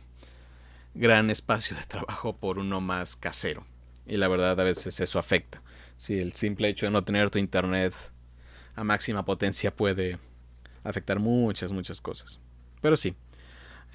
gran 0.93 1.29
espacio 1.29 1.75
de 1.75 1.83
trabajo 1.83 2.33
por 2.33 2.59
uno 2.59 2.79
más 2.79 3.15
casero. 3.15 3.65
Y 4.07 4.17
la 4.17 4.27
verdad 4.27 4.59
a 4.59 4.63
veces 4.63 4.99
eso 4.99 5.19
afecta. 5.19 5.61
Si 5.95 6.17
el 6.17 6.33
simple 6.33 6.69
hecho 6.69 6.85
de 6.85 6.91
no 6.91 7.03
tener 7.03 7.29
tu 7.29 7.39
internet 7.39 7.93
a 8.75 8.83
máxima 8.83 9.25
potencia 9.25 9.75
puede 9.75 10.19
afectar 10.83 11.19
muchas, 11.19 11.71
muchas 11.71 12.01
cosas. 12.01 12.39
Pero 12.81 12.95
sí, 12.95 13.15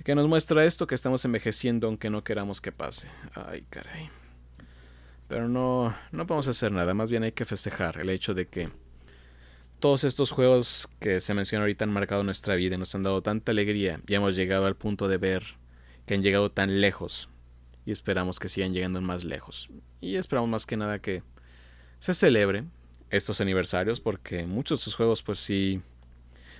que 0.04 0.14
nos 0.14 0.28
muestra 0.28 0.64
esto 0.64 0.86
que 0.86 0.94
estamos 0.94 1.24
envejeciendo 1.24 1.86
aunque 1.86 2.10
no 2.10 2.24
queramos 2.24 2.60
que 2.60 2.72
pase. 2.72 3.08
Ay, 3.34 3.64
caray. 3.68 4.10
Pero 5.28 5.48
no, 5.48 5.94
no 6.10 6.26
podemos 6.26 6.48
hacer 6.48 6.72
nada, 6.72 6.92
más 6.94 7.10
bien 7.10 7.22
hay 7.22 7.32
que 7.32 7.44
festejar 7.44 7.98
el 7.98 8.10
hecho 8.10 8.34
de 8.34 8.48
que 8.48 8.68
todos 9.78 10.04
estos 10.04 10.30
juegos 10.30 10.88
que 10.98 11.20
se 11.20 11.34
mencionan 11.34 11.62
ahorita 11.62 11.84
han 11.84 11.92
marcado 11.92 12.24
nuestra 12.24 12.56
vida 12.56 12.74
y 12.74 12.78
nos 12.78 12.94
han 12.94 13.02
dado 13.02 13.22
tanta 13.22 13.52
alegría 13.52 14.00
y 14.06 14.14
hemos 14.14 14.34
llegado 14.34 14.66
al 14.66 14.76
punto 14.76 15.08
de 15.08 15.18
ver 15.18 15.44
que 16.04 16.14
han 16.14 16.22
llegado 16.22 16.50
tan 16.50 16.80
lejos 16.80 17.28
y 17.90 17.92
esperamos 17.92 18.38
que 18.38 18.48
sigan 18.48 18.72
llegando 18.72 19.00
más 19.00 19.24
lejos. 19.24 19.68
Y 20.00 20.14
esperamos 20.14 20.48
más 20.48 20.64
que 20.64 20.76
nada 20.76 21.00
que 21.00 21.24
se 21.98 22.14
celebre 22.14 22.64
estos 23.10 23.40
aniversarios 23.40 23.98
porque 23.98 24.46
muchos 24.46 24.78
de 24.78 24.80
estos 24.82 24.94
juegos 24.94 25.24
pues 25.24 25.40
sí 25.40 25.82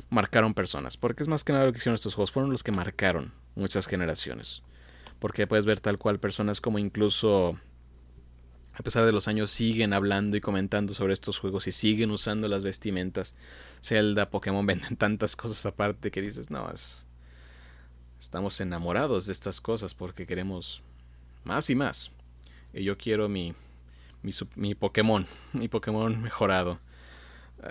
marcaron 0.09 0.55
personas, 0.55 0.97
porque 0.97 1.23
es 1.23 1.29
más 1.29 1.45
que 1.45 1.53
nada 1.53 1.67
lo 1.67 1.73
que 1.73 1.79
hicieron 1.79 1.95
estos 1.95 2.17
juegos, 2.17 2.33
fueron 2.33 2.51
los 2.51 2.65
que 2.65 2.73
marcaron 2.73 3.33
muchas 3.55 3.87
generaciones. 3.87 4.63
Porque 5.21 5.47
puedes 5.47 5.67
ver 5.67 5.79
tal 5.79 5.99
cual 5.99 6.19
personas 6.19 6.61
como 6.61 6.81
incluso 6.81 7.57
a 8.75 8.83
pesar 8.83 9.05
de 9.05 9.13
los 9.13 9.29
años 9.29 9.53
siguen 9.53 9.93
hablando 9.93 10.37
y 10.37 10.41
comentando 10.41 10.95
sobre 10.95 11.13
estos 11.13 11.39
juegos 11.39 11.69
y 11.69 11.73
siguen 11.73 12.11
usando 12.11 12.49
las 12.49 12.65
vestimentas. 12.65 13.37
Zelda, 13.85 14.31
Pokémon 14.31 14.67
venden 14.67 14.97
tantas 14.97 15.37
cosas 15.37 15.65
aparte 15.65 16.11
que 16.11 16.23
dices, 16.23 16.51
no, 16.51 16.69
es, 16.71 17.07
estamos 18.19 18.61
enamorados 18.61 19.27
de 19.27 19.33
estas 19.33 19.61
cosas 19.61 19.95
porque 19.95 20.27
queremos 20.27 20.83
más 21.45 21.71
y 21.71 21.75
más. 21.75 22.11
Y 22.73 22.85
yo 22.85 22.97
quiero 22.97 23.29
mi, 23.29 23.55
mi, 24.23 24.33
mi 24.57 24.75
Pokémon, 24.75 25.27
mi 25.53 25.69
Pokémon 25.69 26.21
mejorado. 26.21 26.79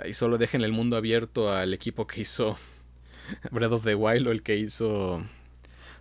Y 0.05 0.13
solo 0.13 0.37
dejen 0.37 0.63
el 0.63 0.71
mundo 0.71 0.97
abierto 0.97 1.51
al 1.51 1.73
equipo 1.73 2.05
que 2.05 2.21
hizo 2.21 2.57
Breath 3.51 3.71
of 3.71 3.83
the 3.83 3.95
Wild 3.95 4.27
o 4.27 4.31
el 4.31 4.43
que 4.43 4.55
hizo 4.55 5.23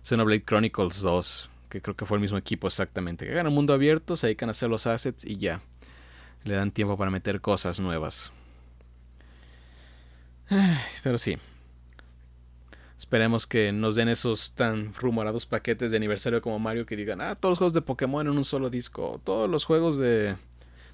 Xenoblade 0.03 0.43
Chronicles 0.43 1.01
2 1.01 1.49
que 1.69 1.81
creo 1.81 1.95
que 1.95 2.05
fue 2.05 2.17
el 2.17 2.21
mismo 2.21 2.37
equipo 2.37 2.67
exactamente, 2.67 3.25
que 3.25 3.33
ganan 3.33 3.53
mundo 3.53 3.73
abierto, 3.73 4.17
se 4.17 4.27
dedican 4.27 4.49
a 4.49 4.51
hacer 4.51 4.69
los 4.69 4.87
assets 4.87 5.23
y 5.23 5.37
ya. 5.37 5.61
Le 6.43 6.55
dan 6.55 6.71
tiempo 6.71 6.97
para 6.97 7.11
meter 7.11 7.41
cosas 7.41 7.79
nuevas. 7.79 8.31
Pero 11.03 11.17
sí. 11.17 11.37
Esperemos 12.99 13.47
que 13.47 13.71
nos 13.71 13.95
den 13.95 14.09
esos 14.09 14.51
tan 14.51 14.93
rumorados 14.93 15.45
paquetes 15.45 15.89
de 15.89 15.95
aniversario 15.95 16.41
como 16.41 16.59
Mario 16.59 16.85
que 16.85 16.97
digan, 16.97 17.21
ah, 17.21 17.35
todos 17.35 17.53
los 17.53 17.57
juegos 17.57 17.73
de 17.73 17.81
Pokémon 17.81 18.27
en 18.27 18.37
un 18.37 18.43
solo 18.43 18.69
disco, 18.69 19.21
todos 19.23 19.49
los 19.49 19.63
juegos 19.63 19.97
de, 19.97 20.35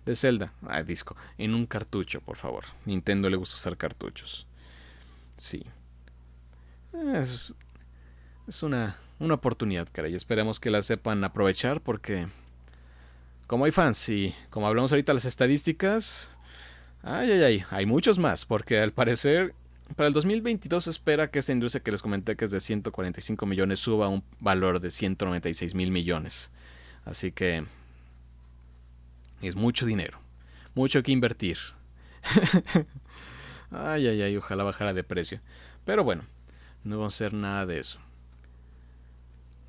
de 0.05 0.15
Zelda, 0.15 0.53
ah, 0.67 0.83
disco, 0.83 1.15
en 1.39 1.55
un 1.55 1.65
cartucho, 1.65 2.21
por 2.21 2.37
favor. 2.37 2.65
Nintendo 2.85 3.27
le 3.27 3.37
gusta 3.37 3.55
usar 3.55 3.75
cartuchos. 3.75 4.45
Sí. 5.35 5.65
Es, 7.15 7.55
es 8.47 8.61
una, 8.61 8.97
una 9.17 9.33
oportunidad, 9.33 9.87
caray. 9.91 10.13
Esperemos 10.13 10.59
que 10.59 10.69
la 10.69 10.83
sepan 10.83 11.23
aprovechar 11.23 11.81
porque 11.81 12.27
como 13.47 13.65
hay 13.65 13.71
fans 13.71 14.09
y 14.09 14.35
como 14.51 14.67
hablamos 14.67 14.91
ahorita 14.91 15.11
las 15.15 15.25
estadísticas, 15.25 16.29
ay, 17.01 17.31
ay, 17.31 17.41
ay, 17.41 17.65
hay 17.71 17.87
muchos 17.87 18.19
más 18.19 18.45
porque 18.45 18.79
al 18.79 18.93
parecer 18.93 19.55
para 19.93 20.07
el 20.07 20.13
2022 20.13 20.83
se 20.83 20.89
espera 20.89 21.29
que 21.29 21.39
esta 21.39 21.51
industria 21.51 21.83
que 21.83 21.91
les 21.91 22.01
comenté 22.01 22.35
que 22.35 22.45
es 22.45 22.51
de 22.51 22.59
145 22.59 23.45
millones 23.45 23.79
suba 23.79 24.07
a 24.07 24.09
un 24.09 24.23
valor 24.39 24.79
de 24.79 24.89
196 24.89 25.75
mil 25.75 25.91
millones. 25.91 26.51
Así 27.05 27.31
que 27.31 27.65
es 29.41 29.55
mucho 29.55 29.85
dinero, 29.85 30.19
mucho 30.73 31.03
que 31.03 31.11
invertir. 31.11 31.59
ay, 33.71 34.07
ay, 34.07 34.21
ay, 34.23 34.37
ojalá 34.37 34.63
bajara 34.63 34.93
de 34.93 35.03
precio. 35.03 35.39
Pero 35.85 36.03
bueno, 36.03 36.23
no 36.83 36.97
vamos 36.97 37.13
a 37.13 37.17
hacer 37.17 37.33
nada 37.33 37.65
de 37.65 37.79
eso. 37.79 37.99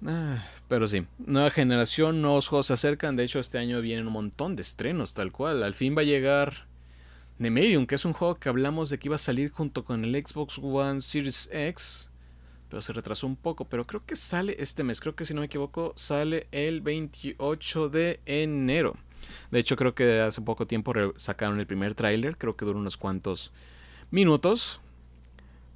Ah, 0.05 0.45
pero 0.69 0.89
sí, 0.89 1.07
nueva 1.19 1.51
generación, 1.51 2.23
nuevos 2.23 2.49
juegos 2.49 2.67
se 2.67 2.75
acercan. 2.75 3.17
De 3.17 3.25
hecho, 3.25 3.39
este 3.39 3.59
año 3.59 3.81
vienen 3.81 4.07
un 4.07 4.13
montón 4.13 4.57
de 4.57 4.63
estrenos, 4.63 5.15
tal 5.15 5.33
cual. 5.33 5.63
Al 5.63 5.75
fin 5.75 5.97
va 5.97 6.03
a 6.03 6.05
llegar 6.05 6.66
Nemerium, 7.39 7.87
que 7.87 7.95
es 7.97 8.05
un 8.05 8.13
juego 8.13 8.37
que 8.37 8.49
hablamos 8.49 8.89
de 8.89 8.99
que 8.99 9.09
iba 9.09 9.17
a 9.17 9.19
salir 9.19 9.51
junto 9.51 9.85
con 9.85 10.05
el 10.05 10.15
Xbox 10.27 10.59
One 10.59 11.01
Series 11.01 11.51
X. 11.53 12.11
Pero 12.69 12.83
se 12.83 12.93
retrasó 12.93 13.27
un 13.27 13.37
poco. 13.37 13.67
Pero 13.67 13.87
creo 13.87 14.05
que 14.05 14.17
sale 14.17 14.57
este 14.59 14.85
mes. 14.85 15.01
Creo 15.01 15.15
que 15.15 15.25
si 15.25 15.35
no 15.35 15.41
me 15.41 15.47
equivoco, 15.47 15.93
sale 15.97 16.49
el 16.51 16.81
28 16.81 17.89
de 17.89 18.21
enero. 18.27 18.97
De 19.51 19.59
hecho, 19.59 19.77
creo 19.77 19.95
que 19.95 20.21
hace 20.21 20.41
poco 20.41 20.67
tiempo 20.67 20.93
sacaron 21.17 21.61
el 21.61 21.67
primer 21.67 21.95
tráiler. 21.95 22.37
Creo 22.37 22.57
que 22.57 22.65
duró 22.65 22.79
unos 22.79 22.97
cuantos 22.97 23.53
minutos. 24.11 24.81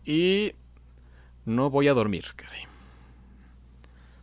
Y 0.04 0.52
no 1.44 1.70
voy 1.70 1.88
a 1.88 1.94
dormir, 1.94 2.26
caray. 2.36 2.62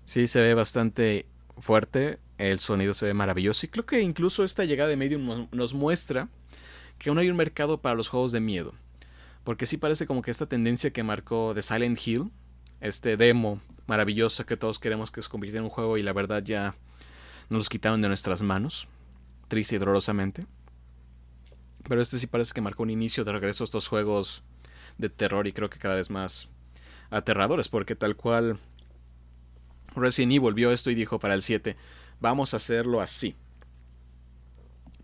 Sí, 0.06 0.28
se 0.28 0.42
ve 0.42 0.54
bastante 0.54 1.26
fuerte, 1.60 2.20
el 2.38 2.60
sonido 2.60 2.94
se 2.94 3.08
ve 3.08 3.14
maravilloso 3.14 3.66
y 3.66 3.70
creo 3.70 3.86
que 3.86 4.00
incluso 4.00 4.44
esta 4.44 4.64
llegada 4.64 4.90
de 4.90 4.96
Medium 4.96 5.48
nos 5.52 5.74
muestra 5.74 6.30
que 6.98 7.10
aún 7.10 7.20
hay 7.20 7.30
un 7.30 7.38
mercado 7.38 7.82
para 7.82 7.96
los 7.96 8.10
juegos 8.10 8.32
de 8.32 8.40
miedo. 8.40 8.74
Porque 9.44 9.66
sí 9.66 9.78
parece 9.78 10.06
como 10.08 10.22
que 10.22 10.32
esta 10.32 10.48
tendencia 10.48 10.92
que 10.92 11.04
marcó 11.04 11.54
The 11.56 11.62
Silent 11.62 12.00
Hill, 12.06 12.32
este 12.82 13.18
demo 13.18 13.62
maravilloso 13.88 14.46
que 14.46 14.58
todos 14.58 14.80
queremos 14.80 15.12
que 15.12 15.22
se 15.22 15.30
convierta 15.30 15.60
en 15.60 15.64
un 15.64 15.70
juego 15.70 15.98
y 15.98 16.04
la 16.04 16.14
verdad 16.14 16.44
ya 16.44 16.76
nos 17.50 17.60
los 17.60 17.70
quitaron 17.70 18.02
de 18.02 18.10
nuestras 18.10 18.42
manos, 18.42 18.88
triste 19.48 19.76
y 19.76 19.80
dolorosamente. 19.80 20.46
Pero 21.88 22.02
este 22.02 22.20
sí 22.20 22.28
parece 22.28 22.54
que 22.54 22.62
marcó 22.62 22.84
un 22.84 22.90
inicio 22.90 23.24
de 23.24 23.32
regreso 23.32 23.64
a 23.64 23.66
estos 23.66 23.88
juegos 23.88 24.44
de 24.98 25.10
terror 25.10 25.48
y 25.48 25.54
creo 25.54 25.70
que 25.70 25.80
cada 25.80 25.96
vez 25.96 26.10
más 26.10 26.50
aterradores, 27.10 27.70
porque 27.70 27.96
tal 27.96 28.18
cual 28.18 28.60
Resident 29.96 30.34
Evil 30.34 30.54
vio 30.54 30.72
esto 30.72 30.92
y 30.92 30.96
dijo 30.96 31.20
para 31.20 31.34
el 31.34 31.42
7, 31.42 31.78
vamos 32.20 32.54
a 32.54 32.58
hacerlo 32.58 33.00
así. 33.00 33.36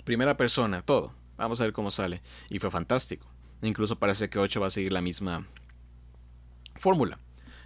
Primera 0.04 0.36
persona, 0.36 0.82
todo. 0.82 1.14
Vamos 1.44 1.60
a 1.60 1.66
ver 1.66 1.74
cómo 1.74 1.92
sale. 1.92 2.22
Y 2.50 2.60
fue 2.60 2.72
fantástico. 2.72 3.28
Incluso 3.62 4.00
parece 4.00 4.30
que 4.30 4.40
8 4.40 4.62
va 4.62 4.68
a 4.68 4.70
seguir 4.70 4.94
la 4.94 5.02
misma 5.02 5.46
fórmula. 6.76 7.20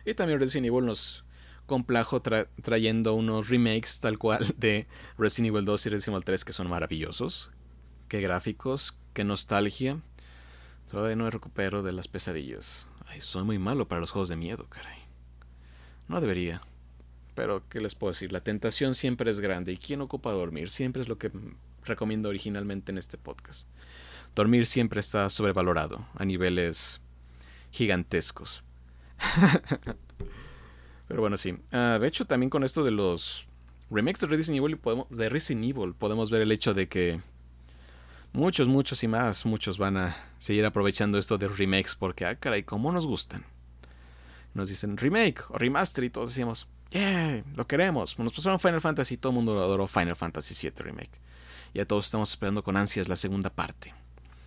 Y 0.04 0.16
también 0.16 0.40
Resident 0.40 0.68
Evil 0.68 0.86
nos 0.86 1.24
complajo 1.68 2.22
trayendo 2.22 3.14
unos 3.14 3.50
remakes 3.50 4.00
tal 4.00 4.18
cual 4.18 4.56
de 4.58 4.88
Resident 5.18 5.54
Evil 5.54 5.66
2 5.66 5.86
y 5.86 5.90
Resident 5.90 6.16
Evil 6.16 6.26
3 6.26 6.46
que 6.46 6.54
son 6.54 6.70
maravillosos. 6.70 7.52
Qué 8.08 8.20
gráficos, 8.20 8.98
qué 9.14 9.24
nostalgia. 9.24 10.00
Todavía 10.90 11.16
no 11.16 11.30
recupero 11.30 11.84
de 11.84 11.92
las 11.92 12.08
pesadillas. 12.08 12.88
Ay, 13.06 13.22
soy 13.22 13.44
muy 13.44 13.60
malo 13.60 13.88
para 13.88 14.02
los 14.02 14.10
juegos 14.10 14.30
de 14.30 14.38
miedo, 14.38 14.66
caray. 14.70 15.02
No 16.08 16.20
debería. 16.20 16.62
Pero, 17.36 17.62
¿qué 17.70 17.80
les 17.80 17.94
puedo 17.94 18.12
decir? 18.12 18.32
La 18.32 18.42
tentación 18.42 18.96
siempre 18.96 19.30
es 19.30 19.40
grande. 19.40 19.72
¿Y 19.72 19.78
quién 19.78 20.02
ocupa 20.02 20.32
dormir? 20.32 20.72
Siempre 20.72 21.04
es 21.04 21.08
lo 21.08 21.20
que 21.20 21.32
recomiendo 21.88 22.30
originalmente 22.30 22.92
en 22.92 22.98
este 22.98 23.18
podcast. 23.18 23.68
Dormir 24.36 24.66
siempre 24.66 25.00
está 25.00 25.30
sobrevalorado 25.30 26.06
a 26.16 26.26
niveles 26.26 27.02
gigantescos. 27.72 28.64
Pero 31.08 31.22
bueno, 31.22 31.38
sí. 31.38 31.56
Ah, 31.72 31.98
de 32.00 32.08
hecho, 32.08 32.26
también 32.26 32.50
con 32.50 32.64
esto 32.64 32.84
de 32.84 32.92
los 32.92 33.48
remakes 33.90 34.22
de 34.22 34.28
Resident 34.28 34.64
Evil, 34.64 34.78
podemos, 34.78 35.08
de 35.10 35.30
Resident 35.30 35.66
Evil 35.66 35.94
podemos 35.94 36.30
ver 36.30 36.42
el 36.42 36.52
hecho 36.52 36.74
de 36.74 36.88
que 36.88 37.22
muchos, 38.34 38.68
muchos 38.68 39.04
y 39.04 39.08
más, 39.08 39.46
muchos 39.46 39.78
van 39.78 39.98
a 39.98 40.18
seguir 40.38 40.66
aprovechando 40.66 41.18
esto 41.18 41.38
de 41.38 41.48
remakes 41.48 41.96
porque, 41.96 42.26
ah, 42.26 42.36
caray, 42.36 42.64
¿cómo 42.64 42.92
nos 42.92 43.08
gustan? 43.08 43.46
Nos 44.54 44.70
dicen 44.70 44.98
remake 44.98 45.44
o 45.50 45.58
remaster 45.58 46.04
y 46.04 46.10
todos 46.10 46.30
decimos, 46.30 46.68
yeah, 46.90 47.44
lo 47.56 47.68
queremos. 47.68 48.18
Nos 48.20 48.34
pasaron 48.34 48.60
Final 48.60 48.82
Fantasy, 48.82 49.18
todo 49.18 49.32
el 49.32 49.36
mundo 49.36 49.58
adoró 49.58 49.88
Final 49.88 50.16
Fantasy 50.16 50.56
VII 50.70 50.84
Remake. 50.84 51.20
Ya 51.74 51.86
todos 51.86 52.06
estamos 52.06 52.30
esperando 52.30 52.64
con 52.64 52.78
ansias 52.78 53.08
la 53.08 53.16
segunda 53.16 53.50
parte. 53.50 53.94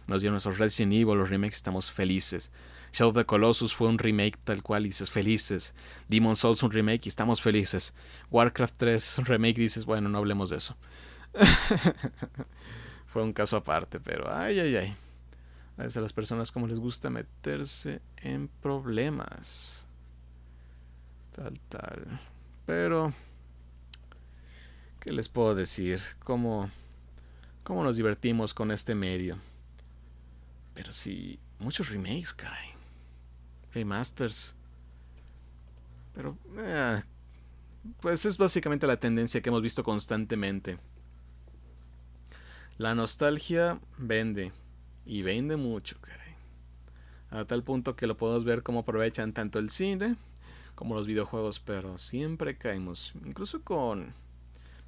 Nos 0.07 0.23
dieron 0.23 0.35
nuestros 0.35 0.59
Resident 0.59 0.93
Evil, 0.93 1.19
los 1.19 1.31
remakes, 1.31 1.57
estamos 1.57 1.91
felices. 1.91 2.51
Shadow 2.93 3.11
of 3.11 3.17
the 3.17 3.25
Colossus 3.25 3.73
fue 3.73 3.87
un 3.89 3.99
remake 3.99 4.37
tal 4.43 4.63
cual 4.63 4.85
y 4.85 4.89
dices 4.89 5.11
felices. 5.11 5.75
Demon 6.09 6.35
Souls 6.35 6.63
un 6.65 6.73
remake 6.73 7.07
y 7.07 7.09
estamos 7.09 7.41
felices. 7.41 7.95
Warcraft 8.31 8.77
3 8.77 9.19
un 9.19 9.25
remake 9.27 9.59
y 9.59 9.63
dices, 9.63 9.85
bueno, 9.85 10.09
no 10.09 10.19
hablemos 10.19 10.51
de 10.51 10.57
eso. 10.57 10.77
fue 13.07 13.23
un 13.23 13.33
caso 13.33 13.57
aparte, 13.57 14.01
pero 14.01 14.33
ay, 14.35 14.59
ay, 14.59 14.77
ay. 14.77 14.97
A 15.77 15.83
veces 15.83 15.97
a 15.99 16.01
las 16.01 16.13
personas 16.13 16.51
como 16.51 16.67
les 16.67 16.81
gusta 16.81 17.09
meterse 17.09 18.03
en 18.17 18.49
problemas. 18.49 19.87
Tal, 21.35 21.59
tal. 21.69 22.21
Pero, 22.67 23.15
¿qué 24.99 25.13
les 25.13 25.29
puedo 25.29 25.55
decir? 25.55 26.01
¿Cómo, 26.25 26.71
cómo 27.63 27.83
nos 27.85 27.97
divertimos 27.97 28.55
con 28.55 28.71
este 28.71 28.95
medio? 28.95 29.39
Pero 30.75 30.93
sí, 30.93 31.39
muchos 31.59 31.89
remakes, 31.89 32.33
caray. 32.33 32.71
Remasters. 33.73 34.55
Pero, 36.15 36.37
eh, 36.59 37.03
pues 38.01 38.27
es 38.27 38.39
básicamente 38.39 38.87
la 38.87 38.99
tendencia 38.99 39.41
que 39.41 39.49
hemos 39.49 39.63
visto 39.63 39.85
constantemente. 39.85 40.79
La 42.79 42.95
nostalgia 42.95 43.81
vende. 43.99 44.53
Y 45.05 45.23
vende 45.23 45.57
mucho, 45.57 45.97
caray. 46.01 46.35
A 47.31 47.45
tal 47.45 47.63
punto 47.63 47.97
que 47.97 48.07
lo 48.07 48.17
podemos 48.17 48.45
ver 48.45 48.63
cómo 48.63 48.81
aprovechan 48.81 49.33
tanto 49.33 49.59
el 49.59 49.71
cine 49.71 50.17
como 50.75 50.95
los 50.95 51.07
videojuegos, 51.07 51.61
pero 51.61 51.99
siempre 51.99 52.57
caemos. 52.57 53.13
Incluso 53.27 53.63
con 53.63 54.15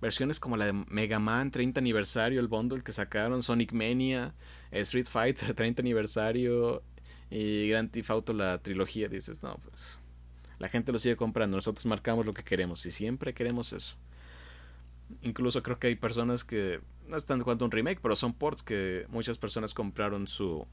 versiones 0.03 0.40
como 0.40 0.57
la 0.57 0.66
de 0.66 0.72
Mega 0.72 1.20
Man 1.20 1.53
30 1.53 1.78
aniversario, 1.80 2.40
el 2.40 2.48
bundle 2.48 2.82
que 2.82 2.92
sacaron, 2.92 3.42
Sonic 3.42 3.72
Mania, 3.72 4.34
Street 4.72 5.07
Fighter 5.09 5.55
30 5.55 5.80
aniversario 5.80 6.82
y 7.30 7.68
Grand 7.68 7.90
Theft 7.90 8.11
Auto 8.11 8.32
la 8.34 8.59
trilogía, 8.59 9.09
dices, 9.09 9.42
no, 9.42 9.55
pues 9.62 10.00
la 10.59 10.68
gente 10.68 10.92
lo 10.92 10.98
sigue 10.98 11.16
comprando, 11.16 11.57
nosotros 11.57 11.86
marcamos 11.86 12.26
lo 12.26 12.34
que 12.34 12.42
queremos 12.42 12.84
y 12.84 12.90
siempre 12.90 13.32
queremos 13.32 13.72
eso. 13.72 13.96
Incluso 15.22 15.62
creo 15.62 15.78
que 15.78 15.86
hay 15.86 15.94
personas 15.94 16.44
que 16.44 16.80
no 17.07 17.16
están 17.16 17.40
jugando 17.40 17.64
un 17.64 17.70
remake, 17.70 18.00
pero 18.03 18.16
son 18.16 18.34
ports 18.34 18.62
que 18.62 19.07
muchas 19.09 19.38
personas 19.38 19.72
compraron 19.72 20.26
su 20.26 20.66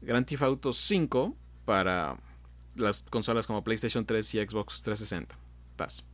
Grand 0.00 0.26
Theft 0.26 0.42
Auto 0.42 0.72
5 0.72 1.34
para 1.64 2.18
las 2.76 3.02
consolas 3.02 3.46
como 3.46 3.64
PlayStation 3.64 4.04
3 4.06 4.34
y 4.34 4.38
Xbox 4.38 4.82
360. 4.82 5.36
Tas. 5.76 6.04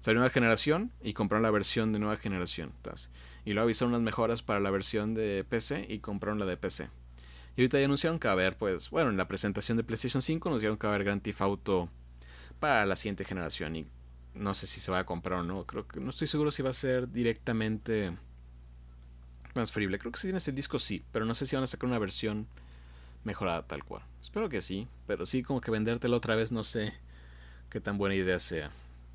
Salió 0.00 0.18
nueva 0.18 0.32
generación 0.32 0.90
y 1.02 1.12
compraron 1.12 1.42
la 1.42 1.50
versión 1.50 1.92
de 1.92 1.98
nueva 1.98 2.16
generación. 2.16 2.72
Tas. 2.82 3.10
Y 3.44 3.52
luego 3.52 3.64
avisaron 3.64 3.92
unas 3.92 4.02
mejoras 4.02 4.42
para 4.42 4.58
la 4.58 4.70
versión 4.70 5.14
de 5.14 5.44
PC 5.48 5.86
y 5.88 5.98
compraron 5.98 6.38
la 6.38 6.46
de 6.46 6.56
PC. 6.56 6.88
Y 7.56 7.60
ahorita 7.60 7.78
ya 7.78 7.84
anunciaron 7.84 8.18
que 8.18 8.28
va 8.28 8.32
a 8.32 8.34
haber, 8.34 8.56
pues, 8.56 8.90
bueno, 8.90 9.10
en 9.10 9.16
la 9.16 9.28
presentación 9.28 9.76
de 9.76 9.84
PlayStation 9.84 10.22
5 10.22 10.48
anunciaron 10.48 10.78
que 10.78 10.86
va 10.86 10.94
a 10.94 10.96
haber 10.96 11.04
Grand 11.04 11.22
Theft 11.22 11.42
Auto 11.42 11.88
para 12.58 12.86
la 12.86 12.96
siguiente 12.96 13.24
generación. 13.24 13.76
Y 13.76 13.86
no 14.34 14.54
sé 14.54 14.66
si 14.66 14.80
se 14.80 14.90
va 14.90 15.00
a 15.00 15.06
comprar 15.06 15.40
o 15.40 15.42
no. 15.42 15.64
Creo 15.66 15.86
que 15.86 16.00
no 16.00 16.10
estoy 16.10 16.28
seguro 16.28 16.50
si 16.50 16.62
va 16.62 16.70
a 16.70 16.74
ser 16.74 17.10
directamente 17.10 18.16
transferible. 19.52 19.98
Creo 19.98 20.12
que 20.12 20.18
si 20.18 20.28
tiene 20.28 20.38
ese 20.38 20.52
disco 20.52 20.78
sí, 20.78 21.04
pero 21.12 21.26
no 21.26 21.34
sé 21.34 21.44
si 21.44 21.56
van 21.56 21.64
a 21.64 21.66
sacar 21.66 21.88
una 21.88 21.98
versión 21.98 22.46
mejorada 23.24 23.66
tal 23.66 23.84
cual. 23.84 24.02
Espero 24.22 24.48
que 24.48 24.62
sí, 24.62 24.88
pero 25.06 25.26
sí 25.26 25.42
como 25.42 25.60
que 25.60 25.70
vendértelo 25.70 26.16
otra 26.16 26.36
vez 26.36 26.52
no 26.52 26.64
sé 26.64 26.94
qué 27.68 27.80
tan 27.80 27.98
buena 27.98 28.14
idea 28.14 28.38
sea. 28.38 28.70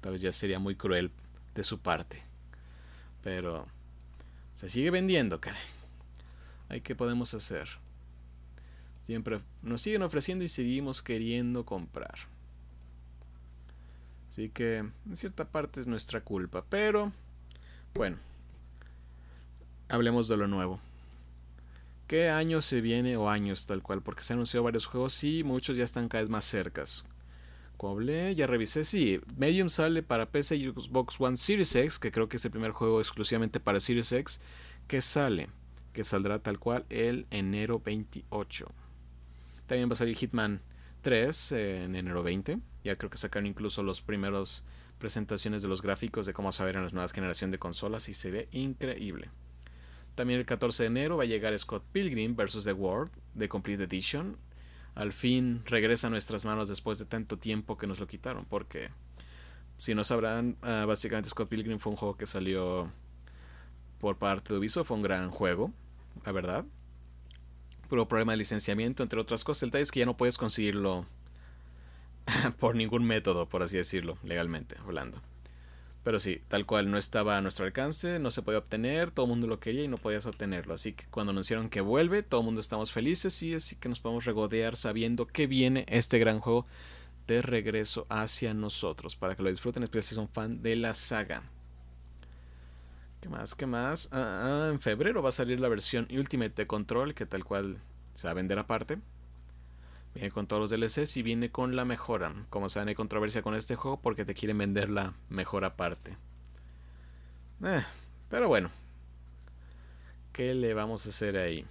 Tal 0.06 0.12
vez 0.12 0.22
ya 0.22 0.32
sería 0.32 0.60
muy 0.60 0.76
cruel 0.76 1.10
de 1.56 1.64
su 1.64 1.80
parte. 1.80 2.22
Pero 3.24 3.66
se 4.54 4.70
sigue 4.70 4.92
vendiendo, 4.92 5.42
caray. 5.42 5.64
¿Hay 6.70 6.82
qué 6.82 6.94
podemos 6.94 7.34
hacer? 7.34 7.68
Siempre 9.02 9.42
nos 9.64 9.82
siguen 9.82 10.04
ofreciendo 10.04 10.46
y 10.46 10.48
seguimos 10.48 11.02
queriendo 11.02 11.66
comprar. 11.66 12.14
Así 14.30 14.50
que 14.50 14.78
en 14.78 15.18
cierta 15.18 15.46
parte 15.46 15.82
es 15.82 15.88
nuestra 15.88 16.22
culpa. 16.22 16.64
Pero 16.70 17.12
bueno, 17.96 18.18
hablemos 19.90 20.28
de 20.28 20.38
lo 20.38 20.46
nuevo. 20.46 20.80
¿Qué 22.06 22.30
año 22.30 22.62
se 22.62 22.80
viene 22.80 23.18
o 23.18 23.28
años 23.28 23.66
tal 23.66 23.82
cual? 23.82 24.04
Porque 24.04 24.22
se 24.24 24.34
han 24.34 24.38
anunciado 24.38 24.66
varios 24.66 24.86
juegos 24.86 25.24
y 25.24 25.44
muchos 25.44 25.76
ya 25.76 25.84
están 25.84 26.10
cada 26.10 26.22
vez 26.22 26.30
más 26.30 26.46
cercas. 26.46 27.06
Coble, 27.76 28.36
ya 28.36 28.48
revisé, 28.48 28.86
sí. 28.86 29.22
Medium 29.38 29.70
sale 29.70 30.04
para 30.04 30.32
PC 30.32 30.56
y 30.56 30.70
Xbox 30.70 31.20
One 31.20 31.38
Series 31.38 31.76
X, 31.76 32.00
que 32.00 32.12
creo 32.12 32.30
que 32.30 32.38
es 32.38 32.46
el 32.46 32.52
primer 32.52 32.72
juego 32.72 33.00
exclusivamente 33.00 33.60
para 33.60 33.80
Series 33.80 34.12
X, 34.12 34.42
que 34.88 35.02
sale, 35.02 35.50
que 35.94 36.04
saldrá 36.04 36.40
tal 36.40 36.60
cual 36.60 36.86
el 36.90 37.28
enero 37.32 37.82
28. 37.84 38.72
También 39.68 39.90
va 39.90 39.94
a 39.94 39.98
salir 39.98 40.16
Hitman 40.16 40.62
3 41.02 41.52
en 41.54 41.96
enero 41.96 42.24
20. 42.24 42.60
Ya 42.84 42.96
creo 42.96 43.10
que 43.10 43.18
sacaron 43.18 43.48
incluso 43.48 43.84
los 43.84 44.02
primeros 44.02 44.64
presentaciones 44.98 45.62
de 45.62 45.68
los 45.68 45.82
gráficos 45.82 46.26
de 46.26 46.34
cómo 46.34 46.52
se 46.52 46.64
ver 46.64 46.76
en 46.76 46.84
las 46.84 46.94
nuevas 46.94 47.12
generaciones 47.12 47.52
de 47.52 47.60
consolas 47.60 48.10
y 48.10 48.14
se 48.14 48.32
ve 48.32 48.48
increíble. 48.52 49.30
También 50.16 50.40
el 50.40 50.46
14 50.46 50.84
de 50.84 50.88
enero 50.88 51.18
va 51.18 51.24
a 51.24 51.28
llegar 51.28 51.58
Scott 51.60 51.84
Pilgrim 51.92 52.36
vs. 52.36 52.64
The 52.64 52.74
World 52.74 53.12
de 53.34 53.50
Complete 53.50 53.84
Edition. 53.84 54.38
Al 54.96 55.12
fin 55.12 55.62
regresa 55.66 56.08
a 56.08 56.10
nuestras 56.10 56.46
manos 56.46 56.70
después 56.70 56.98
de 56.98 57.06
tanto 57.06 57.38
tiempo 57.38 57.78
que 57.78 57.86
nos 57.86 58.00
lo 58.00 58.08
quitaron. 58.08 58.46
Porque, 58.46 58.90
si 59.78 59.94
no 59.94 60.04
sabrán, 60.04 60.58
ah, 60.62 60.86
básicamente 60.88 61.30
Scott 61.30 61.50
Pilgrim 61.50 61.80
fue 61.80 61.92
un 61.92 61.98
juego 61.98 62.18
que 62.18 62.26
salió 62.26 62.92
por 64.00 64.18
parte 64.18 64.54
de 64.54 64.60
Ubisoft. 64.60 64.88
Fue 64.88 64.98
un 64.98 65.04
gran 65.04 65.30
juego, 65.32 65.72
la 66.26 66.32
verdad. 66.32 66.66
Pero 67.90 68.08
problema 68.08 68.32
de 68.32 68.38
licenciamiento, 68.38 69.04
entre 69.04 69.20
otras 69.20 69.44
cosas. 69.44 69.64
El 69.64 69.70
detalle 69.70 69.84
es 69.84 69.92
que 69.92 70.00
ya 70.00 70.06
no 70.06 70.18
puedes 70.18 70.38
conseguirlo 70.38 71.06
por 72.60 72.76
ningún 72.76 73.06
método, 73.06 73.48
por 73.48 73.64
así 73.64 73.78
decirlo, 73.78 74.18
legalmente 74.24 74.78
hablando. 74.80 75.22
Pero 76.06 76.20
sí, 76.20 76.40
tal 76.50 76.68
cual 76.68 76.92
no 76.92 77.00
estaba 77.00 77.36
a 77.36 77.42
nuestro 77.42 77.66
alcance, 77.66 78.20
no 78.20 78.30
se 78.30 78.44
podía 78.44 78.60
obtener, 78.60 79.10
todo 79.10 79.26
el 79.26 79.32
mundo 79.32 79.48
lo 79.48 79.60
quería 79.60 79.84
y 79.84 79.88
no 79.88 79.98
podías 79.98 80.28
obtenerlo. 80.28 80.76
Así 80.76 80.94
que 80.94 81.06
cuando 81.08 81.32
anunciaron 81.32 81.68
que 81.68 81.82
vuelve, 81.82 82.22
todo 82.22 82.42
el 82.42 82.46
mundo 82.46 82.62
estamos 82.62 82.92
felices 82.92 83.42
y 83.42 83.56
así 83.56 83.76
que 83.76 83.90
nos 83.90 84.00
podemos 84.00 84.24
regodear 84.24 84.76
sabiendo 84.76 85.26
que 85.26 85.48
viene 85.48 85.84
este 85.90 86.20
gran 86.20 86.40
juego 86.42 86.68
de 87.26 87.42
regreso 87.42 88.06
hacia 88.08 88.54
nosotros. 88.54 89.16
Para 89.16 89.36
que 89.36 89.42
lo 89.42 89.50
disfruten, 89.50 89.82
especialmente 89.82 90.08
si 90.08 90.14
son 90.14 90.30
fan 90.30 90.62
de 90.62 90.76
la 90.76 90.94
saga. 90.94 91.42
¿Qué 93.20 93.28
más? 93.28 93.56
¿Qué 93.56 93.66
más? 93.66 94.08
Ah, 94.12 94.68
ah, 94.68 94.70
en 94.72 94.80
febrero 94.80 95.24
va 95.24 95.30
a 95.30 95.32
salir 95.32 95.60
la 95.60 95.70
versión 95.70 96.08
Ultimate 96.12 96.54
de 96.54 96.68
Control, 96.68 97.16
que 97.16 97.26
tal 97.26 97.44
cual 97.44 97.80
se 98.14 98.28
va 98.28 98.32
a 98.32 98.36
vender 98.36 98.60
aparte. 98.60 99.00
Viene 100.16 100.32
con 100.32 100.48
todos 100.48 100.62
los 100.62 100.70
DLCs 100.70 101.18
y 101.18 101.24
viene 101.24 101.52
con 101.52 101.76
la 101.76 101.84
mejora. 101.84 102.34
Como 102.50 102.70
saben, 102.70 102.88
hay 102.88 102.96
controversia 102.96 103.42
con 103.42 103.54
este 103.54 103.76
juego 103.76 104.00
porque 104.02 104.24
te 104.24 104.34
quieren 104.34 104.58
vender 104.58 104.90
la 104.90 105.14
mejor 105.28 105.66
aparte. 105.66 106.16
Eh, 107.62 107.84
pero 108.30 108.48
bueno. 108.48 108.72
¿Qué 110.32 110.56
le 110.56 110.74
vamos 110.74 111.06
a 111.06 111.10
hacer 111.10 111.38
ahí? 111.38 111.66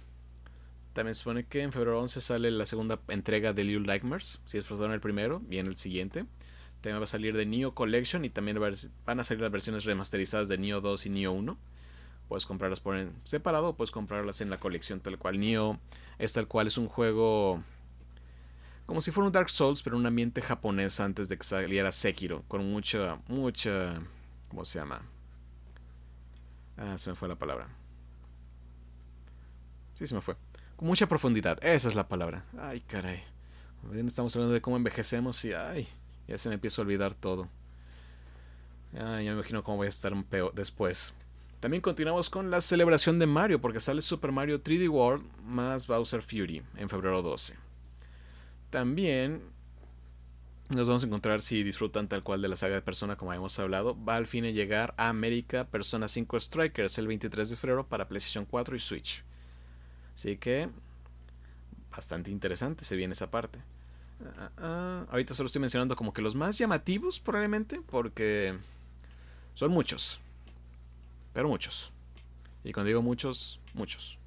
También 0.93 1.15
supone 1.15 1.45
que 1.45 1.63
en 1.63 1.71
febrero 1.71 1.99
11 1.99 2.21
sale 2.21 2.51
la 2.51 2.67
segunda 2.67 2.99
entrega 3.07 3.51
de 3.51 3.63
Little 3.63 3.87
Nightmares. 3.87 4.39
Si 4.45 4.59
disfrutaron 4.59 4.93
el 4.93 5.01
primero, 5.01 5.39
viene 5.39 5.69
el 5.69 5.75
siguiente. 5.75 6.25
También 6.81 6.99
va 6.99 7.05
a 7.05 7.07
salir 7.07 7.35
de 7.35 7.47
Neo 7.47 7.73
Collection 7.73 8.25
y 8.25 8.29
también 8.29 8.59
van 8.59 9.19
a 9.19 9.23
salir 9.23 9.41
las 9.41 9.51
versiones 9.51 9.85
remasterizadas 9.85 10.47
de 10.49 10.59
Neo 10.59 10.81
2 10.81 11.07
y 11.07 11.09
Neo 11.09 11.31
1. 11.31 11.57
Puedes 12.27 12.45
comprarlas 12.45 12.79
por 12.79 12.95
separado 13.23 13.69
o 13.69 13.75
puedes 13.75 13.89
comprarlas 13.89 14.41
en 14.41 14.51
la 14.51 14.57
colección 14.57 14.99
tal 14.99 15.17
cual. 15.17 15.39
Neo 15.39 15.79
es 16.19 16.33
tal 16.33 16.47
cual, 16.47 16.67
es 16.67 16.77
un 16.77 16.87
juego 16.87 17.63
como 18.85 19.01
si 19.01 19.11
fuera 19.11 19.27
un 19.27 19.33
Dark 19.33 19.49
Souls, 19.49 19.81
pero 19.81 19.97
un 19.97 20.05
ambiente 20.05 20.41
japonés 20.41 20.99
antes 20.99 21.27
de 21.27 21.37
que 21.37 21.43
saliera 21.43 21.91
Sekiro, 21.91 22.43
con 22.47 22.69
mucha, 22.71 23.19
mucha, 23.27 24.01
¿cómo 24.49 24.63
se 24.63 24.79
llama? 24.79 25.01
Ah, 26.77 26.97
se 26.97 27.09
me 27.09 27.15
fue 27.15 27.27
la 27.27 27.35
palabra. 27.35 27.67
Sí, 29.95 30.05
se 30.05 30.13
me 30.13 30.21
fue. 30.21 30.35
Con 30.75 30.87
mucha 30.87 31.07
profundidad, 31.07 31.57
esa 31.63 31.87
es 31.87 31.95
la 31.95 32.07
palabra. 32.07 32.45
Ay, 32.59 32.81
caray. 32.81 33.23
Estamos 33.93 34.35
hablando 34.35 34.53
de 34.53 34.61
cómo 34.61 34.77
envejecemos 34.77 35.43
y, 35.45 35.53
ay, 35.53 35.87
ya 36.27 36.37
se 36.37 36.49
me 36.49 36.55
empieza 36.55 36.81
a 36.81 36.83
olvidar 36.83 37.13
todo. 37.13 37.47
Ay, 38.93 39.25
ya 39.25 39.31
me 39.31 39.37
imagino 39.37 39.63
cómo 39.63 39.77
voy 39.77 39.87
a 39.87 39.89
estar 39.89 40.13
peor 40.25 40.53
después. 40.53 41.13
También 41.59 41.81
continuamos 41.81 42.29
con 42.29 42.51
la 42.51 42.61
celebración 42.61 43.17
de 43.19 43.25
Mario, 43.25 43.59
porque 43.61 43.79
sale 43.79 44.01
Super 44.01 44.31
Mario 44.31 44.61
3D 44.61 44.89
World 44.89 45.25
más 45.43 45.87
Bowser 45.87 46.21
Fury 46.21 46.61
en 46.77 46.89
febrero 46.89 47.21
12. 47.21 47.64
También 48.75 49.41
nos 50.67 50.85
vamos 50.85 51.01
a 51.01 51.05
encontrar 51.05 51.39
si 51.39 51.63
disfrutan 51.63 52.09
tal 52.09 52.23
cual 52.23 52.41
de 52.41 52.49
la 52.49 52.57
saga 52.57 52.75
de 52.75 52.81
Persona 52.81 53.15
como 53.15 53.31
hemos 53.31 53.57
hablado. 53.57 53.95
Va 54.03 54.17
al 54.17 54.27
fin 54.27 54.43
a 54.43 54.49
llegar 54.49 54.93
a 54.97 55.07
América 55.07 55.63
Persona 55.67 56.09
5 56.09 56.37
Strikers 56.41 56.97
el 56.97 57.07
23 57.07 57.51
de 57.51 57.55
febrero 57.55 57.87
para 57.87 58.09
PlayStation 58.09 58.43
4 58.43 58.75
y 58.75 58.79
Switch. 58.81 59.23
Así 60.13 60.35
que 60.35 60.67
bastante 61.89 62.31
interesante 62.31 62.83
se 62.83 62.97
viene 62.97 63.13
esa 63.13 63.31
parte. 63.31 63.59
Ah, 64.37 64.51
ah, 64.57 65.05
ahorita 65.09 65.33
solo 65.35 65.47
estoy 65.47 65.61
mencionando 65.61 65.95
como 65.95 66.11
que 66.11 66.21
los 66.21 66.35
más 66.35 66.57
llamativos 66.57 67.21
probablemente 67.21 67.79
porque 67.79 68.57
son 69.53 69.71
muchos. 69.71 70.19
Pero 71.31 71.47
muchos. 71.47 71.93
Y 72.65 72.73
cuando 72.73 72.89
digo 72.89 73.01
muchos, 73.01 73.61
muchos. 73.73 74.19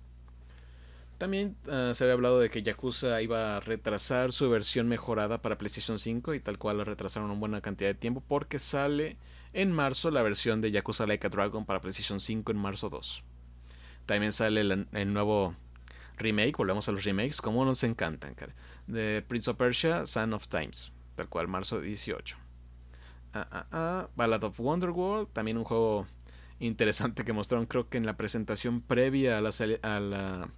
También 1.18 1.56
ah, 1.68 1.92
se 1.94 2.04
había 2.04 2.14
hablado 2.14 2.38
de 2.38 2.48
que 2.48 2.62
Yakuza 2.62 3.20
iba 3.20 3.56
a 3.56 3.60
retrasar 3.60 4.32
su 4.32 4.48
versión 4.48 4.88
mejorada 4.88 5.42
para 5.42 5.58
PlayStation 5.58 5.98
5 5.98 6.34
y 6.34 6.40
tal 6.40 6.58
cual 6.58 6.78
la 6.78 6.84
retrasaron 6.84 7.30
una 7.30 7.38
buena 7.38 7.60
cantidad 7.60 7.90
de 7.90 7.94
tiempo 7.94 8.22
porque 8.26 8.60
sale 8.60 9.16
en 9.52 9.72
marzo 9.72 10.12
la 10.12 10.22
versión 10.22 10.60
de 10.60 10.70
Yakuza 10.70 11.06
Like 11.06 11.26
a 11.26 11.30
Dragon 11.30 11.66
para 11.66 11.80
PlayStation 11.80 12.20
5 12.20 12.52
en 12.52 12.58
marzo 12.58 12.88
2. 12.88 13.24
También 14.06 14.32
sale 14.32 14.60
el, 14.60 15.12
nuevo 15.12 15.54
remake, 16.16 16.56
volvemos 16.56 16.88
a 16.88 16.92
los 16.92 17.04
remakes, 17.04 17.42
como 17.42 17.64
nos 17.64 17.82
encantan, 17.82 18.34
de 18.86 19.22
Prince 19.26 19.50
of 19.50 19.56
Persia, 19.56 20.06
Son 20.06 20.32
of 20.32 20.48
Times, 20.48 20.92
tal 21.16 21.28
cual, 21.28 21.48
marzo 21.48 21.80
18. 21.80 22.36
Ah, 23.34 23.46
ah, 23.50 23.66
ah, 23.72 24.08
Ballad 24.16 24.44
of 24.44 24.58
Wonderworld, 24.58 25.28
también 25.32 25.58
un 25.58 25.64
juego 25.64 26.06
interesante 26.60 27.24
que 27.24 27.32
mostraron 27.32 27.66
creo 27.66 27.88
que 27.88 27.98
en 27.98 28.06
la 28.06 28.16
presentación 28.16 28.80
previa 28.80 29.38
a 29.38 29.40
la, 29.40 29.50
a 29.82 30.00
la 30.00 30.48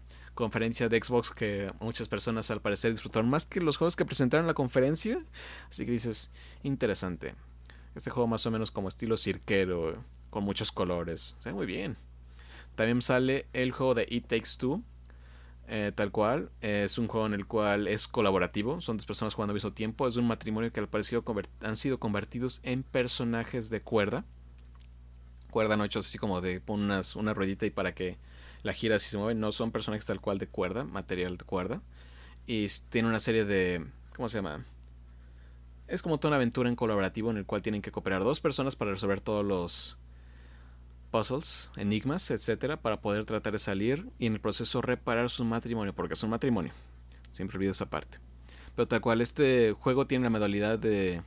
conferencia 0.41 0.89
de 0.89 1.01
Xbox 1.01 1.31
que 1.31 1.73
muchas 1.81 2.09
personas 2.09 2.51
al 2.51 2.61
parecer 2.61 2.91
disfrutaron 2.91 3.31
más 3.31 3.47
que 3.47 3.61
los 3.61 3.77
juegos 3.77 3.95
que 3.95 4.05
presentaron 4.05 4.45
en 4.45 4.49
la 4.49 4.55
conferencia. 4.55 5.25
Así 5.69 5.87
que 5.87 5.93
dices, 5.93 6.31
interesante. 6.63 7.35
Este 7.95 8.11
juego 8.11 8.27
más 8.27 8.45
o 8.47 8.51
menos 8.51 8.71
como 8.71 8.89
estilo 8.89 9.17
cirquero, 9.17 10.03
con 10.31 10.45
muchos 10.45 10.73
colores. 10.73 11.37
O 11.39 11.43
sea, 11.43 11.55
muy 11.55 11.67
bien. 11.67 11.97
También 12.75 13.03
sale 13.03 13.47
el 13.53 13.73
juego 13.73 13.95
de 13.95 14.07
It 14.09 14.27
Takes 14.27 14.57
Two. 14.59 14.83
Eh, 15.73 15.93
tal 15.95 16.11
cual. 16.11 16.51
es 16.61 16.99
un 16.99 17.07
juego 17.07 17.27
en 17.27 17.35
el 17.35 17.47
cual 17.47 17.87
es 17.87 18.09
colaborativo. 18.09 18.81
Son 18.81 18.97
dos 18.97 19.07
personas 19.07 19.35
jugando 19.35 19.53
al 19.53 19.57
mismo 19.57 19.73
tiempo. 19.73 20.09
Es 20.09 20.17
un 20.17 20.27
matrimonio 20.27 20.73
que 20.73 20.81
al 20.81 20.89
parecer 20.89 21.23
han 21.61 21.77
sido 21.77 21.99
convertidos 21.99 22.61
en 22.65 22.83
personajes 22.83 23.71
de 23.71 23.81
cuerda. 23.81 24.25
Cuerda 25.51 25.77
no 25.77 25.85
hechos 25.85 26.07
así 26.07 26.19
como 26.19 26.41
de 26.41 26.61
pon 26.61 26.91
una 27.17 27.35
ruedita 27.35 27.67
y 27.67 27.71
para 27.71 27.95
que 27.95 28.19
la 28.63 28.73
gira 28.73 28.99
si 28.99 29.11
se 29.11 29.19
mueve. 29.19 29.35
No 29.35 29.53
son 29.53 29.73
personajes 29.73 30.07
tal 30.07 30.21
cual 30.21 30.39
de 30.39 30.47
cuerda, 30.47 30.85
material 30.85 31.37
de 31.37 31.45
cuerda. 31.45 31.83
Y 32.47 32.67
tiene 32.89 33.09
una 33.09 33.21
serie 33.21 33.45
de... 33.45 33.87
¿Cómo 34.17 34.29
se 34.29 34.39
llama? 34.39 34.65
Es 35.87 36.03
como 36.03 36.19
toda 36.19 36.31
una 36.31 36.37
aventura 36.37 36.69
en 36.69 36.77
colaborativo 36.77 37.31
en 37.31 37.37
el 37.37 37.47
cual 37.47 37.63
tienen 37.63 37.83
que 37.83 37.91
cooperar 37.91 38.23
dos 38.23 38.41
personas 38.41 38.77
para 38.77 38.93
resolver 38.93 39.21
todos 39.21 39.45
los 39.45 39.99
puzzles, 41.11 41.71
enigmas, 41.77 42.31
etcétera, 42.31 42.81
para 42.81 43.01
poder 43.01 43.25
tratar 43.25 43.53
de 43.53 43.59
salir 43.59 44.09
y 44.19 44.27
en 44.27 44.35
el 44.35 44.41
proceso 44.41 44.81
reparar 44.81 45.31
su 45.31 45.45
matrimonio, 45.45 45.95
porque 45.95 46.15
es 46.15 46.23
un 46.23 46.31
matrimonio. 46.31 46.73
Siempre 47.31 47.57
olvido 47.57 47.73
esa 47.73 47.91
parte. 47.91 48.19
Pero 48.75 48.87
tal 48.87 49.01
cual, 49.01 49.21
este 49.21 49.73
juego 49.73 50.07
tiene 50.07 50.25
la 50.25 50.31
modalidad 50.31 50.79
de. 50.79 51.23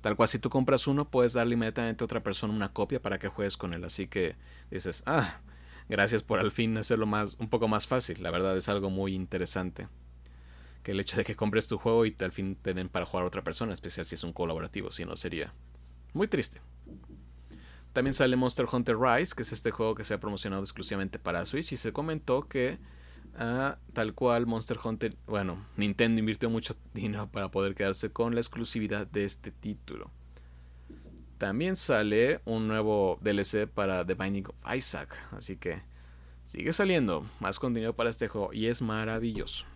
Tal 0.00 0.14
cual, 0.14 0.28
si 0.28 0.38
tú 0.38 0.50
compras 0.50 0.86
uno, 0.86 1.10
puedes 1.10 1.32
darle 1.32 1.54
inmediatamente 1.54 2.04
a 2.04 2.06
otra 2.06 2.22
persona 2.22 2.54
una 2.54 2.72
copia 2.72 3.02
para 3.02 3.18
que 3.18 3.28
juegues 3.28 3.56
con 3.56 3.74
él. 3.74 3.84
Así 3.84 4.06
que 4.06 4.36
dices, 4.70 5.02
ah, 5.06 5.40
gracias 5.88 6.22
por 6.22 6.38
al 6.38 6.50
fin 6.50 6.76
hacerlo 6.76 7.06
más, 7.06 7.36
un 7.38 7.48
poco 7.48 7.68
más 7.68 7.86
fácil. 7.86 8.22
La 8.22 8.30
verdad 8.30 8.56
es 8.56 8.68
algo 8.68 8.90
muy 8.90 9.14
interesante. 9.14 9.88
Que 10.82 10.92
el 10.92 11.00
hecho 11.00 11.16
de 11.16 11.24
que 11.24 11.34
compres 11.34 11.66
tu 11.66 11.78
juego 11.78 12.06
y 12.06 12.14
al 12.20 12.32
fin 12.32 12.56
te 12.56 12.74
den 12.74 12.88
para 12.88 13.06
jugar 13.06 13.24
a 13.24 13.28
otra 13.28 13.42
persona, 13.42 13.74
especial 13.74 14.06
si 14.06 14.14
es 14.14 14.24
un 14.24 14.32
colaborativo, 14.32 14.90
si 14.90 15.04
no 15.04 15.16
sería 15.16 15.52
muy 16.12 16.28
triste. 16.28 16.60
También 17.92 18.14
sale 18.14 18.36
Monster 18.36 18.66
Hunter 18.70 18.96
Rise, 18.98 19.34
que 19.34 19.42
es 19.42 19.52
este 19.52 19.70
juego 19.70 19.94
que 19.94 20.04
se 20.04 20.14
ha 20.14 20.20
promocionado 20.20 20.62
exclusivamente 20.62 21.18
para 21.18 21.46
Switch. 21.46 21.72
Y 21.72 21.76
se 21.76 21.92
comentó 21.92 22.46
que 22.46 22.78
ah, 23.38 23.78
tal 23.92 24.14
cual 24.14 24.46
Monster 24.46 24.78
Hunter, 24.82 25.16
bueno, 25.26 25.66
Nintendo 25.76 26.20
invirtió 26.20 26.50
mucho 26.50 26.76
dinero 26.94 27.28
para 27.30 27.50
poder 27.50 27.74
quedarse 27.74 28.10
con 28.10 28.34
la 28.34 28.40
exclusividad 28.40 29.06
de 29.06 29.24
este 29.24 29.50
título. 29.50 30.10
También 31.38 31.76
sale 31.76 32.40
un 32.44 32.66
nuevo 32.66 33.18
DLC 33.20 33.66
para 33.66 34.06
The 34.06 34.14
Binding 34.14 34.46
of 34.46 34.74
Isaac. 34.74 35.16
Así 35.32 35.56
que 35.56 35.82
sigue 36.44 36.72
saliendo 36.72 37.26
más 37.40 37.58
contenido 37.58 37.94
para 37.94 38.10
este 38.10 38.28
juego 38.28 38.52
y 38.52 38.66
es 38.66 38.80
maravilloso. 38.80 39.66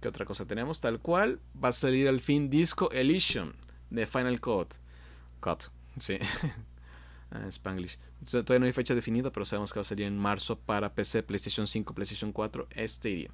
¿Qué 0.00 0.08
otra 0.08 0.24
cosa 0.24 0.46
tenemos? 0.46 0.80
Tal 0.80 0.98
cual 0.98 1.40
va 1.62 1.68
a 1.68 1.72
salir 1.72 2.08
al 2.08 2.20
fin 2.20 2.50
Disco 2.50 2.90
Elysium 2.90 3.52
de 3.90 4.06
Final 4.06 4.40
Cut. 4.40 4.74
Cut, 5.40 5.64
sí. 5.98 6.18
Ah, 7.32 7.46
Spanglish. 7.46 7.96
Todavía 8.28 8.58
no 8.58 8.66
hay 8.66 8.72
fecha 8.72 8.92
definida, 8.92 9.30
pero 9.30 9.46
sabemos 9.46 9.72
que 9.72 9.78
va 9.78 9.82
a 9.82 9.84
salir 9.84 10.04
en 10.04 10.18
marzo 10.18 10.58
para 10.58 10.92
PC, 10.92 11.22
PlayStation 11.22 11.68
5, 11.68 11.94
PlayStation 11.94 12.32
4, 12.32 12.66
Stadia. 12.88 13.30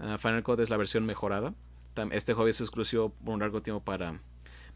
Uh, 0.00 0.18
Final 0.18 0.42
Cut 0.42 0.58
es 0.58 0.68
la 0.68 0.76
versión 0.76 1.06
mejorada. 1.06 1.54
Este 2.10 2.34
juego 2.34 2.48
es 2.48 2.60
exclusivo 2.60 3.10
por 3.10 3.34
un 3.34 3.38
largo 3.38 3.62
tiempo 3.62 3.84
para 3.84 4.20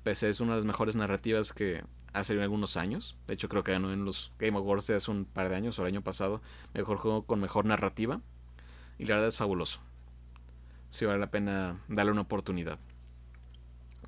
PC. 0.03 0.29
Es 0.29 0.41
una 0.41 0.53
de 0.53 0.59
las 0.59 0.65
mejores 0.65 0.97
narrativas 0.97 1.53
que 1.53 1.85
ha 2.13 2.25
salido 2.25 2.43
en 2.43 2.45
algunos 2.45 2.77
años. 2.77 3.17
De 3.27 3.35
hecho, 3.35 3.49
creo 3.49 3.65
que 3.65 3.73
ganó 3.73 3.93
en 3.93 4.05
los 4.05 4.33
Game 4.39 4.57
Awards 4.57 4.91
hace 4.91 5.11
un 5.11 5.25
par 5.25 5.49
de 5.49 5.57
años 5.57 5.79
o 5.79 5.83
el 5.83 5.89
año 5.89 6.03
pasado. 6.03 6.43
Mejor 6.75 6.99
juego 6.99 7.25
con 7.25 7.41
mejor 7.41 7.65
narrativa. 7.65 8.21
Y 8.99 9.05
la 9.05 9.15
verdad 9.15 9.29
es 9.29 9.37
fabuloso. 9.37 9.81
Si 10.91 11.05
vale 11.05 11.19
la 11.19 11.31
pena 11.31 11.83
darle 11.89 12.13
una 12.13 12.23
oportunidad. 12.23 12.79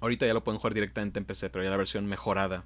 Ahorita 0.00 0.26
ya 0.26 0.34
lo 0.34 0.42
pueden 0.42 0.58
jugar 0.58 0.74
directamente 0.74 1.18
en 1.18 1.26
PC, 1.26 1.50
pero 1.50 1.62
ya 1.62 1.70
la 1.70 1.76
versión 1.76 2.06
mejorada 2.06 2.64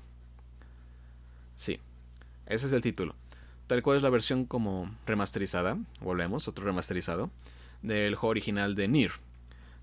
Sí, 1.55 1.79
ese 2.47 2.67
es 2.67 2.73
el 2.73 2.83
título 2.83 3.14
tal 3.67 3.83
cual 3.83 3.97
es 3.97 4.03
la 4.03 4.11
versión 4.11 4.45
como 4.45 4.95
remasterizada, 5.07 5.79
volvemos, 6.01 6.49
otro 6.49 6.64
remasterizado, 6.64 7.31
del 7.83 8.14
juego 8.14 8.31
original 8.31 8.75
de 8.75 8.89
Nier. 8.89 9.12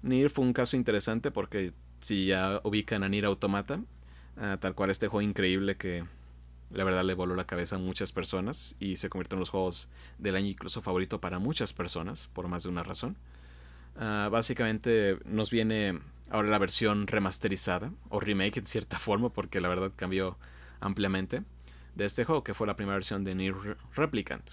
Nier 0.01 0.29
fue 0.29 0.45
un 0.45 0.53
caso 0.53 0.75
interesante 0.75 1.31
porque 1.31 1.73
si 2.01 2.27
ya 2.27 2.61
ubican 2.63 3.03
a 3.03 3.09
Nier 3.09 3.25
Automata, 3.25 3.81
ah, 4.38 4.57
tal 4.59 4.75
cual 4.75 4.89
este 4.89 5.07
juego 5.07 5.21
increíble 5.21 5.75
que 5.75 6.05
la 6.74 6.84
verdad 6.84 7.03
le 7.03 7.13
voló 7.13 7.36
la 7.36 7.45
cabeza 7.45 7.76
a 7.76 7.80
muchas 7.80 8.11
personas 8.11 8.76
y 8.80 8.97
se 8.97 9.09
convirtió 9.09 9.36
en 9.36 9.41
los 9.41 9.49
juegos 9.49 9.89
del 10.17 10.36
año 10.36 10.47
incluso 10.47 10.82
favorito 10.82 11.21
para 11.21 11.39
muchas 11.39 11.74
personas, 11.74 12.30
por 12.34 12.47
más 12.47 12.63
de 12.63 12.69
una 12.69 12.84
razón. 12.84 13.15
Ah, 13.95 14.30
básicamente 14.32 15.19
nos 15.26 15.51
viene 15.51 15.99
ahora 16.30 16.49
la 16.49 16.57
versión 16.57 17.05
remasterizada 17.05 17.91
o 18.09 18.19
remake 18.19 18.57
en 18.57 18.65
cierta 18.65 18.97
forma 18.99 19.30
porque 19.30 19.61
la 19.61 19.69
verdad 19.69 19.91
cambió 19.95 20.38
ampliamente 20.80 21.43
de 21.95 22.05
este 22.05 22.26
juego, 22.26 22.43
que 22.43 22.55
fue 22.55 22.65
la 22.65 22.76
primera 22.76 22.95
versión 22.95 23.24
de 23.24 23.36
Nier 23.36 23.55
Replicant. 23.95 24.51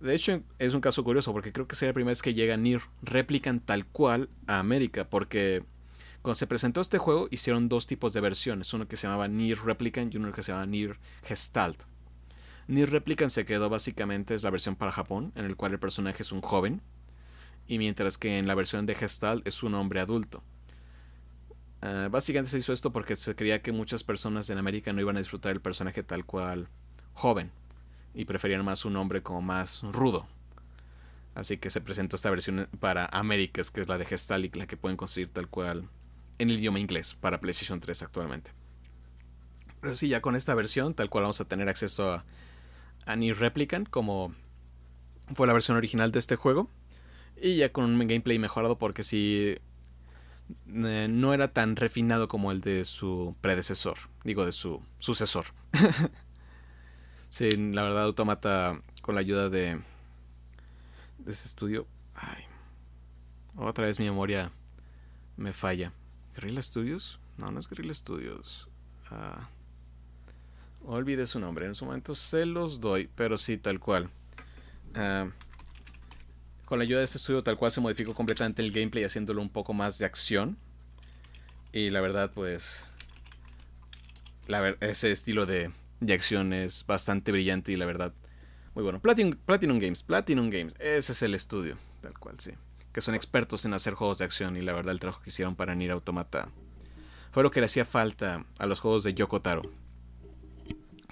De 0.00 0.14
hecho, 0.14 0.42
es 0.58 0.74
un 0.74 0.80
caso 0.80 1.02
curioso 1.02 1.32
porque 1.32 1.52
creo 1.52 1.66
que 1.66 1.74
sería 1.74 1.90
la 1.90 1.94
primera 1.94 2.12
vez 2.12 2.22
que 2.22 2.34
llega 2.34 2.56
Nier 2.56 2.82
Replicant 3.02 3.64
tal 3.64 3.86
cual 3.86 4.28
a 4.46 4.58
América, 4.58 5.08
porque 5.08 5.64
cuando 6.28 6.40
se 6.40 6.46
presentó 6.46 6.82
este 6.82 6.98
juego 6.98 7.26
hicieron 7.30 7.70
dos 7.70 7.86
tipos 7.86 8.12
de 8.12 8.20
versiones, 8.20 8.74
uno 8.74 8.86
que 8.86 8.98
se 8.98 9.06
llamaba 9.06 9.28
Nier 9.28 9.64
Replicant 9.64 10.12
y 10.12 10.18
uno 10.18 10.30
que 10.30 10.42
se 10.42 10.52
llamaba 10.52 10.66
Nier 10.66 10.98
Gestalt. 11.22 11.84
Nier 12.66 12.90
Replicant 12.90 13.30
se 13.30 13.46
quedó 13.46 13.70
básicamente 13.70 14.34
es 14.34 14.42
la 14.42 14.50
versión 14.50 14.76
para 14.76 14.92
Japón, 14.92 15.32
en 15.36 15.46
el 15.46 15.56
cual 15.56 15.72
el 15.72 15.78
personaje 15.78 16.22
es 16.22 16.30
un 16.30 16.42
joven, 16.42 16.82
y 17.66 17.78
mientras 17.78 18.18
que 18.18 18.36
en 18.36 18.46
la 18.46 18.54
versión 18.54 18.84
de 18.84 18.94
Gestalt 18.94 19.48
es 19.48 19.62
un 19.62 19.74
hombre 19.74 20.00
adulto. 20.00 20.42
Ah, 21.80 22.08
básicamente 22.10 22.50
se 22.50 22.58
hizo 22.58 22.74
esto 22.74 22.92
porque 22.92 23.16
se 23.16 23.34
creía 23.34 23.62
que 23.62 23.72
muchas 23.72 24.04
personas 24.04 24.50
en 24.50 24.58
América 24.58 24.92
no 24.92 25.00
iban 25.00 25.16
a 25.16 25.20
disfrutar 25.20 25.52
el 25.52 25.62
personaje 25.62 26.02
tal 26.02 26.26
cual 26.26 26.68
joven 27.14 27.52
y 28.12 28.26
preferían 28.26 28.62
más 28.66 28.84
un 28.84 28.96
hombre 28.96 29.22
como 29.22 29.40
más 29.40 29.80
rudo. 29.82 30.26
Así 31.34 31.56
que 31.56 31.70
se 31.70 31.80
presentó 31.80 32.16
esta 32.16 32.28
versión 32.28 32.68
para 32.80 33.06
Américas, 33.06 33.70
que 33.70 33.80
es 33.80 33.88
la 33.88 33.96
de 33.96 34.04
Gestalt 34.04 34.54
la 34.56 34.66
que 34.66 34.76
pueden 34.76 34.98
conseguir 34.98 35.30
tal 35.30 35.48
cual 35.48 35.88
en 36.38 36.50
el 36.50 36.58
idioma 36.58 36.80
inglés 36.80 37.16
para 37.20 37.40
PlayStation 37.40 37.80
3 37.80 38.02
actualmente. 38.02 38.52
Pero 39.80 39.96
sí, 39.96 40.08
ya 40.08 40.20
con 40.20 40.36
esta 40.36 40.54
versión, 40.54 40.94
tal 40.94 41.08
cual 41.08 41.22
vamos 41.22 41.40
a 41.40 41.44
tener 41.44 41.68
acceso 41.68 42.12
a, 42.12 42.24
a 43.06 43.16
Replicant, 43.16 43.88
como 43.88 44.34
fue 45.34 45.46
la 45.46 45.52
versión 45.52 45.76
original 45.76 46.12
de 46.12 46.18
este 46.18 46.36
juego. 46.36 46.70
Y 47.40 47.56
ya 47.56 47.72
con 47.72 47.84
un 47.84 47.98
gameplay 47.98 48.38
mejorado, 48.38 48.78
porque 48.78 49.04
si 49.04 49.56
eh, 50.66 51.06
no 51.08 51.34
era 51.34 51.52
tan 51.52 51.76
refinado 51.76 52.26
como 52.26 52.50
el 52.50 52.60
de 52.60 52.84
su 52.84 53.36
predecesor, 53.40 53.98
digo 54.24 54.44
de 54.44 54.52
su 54.52 54.82
sucesor. 54.98 55.46
sí, 57.28 57.50
la 57.50 57.82
verdad, 57.82 58.04
Automata, 58.04 58.82
con 59.02 59.14
la 59.14 59.20
ayuda 59.20 59.50
de, 59.50 59.80
de 61.18 61.32
ese 61.32 61.46
estudio, 61.46 61.86
ay, 62.14 62.44
otra 63.56 63.86
vez 63.86 64.00
mi 64.00 64.06
memoria 64.06 64.50
me 65.36 65.52
falla. 65.52 65.92
¿Guerrilla 66.38 66.62
Studios? 66.62 67.18
No, 67.36 67.50
no 67.50 67.58
es 67.58 67.68
Guerrilla 67.68 67.92
Studios. 67.92 68.68
Ah, 69.10 69.48
olvidé 70.84 71.26
su 71.26 71.40
nombre. 71.40 71.66
En 71.66 71.74
su 71.74 71.84
momento 71.84 72.14
se 72.14 72.46
los 72.46 72.80
doy, 72.80 73.10
pero 73.16 73.36
sí, 73.36 73.58
tal 73.58 73.80
cual. 73.80 74.08
Ah, 74.94 75.28
con 76.64 76.78
la 76.78 76.84
ayuda 76.84 77.00
de 77.00 77.06
este 77.06 77.18
estudio, 77.18 77.42
tal 77.42 77.56
cual 77.56 77.72
se 77.72 77.80
modificó 77.80 78.14
completamente 78.14 78.62
el 78.62 78.70
gameplay, 78.70 79.02
haciéndolo 79.02 79.42
un 79.42 79.50
poco 79.50 79.74
más 79.74 79.98
de 79.98 80.04
acción. 80.04 80.56
Y 81.72 81.90
la 81.90 82.00
verdad, 82.00 82.30
pues. 82.32 82.86
ese 84.78 85.10
estilo 85.10 85.44
de, 85.44 85.72
de 85.98 86.12
acción 86.12 86.52
es 86.52 86.86
bastante 86.86 87.32
brillante 87.32 87.72
y 87.72 87.76
la 87.76 87.86
verdad. 87.86 88.14
Muy 88.76 88.84
bueno. 88.84 89.00
Platinum 89.00 89.80
Games, 89.80 90.04
Platinum 90.04 90.50
Games. 90.50 90.74
Ese 90.78 91.10
es 91.10 91.22
el 91.22 91.34
estudio, 91.34 91.78
tal 92.00 92.16
cual, 92.16 92.38
sí 92.38 92.52
que 92.92 93.00
son 93.00 93.14
expertos 93.14 93.64
en 93.64 93.74
hacer 93.74 93.94
juegos 93.94 94.18
de 94.18 94.24
acción 94.24 94.56
y 94.56 94.62
la 94.62 94.72
verdad 94.72 94.92
el 94.92 95.00
trabajo 95.00 95.22
que 95.22 95.30
hicieron 95.30 95.56
para 95.56 95.74
Nier 95.74 95.92
Automata 95.92 96.48
fue 97.30 97.42
lo 97.42 97.50
que 97.50 97.60
le 97.60 97.66
hacía 97.66 97.84
falta 97.84 98.44
a 98.58 98.66
los 98.66 98.80
juegos 98.80 99.04
de 99.04 99.14
Yoko 99.14 99.40
Taro. 99.42 99.62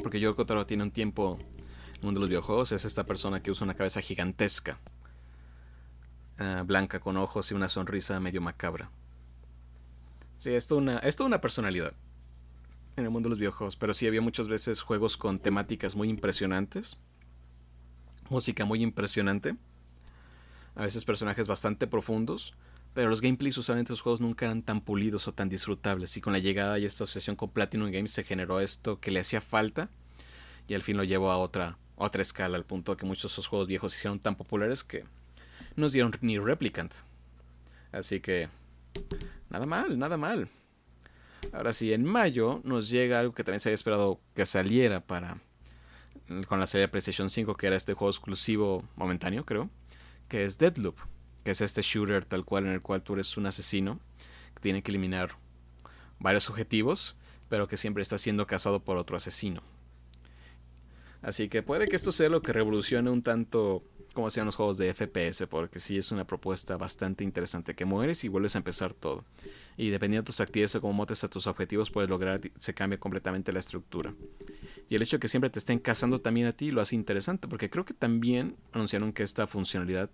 Porque 0.03 0.21
Yoko 0.21 0.47
Taro 0.47 0.67
tiene 0.67 0.83
un 0.83 0.91
tiempo 0.91 1.39
en 1.41 1.95
el 1.95 2.03
mundo 2.03 2.21
de 2.21 2.23
los 2.23 2.29
videojuegos, 2.29 2.73
es 2.73 2.85
esta 2.85 3.05
persona 3.05 3.43
que 3.43 3.51
usa 3.51 3.65
una 3.65 3.75
cabeza 3.75 4.01
gigantesca, 4.01 4.79
ah, 6.39 6.63
blanca 6.67 7.01
con 7.01 7.17
ojos 7.17 7.51
y 7.51 7.55
una 7.55 7.69
sonrisa 7.69 8.19
medio 8.21 8.41
macabra. 8.41 8.91
Sí, 10.37 10.51
es 10.51 10.67
toda 10.67 10.81
una, 10.81 10.99
es 10.99 11.19
una 11.21 11.41
personalidad 11.41 11.95
en 12.97 13.05
el 13.05 13.11
mundo 13.11 13.29
de 13.29 13.31
los 13.31 13.39
videojuegos, 13.39 13.77
pero 13.77 13.95
sí 13.95 14.07
había 14.07 14.21
muchas 14.21 14.49
veces 14.49 14.83
juegos 14.83 15.17
con 15.17 15.39
temáticas 15.39 15.97
muy 15.97 16.09
impresionantes, 16.09 16.99
música 18.29 18.65
muy 18.65 18.83
impresionante 18.83 19.57
a 20.77 20.83
veces 20.83 21.05
personajes 21.05 21.49
bastante 21.49 21.87
profundos, 21.87 22.55
pero 22.93 23.09
los 23.09 23.23
gameplays 23.23 23.59
usualmente 23.59 23.93
los 23.93 24.03
juegos 24.03 24.21
nunca 24.21 24.45
eran 24.45 24.63
tan 24.63 24.83
pulidos 24.83 25.27
o 25.27 25.33
tan 25.33 25.49
disfrutables. 25.49 26.17
Y 26.17 26.21
con 26.21 26.35
la 26.35 26.39
llegada 26.39 26.79
y 26.79 26.85
esta 26.85 27.05
asociación 27.05 27.35
con 27.35 27.51
Platinum 27.51 27.91
Games 27.91 28.13
se 28.13 28.25
generó 28.25 28.61
esto 28.61 29.01
que 29.01 29.11
le 29.11 29.21
hacía 29.21 29.41
falta 29.41 29.89
y 30.69 30.75
al 30.75 30.83
fin 30.83 30.97
lo 30.97 31.05
llevó 31.05 31.31
a 31.31 31.39
otra, 31.39 31.79
otra 31.97 32.23
escala, 32.23 32.57
al 32.57 32.65
punto 32.65 32.93
de 32.93 32.99
que 32.99 33.07
muchos 33.07 33.31
de 33.31 33.35
esos 33.35 33.47
juegos 33.47 33.69
viejos 33.69 33.93
se 33.93 33.99
hicieron 33.99 34.21
tan 34.21 34.37
populares 34.37 34.85
que 34.85 35.05
no 35.77 35.89
dieron 35.89 36.13
ni 36.21 36.39
Replicant. 36.39 36.93
Así 37.91 38.21
que, 38.21 38.49
nada 39.49 39.65
mal, 39.65 39.99
nada 39.99 40.19
mal. 40.19 40.49
Ahora 41.53 41.73
sí, 41.73 41.93
en 41.93 42.05
mayo 42.05 42.61
nos 42.65 42.91
llega 42.91 43.21
algo 43.21 43.35
que 43.35 43.45
también 43.45 43.61
se 43.61 43.71
había 43.71 43.77
esperado 43.77 44.21
que 44.35 44.45
saliera 44.45 45.01
para 45.01 45.39
con 46.49 46.59
la 46.59 46.67
serie 46.67 46.89
PlayStation 46.89 47.31
5, 47.31 47.57
que 47.57 47.67
era 47.67 47.77
este 47.77 47.95
juego 47.95 48.11
exclusivo 48.11 48.85
momentáneo, 48.97 49.47
creo 49.47 49.71
que 50.29 50.45
es 50.45 50.59
Deadloop, 50.59 50.97
que 51.45 51.53
es 51.53 51.61
este 51.61 51.83
shooter 51.83 52.25
tal 52.25 52.45
cual 52.45 52.67
en 52.67 52.73
el 52.73 52.83
cual 52.83 53.03
tú 53.03 53.15
eres 53.15 53.37
un 53.37 53.47
asesino 53.47 54.01
que 54.55 54.61
tiene 54.61 54.83
que 54.83 54.91
eliminar 54.91 55.37
varios 56.19 56.51
objetivos, 56.51 57.17
pero 57.49 57.69
que 57.69 57.77
siempre 57.77 58.03
está 58.03 58.19
siendo 58.19 58.47
cazado 58.47 58.81
por 58.81 58.97
otro 58.97 59.17
asesino. 59.17 59.63
Así 61.23 61.49
que 61.49 61.63
puede 61.63 61.89
que 61.89 61.97
esto 61.97 62.13
sea 62.13 62.29
lo 62.29 62.43
que 62.43 62.53
revolucione 62.53 63.11
un 63.11 63.23
tanto 63.23 63.83
como 64.17 64.29
hacían 64.29 64.47
los 64.47 64.57
juegos 64.57 64.79
de 64.79 64.93
FPS, 64.93 65.47
porque 65.47 65.79
sí 65.79 65.99
es 65.99 66.11
una 66.11 66.27
propuesta 66.27 66.79
bastante 66.79 67.23
interesante, 67.23 67.75
que 67.75 67.85
mueres 67.85 68.25
y 68.25 68.29
vuelves 68.29 68.55
a 68.57 68.59
empezar 68.59 68.95
todo. 68.95 69.25
Y 69.77 69.91
dependiendo 69.91 70.23
de 70.23 70.27
tus 70.27 70.41
actividades 70.41 70.75
o 70.75 70.81
cómo 70.81 70.95
motes 70.95 71.23
a 71.23 71.29
tus 71.29 71.47
objetivos, 71.47 71.91
puedes 71.91 72.09
lograr, 72.09 72.41
se 72.57 72.73
cambia 72.73 72.99
completamente 72.99 73.53
la 73.53 73.61
estructura. 73.61 74.15
Y 74.89 74.95
el 74.95 75.03
hecho 75.03 75.19
de 75.19 75.21
que 75.21 75.29
siempre 75.29 75.51
te 75.51 75.59
estén 75.59 75.79
cazando 75.79 76.21
también 76.21 76.47
a 76.47 76.53
ti 76.53 76.71
lo 76.71 76.81
hace 76.81 76.95
interesante, 76.95 77.47
porque 77.47 77.69
creo 77.69 77.85
que 77.85 77.93
también 77.93 78.57
anunciaron 78.73 79.13
que 79.13 79.23
esta 79.23 79.47
funcionalidad 79.47 80.09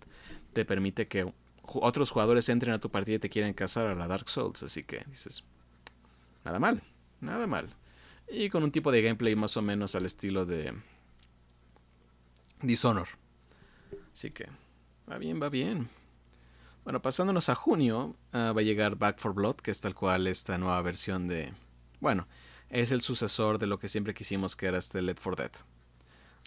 te 0.51 0.65
permite 0.65 1.07
que 1.07 1.33
otros 1.63 2.11
jugadores 2.11 2.49
entren 2.49 2.73
a 2.73 2.79
tu 2.79 2.91
partida 2.91 3.15
y 3.15 3.19
te 3.19 3.29
quieran 3.29 3.53
cazar 3.53 3.87
a 3.87 3.95
la 3.95 4.07
Dark 4.07 4.27
Souls, 4.27 4.61
así 4.63 4.83
que 4.83 5.05
dices, 5.09 5.45
nada 6.43 6.59
mal, 6.59 6.83
nada 7.21 7.47
mal. 7.47 7.69
Y 8.29 8.49
con 8.49 8.63
un 8.63 8.71
tipo 8.71 8.91
de 8.91 9.01
gameplay 9.01 9.35
más 9.35 9.55
o 9.55 9.61
menos 9.61 9.95
al 9.95 10.05
estilo 10.05 10.45
de 10.45 10.73
Dishonor. 12.61 13.22
Así 14.13 14.31
que, 14.31 14.47
va 15.09 15.17
bien, 15.17 15.41
va 15.41 15.49
bien. 15.49 15.89
Bueno, 16.83 17.01
pasándonos 17.01 17.49
a 17.49 17.55
junio, 17.55 18.15
ah, 18.33 18.53
va 18.55 18.61
a 18.61 18.63
llegar 18.63 18.97
Back 18.97 19.19
for 19.19 19.33
Blood, 19.33 19.55
que 19.55 19.71
es 19.71 19.81
tal 19.81 19.95
cual 19.95 20.27
esta 20.27 20.57
nueva 20.57 20.81
versión 20.81 21.27
de... 21.27 21.53
Bueno, 21.99 22.27
es 22.69 22.91
el 22.91 23.01
sucesor 23.01 23.57
de 23.59 23.67
lo 23.67 23.79
que 23.79 23.87
siempre 23.87 24.13
quisimos 24.13 24.55
que 24.55 24.65
era 24.65 24.77
este 24.77 25.01
Left 25.01 25.21
4 25.23 25.43
Dead. 25.43 25.51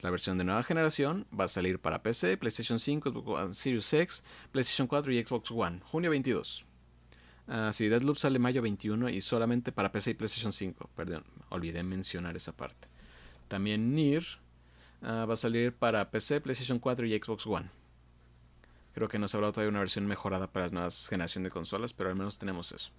La 0.01 0.11
versión 0.11 0.37
de 0.37 0.45
nueva 0.45 0.63
generación 0.63 1.27
va 1.39 1.45
a 1.45 1.49
salir 1.49 1.79
para 1.79 2.03
PC, 2.03 2.37
PlayStation 2.37 2.79
5, 2.79 3.55
Series 3.55 3.93
X, 3.93 4.25
PlayStation 4.53 4.87
4 4.87 5.13
y 5.13 5.23
Xbox 5.25 5.51
One, 5.51 5.81
junio 5.85 6.11
22. 6.11 6.67
Uh, 7.49 7.73
sí, 7.73 7.89
Deadloop 7.89 8.19
sale 8.19 8.39
mayo 8.39 8.61
21 8.61 9.09
y 9.09 9.21
solamente 9.23 9.73
para 9.73 9.93
PC 9.93 10.11
y 10.11 10.15
PlayStation 10.15 10.53
5. 10.53 10.91
Perdón, 10.95 11.25
olvidé 11.49 11.83
mencionar 11.83 12.37
esa 12.37 12.53
parte. 12.55 12.89
También 13.49 13.95
Nier 13.95 14.27
Ah, 15.03 15.25
va 15.27 15.35
a 15.35 15.37
salir 15.37 15.73
para 15.75 16.11
PC, 16.11 16.41
PlayStation 16.41 16.79
4 16.79 17.07
y 17.07 17.19
Xbox 17.19 17.47
One. 17.47 17.71
Creo 18.95 19.09
que 19.09 19.19
nos 19.19 19.35
ha 19.35 19.39
hablado 19.39 19.53
todavía 19.53 19.71
una 19.71 19.81
versión 19.81 20.07
mejorada 20.07 20.51
para 20.51 20.67
las 20.67 20.73
nuevas 20.73 21.09
generación 21.09 21.45
de 21.45 21.51
consolas, 21.51 21.93
pero 21.93 22.09
al 22.09 22.17
menos 22.17 22.39
tenemos 22.39 22.73
eso. 22.73 22.91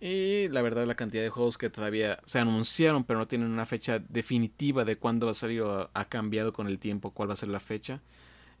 Y 0.00 0.48
la 0.48 0.62
verdad, 0.62 0.86
la 0.86 0.96
cantidad 0.96 1.22
de 1.22 1.28
juegos 1.28 1.58
que 1.58 1.70
todavía 1.70 2.18
se 2.24 2.40
anunciaron, 2.40 3.04
pero 3.04 3.20
no 3.20 3.28
tienen 3.28 3.52
una 3.52 3.66
fecha 3.66 4.00
definitiva 4.00 4.84
de 4.84 4.96
cuándo 4.96 5.26
va 5.26 5.32
a 5.32 5.34
salir 5.34 5.62
o 5.62 5.90
ha 5.92 6.04
cambiado 6.06 6.52
con 6.52 6.66
el 6.66 6.78
tiempo 6.78 7.12
cuál 7.12 7.28
va 7.28 7.34
a 7.34 7.36
ser 7.36 7.50
la 7.50 7.60
fecha, 7.60 8.00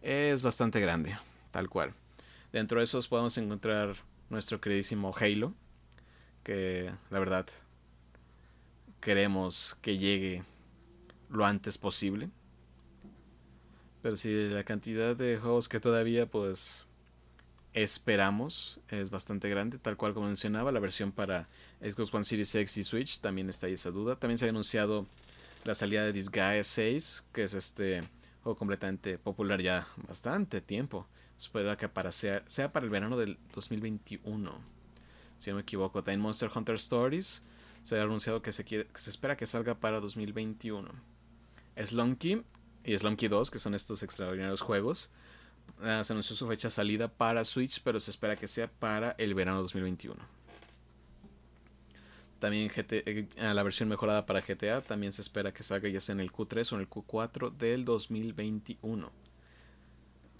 es 0.02 0.42
bastante 0.42 0.78
grande, 0.80 1.18
tal 1.50 1.68
cual. 1.68 1.94
Dentro 2.52 2.78
de 2.78 2.84
esos 2.84 3.08
podemos 3.08 3.36
encontrar 3.38 3.96
nuestro 4.30 4.60
queridísimo 4.60 5.12
Halo, 5.18 5.54
que 6.44 6.92
la 7.10 7.18
verdad 7.18 7.46
queremos 9.00 9.76
que 9.82 9.98
llegue 9.98 10.44
lo 11.32 11.44
antes 11.44 11.78
posible. 11.78 12.30
Pero 14.02 14.16
si 14.16 14.48
la 14.48 14.64
cantidad 14.64 15.16
de 15.16 15.38
juegos 15.38 15.68
que 15.68 15.80
todavía 15.80 16.26
pues 16.26 16.86
esperamos 17.72 18.80
es 18.88 19.10
bastante 19.10 19.48
grande, 19.48 19.78
tal 19.78 19.96
cual 19.96 20.12
como 20.12 20.26
mencionaba, 20.26 20.72
la 20.72 20.80
versión 20.80 21.12
para 21.12 21.48
Xbox 21.80 22.12
One 22.12 22.24
Series 22.24 22.54
X 22.54 22.76
y 22.76 22.84
Switch 22.84 23.20
también 23.20 23.48
está 23.48 23.66
ahí 23.66 23.74
esa 23.74 23.90
duda. 23.90 24.16
También 24.16 24.38
se 24.38 24.46
ha 24.46 24.50
anunciado 24.50 25.06
la 25.64 25.74
salida 25.74 26.04
de 26.04 26.12
Disgaea 26.12 26.64
6, 26.64 27.24
que 27.32 27.44
es 27.44 27.54
este 27.54 28.02
juego 28.42 28.58
completamente 28.58 29.18
popular 29.18 29.60
ya 29.62 29.86
bastante 30.08 30.60
tiempo. 30.60 31.06
Espero 31.38 31.76
que 31.76 31.88
para 31.88 32.12
sea, 32.12 32.44
sea 32.46 32.72
para 32.72 32.84
el 32.84 32.90
verano 32.90 33.16
del 33.16 33.38
2021, 33.54 34.52
si 35.38 35.50
no 35.50 35.56
me 35.56 35.62
equivoco. 35.62 36.02
También 36.02 36.20
Monster 36.20 36.50
Hunter 36.54 36.74
Stories 36.74 37.42
se 37.82 37.98
ha 37.98 38.02
anunciado 38.02 38.42
que 38.42 38.52
se, 38.52 38.64
que 38.64 38.86
se 38.94 39.10
espera 39.10 39.36
que 39.36 39.46
salga 39.46 39.74
para 39.74 40.00
2021. 40.00 41.11
Slunky 41.76 42.42
y 42.84 42.98
Slunky 42.98 43.28
2, 43.28 43.50
que 43.50 43.58
son 43.58 43.74
estos 43.74 44.02
extraordinarios 44.02 44.60
juegos. 44.60 45.10
Ah, 45.80 46.02
se 46.04 46.12
anunció 46.12 46.36
su 46.36 46.46
fecha 46.46 46.68
de 46.68 46.72
salida 46.72 47.08
para 47.08 47.44
Switch, 47.44 47.82
pero 47.82 48.00
se 48.00 48.10
espera 48.10 48.36
que 48.36 48.48
sea 48.48 48.68
para 48.68 49.12
el 49.18 49.34
verano 49.34 49.60
2021. 49.60 50.42
También 52.38 52.70
eh, 52.76 53.28
la 53.36 53.62
versión 53.62 53.88
mejorada 53.88 54.26
para 54.26 54.40
GTA 54.40 54.80
también 54.80 55.12
se 55.12 55.22
espera 55.22 55.52
que 55.52 55.62
salga 55.62 55.88
ya 55.88 56.00
sea 56.00 56.14
en 56.14 56.20
el 56.20 56.32
Q3 56.32 56.72
o 56.72 56.74
en 56.74 56.80
el 56.80 56.90
Q4 56.90 57.56
del 57.56 57.84
2021. 57.84 59.12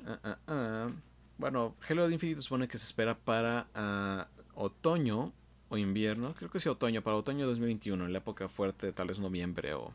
Ah, 0.06 0.18
ah, 0.24 0.38
ah. 0.48 0.90
Bueno, 1.38 1.76
Halo 1.88 2.10
Infinite 2.10 2.42
supone 2.42 2.68
que 2.68 2.78
se 2.78 2.84
espera 2.86 3.16
para 3.16 4.28
otoño 4.54 5.32
o 5.68 5.76
invierno. 5.76 6.34
Creo 6.34 6.50
que 6.50 6.60
sí 6.60 6.68
otoño, 6.68 7.02
para 7.02 7.16
otoño 7.16 7.46
2021, 7.46 8.04
en 8.04 8.12
la 8.12 8.18
época 8.18 8.48
fuerte, 8.48 8.92
tal 8.92 9.08
vez 9.08 9.18
noviembre 9.18 9.74
o 9.74 9.94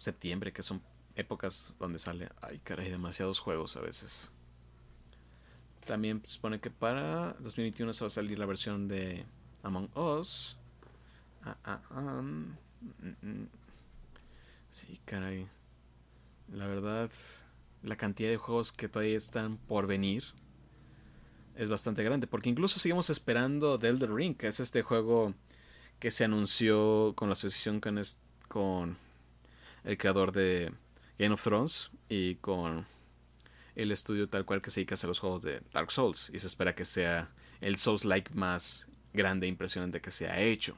septiembre, 0.00 0.52
que 0.52 0.62
son 0.62 0.82
épocas 1.14 1.74
donde 1.78 1.98
sale, 1.98 2.28
ay 2.40 2.58
caray, 2.64 2.90
demasiados 2.90 3.38
juegos 3.38 3.76
a 3.76 3.80
veces. 3.80 4.32
También 5.86 6.20
se 6.24 6.32
supone 6.32 6.60
que 6.60 6.70
para 6.70 7.34
2021 7.40 7.92
se 7.92 8.04
va 8.04 8.08
a 8.08 8.10
salir 8.10 8.38
la 8.38 8.46
versión 8.46 8.88
de 8.88 9.24
Among 9.62 9.90
Us. 9.96 10.56
Ah, 11.42 11.56
ah, 11.64 11.80
ah, 11.90 12.22
mm, 12.22 12.56
mm, 12.80 13.16
mm. 13.22 13.48
Sí, 14.70 15.00
caray. 15.04 15.46
La 16.52 16.66
verdad, 16.66 17.10
la 17.82 17.96
cantidad 17.96 18.30
de 18.30 18.36
juegos 18.36 18.72
que 18.72 18.88
todavía 18.88 19.16
están 19.16 19.56
por 19.56 19.86
venir 19.86 20.24
es 21.56 21.68
bastante 21.68 22.02
grande. 22.02 22.26
Porque 22.26 22.48
incluso 22.48 22.78
seguimos 22.78 23.10
esperando 23.10 23.78
The 23.78 23.88
Elder 23.88 24.12
Ring, 24.12 24.36
que 24.36 24.46
es 24.46 24.60
este 24.60 24.82
juego 24.82 25.34
que 25.98 26.10
se 26.10 26.24
anunció 26.24 27.12
con 27.16 27.28
la 27.28 27.32
asociación 27.32 27.80
con, 27.80 28.00
con 28.48 28.96
el 29.84 29.98
creador 29.98 30.32
de 30.32 30.72
Game 31.18 31.34
of 31.34 31.42
Thrones 31.42 31.90
y 32.08 32.36
con 32.36 32.86
el 33.74 33.92
estudio 33.92 34.28
tal 34.28 34.44
cual 34.44 34.62
que 34.62 34.70
se 34.70 34.80
dedica 34.80 34.96
a 35.00 35.06
los 35.06 35.20
juegos 35.20 35.42
de 35.42 35.62
Dark 35.72 35.90
Souls 35.90 36.30
y 36.34 36.38
se 36.38 36.46
espera 36.46 36.74
que 36.74 36.84
sea 36.84 37.30
el 37.60 37.76
Souls-like 37.76 38.34
más 38.34 38.88
grande 39.12 39.46
e 39.46 39.48
impresionante 39.48 40.00
que 40.00 40.10
se 40.10 40.28
ha 40.28 40.40
hecho. 40.40 40.76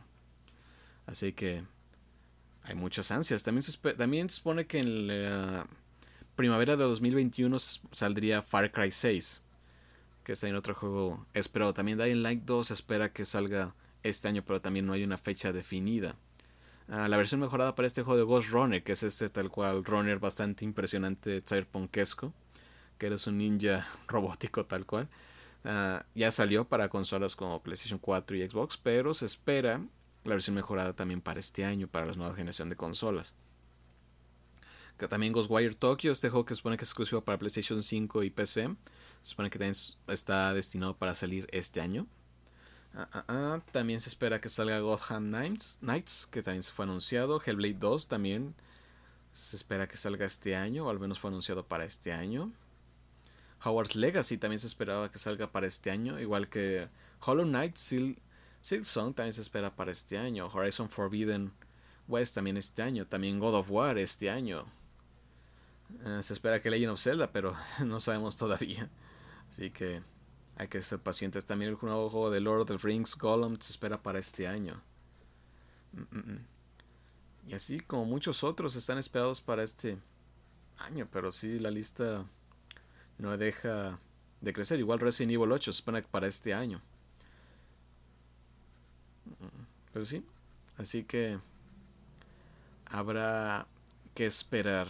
Así 1.07 1.32
que 1.32 1.64
hay 2.62 2.74
muchas 2.74 3.11
ansias. 3.11 3.42
También 3.42 3.62
se, 3.62 3.76
también 3.94 4.30
se 4.30 4.36
supone 4.36 4.66
que 4.66 4.78
en 4.78 5.07
la 5.07 5.66
primavera 6.36 6.76
de 6.76 6.84
2021 6.84 7.59
saldría 7.59 8.42
Far 8.42 8.70
Cry 8.72 8.92
6. 8.92 9.40
que 10.24 10.32
está 10.32 10.48
en 10.48 10.57
otro 10.57 10.74
juego 10.74 11.26
esperado. 11.34 11.74
También 11.74 11.98
Dying 11.98 12.22
Light 12.22 12.42
2 12.44 12.70
espera 12.70 13.12
que 13.12 13.24
salga 13.24 13.74
este 14.03 14.28
año, 14.28 14.44
pero 14.44 14.61
también 14.61 14.86
no 14.86 14.92
hay 14.92 15.03
una 15.05 15.18
fecha 15.18 15.53
definida. 15.53 16.16
La 16.89 17.16
versión 17.16 17.41
mejorada 17.41 17.74
para 17.74 17.87
este 17.87 18.03
juego 18.03 18.18
de 18.18 18.24
Ghost 18.24 18.51
Runner, 18.51 18.83
que 18.83 18.93
es 18.93 19.03
este 19.03 19.30
tal 19.30 19.51
cual 19.51 19.85
runner 19.85 20.18
bastante 20.18 20.64
impresionante, 20.64 21.41
cyberpunkesco, 21.41 22.33
que 22.99 23.07
eres 23.07 23.26
un 23.26 23.39
ninja 23.39 23.87
robótico 24.09 24.66
tal 24.66 24.85
cual. 24.85 25.09
Ah, 25.64 26.05
ya 26.14 26.30
salió 26.33 26.64
para 26.66 26.89
consolas 26.89 27.37
como 27.37 27.62
PlayStation 27.62 27.99
4 27.99 28.37
y 28.37 28.49
Xbox, 28.49 28.76
pero 28.76 29.14
se 29.14 29.26
espera 29.26 29.80
la 30.24 30.35
versión 30.35 30.57
mejorada 30.57 30.93
también 30.93 31.20
para 31.20 31.41
este 31.41 31.64
año, 31.64 31.89
para 31.89 32.07
la 32.07 32.12
nueva 32.14 32.35
generación 32.35 32.68
de 32.68 32.76
consolas. 32.76 33.35
También 35.09 35.33
Ghostwire 35.33 35.74
Tokyo, 35.74 36.12
este 36.12 36.28
juego 36.30 36.45
que 36.45 36.55
se 36.55 36.59
supone 36.59 36.76
que 36.76 36.85
es 36.85 36.89
exclusivo 36.91 37.22
para 37.22 37.39
PlayStation 37.39 37.83
5 37.83 38.22
y 38.22 38.30
PC, 38.30 38.68
se 39.22 39.30
supone 39.30 39.51
que 39.51 39.59
también 39.59 39.74
está 40.09 40.55
destinado 40.55 40.97
para 40.97 41.14
salir 41.14 41.49
este 41.51 41.80
año. 41.80 42.07
Ah, 42.95 43.09
ah, 43.12 43.24
ah, 43.28 43.61
también 43.72 44.01
se 44.01 44.11
espera 44.11 44.40
que 44.40 44.51
salga 44.51 44.78
Gotham 44.80 45.28
Knights, 45.28 45.78
Knights, 45.80 46.26
que 46.30 46.43
también 46.43 46.62
se 46.62 46.72
fue 46.72 46.84
anunciado. 46.84 47.40
Hellblade 47.45 47.78
2 47.78 48.09
también 48.09 48.55
se 49.32 49.57
espera 49.57 49.88
que 49.88 49.97
salga 49.97 50.26
este 50.26 50.57
año, 50.57 50.86
o 50.86 50.90
al 50.90 51.01
menos 51.01 51.18
fue 51.18 51.28
anunciado 51.28 51.66
para 51.66 51.84
este 51.84 52.12
año. 52.12 52.53
Howard's 53.64 53.97
Legacy 53.97 54.36
también 54.36 54.59
se 54.59 54.66
esperaba 54.66 55.11
que 55.11 55.18
salga 55.18 55.51
para 55.53 55.66
este 55.66 55.90
año, 55.90 56.20
igual 56.20 56.49
que 56.49 56.88
Hollow 57.24 57.47
Knight, 57.47 57.76
Silk, 57.76 58.18
Song 58.84 59.14
también 59.14 59.32
se 59.32 59.43
espera 59.43 59.74
para 59.74 59.90
este 59.90 60.18
año. 60.18 60.49
Horizon 60.53 60.90
Forbidden 60.90 61.53
West 62.09 62.34
también 62.34 62.57
este 62.57 62.82
año. 62.82 63.07
También 63.07 63.38
God 63.38 63.55
of 63.55 63.70
War 63.70 63.99
este 63.99 64.28
año. 64.28 64.66
se 66.20 66.32
espera 66.32 66.61
que 66.61 66.70
Legend 66.70 66.93
of 66.93 67.01
Zelda, 67.01 67.32
pero 67.32 67.55
no 67.84 68.01
sabemos 68.01 68.36
todavía. 68.36 68.90
Así 69.51 69.70
que 69.70 70.03
hay 70.57 70.68
que 70.68 70.82
ser 70.82 70.98
pacientes. 70.98 71.46
También 71.46 71.70
el 71.70 71.78
nuevo 71.80 72.11
juego 72.11 72.30
de 72.30 72.40
Lord 72.40 72.62
of 72.62 72.68
the 72.68 72.78
Rings, 72.78 73.16
Gollum, 73.16 73.59
se 73.61 73.72
espera 73.72 74.03
para 74.03 74.18
este 74.18 74.46
año. 74.46 74.80
Y 77.46 77.55
así 77.55 77.80
como 77.80 78.05
muchos 78.05 78.44
otros 78.44 78.76
están 78.76 78.98
esperados 78.98 79.40
para 79.40 79.62
este 79.62 79.98
año, 80.78 81.09
pero 81.12 81.32
sí, 81.32 81.59
la 81.59 81.70
lista 81.70 82.24
no 83.18 83.36
deja 83.36 83.98
de 84.40 84.53
crecer. 84.53 84.78
Igual 84.78 85.00
Resident 85.00 85.32
Evil 85.32 85.53
8 85.53 85.72
se 85.72 85.78
espera 85.78 86.03
para 86.03 86.26
este 86.26 86.55
año. 86.55 86.80
Pero 89.92 90.05
sí, 90.05 90.24
así 90.78 91.05
que 91.05 91.38
habrá 92.86 93.66
que 94.14 94.26
esperar 94.26 94.88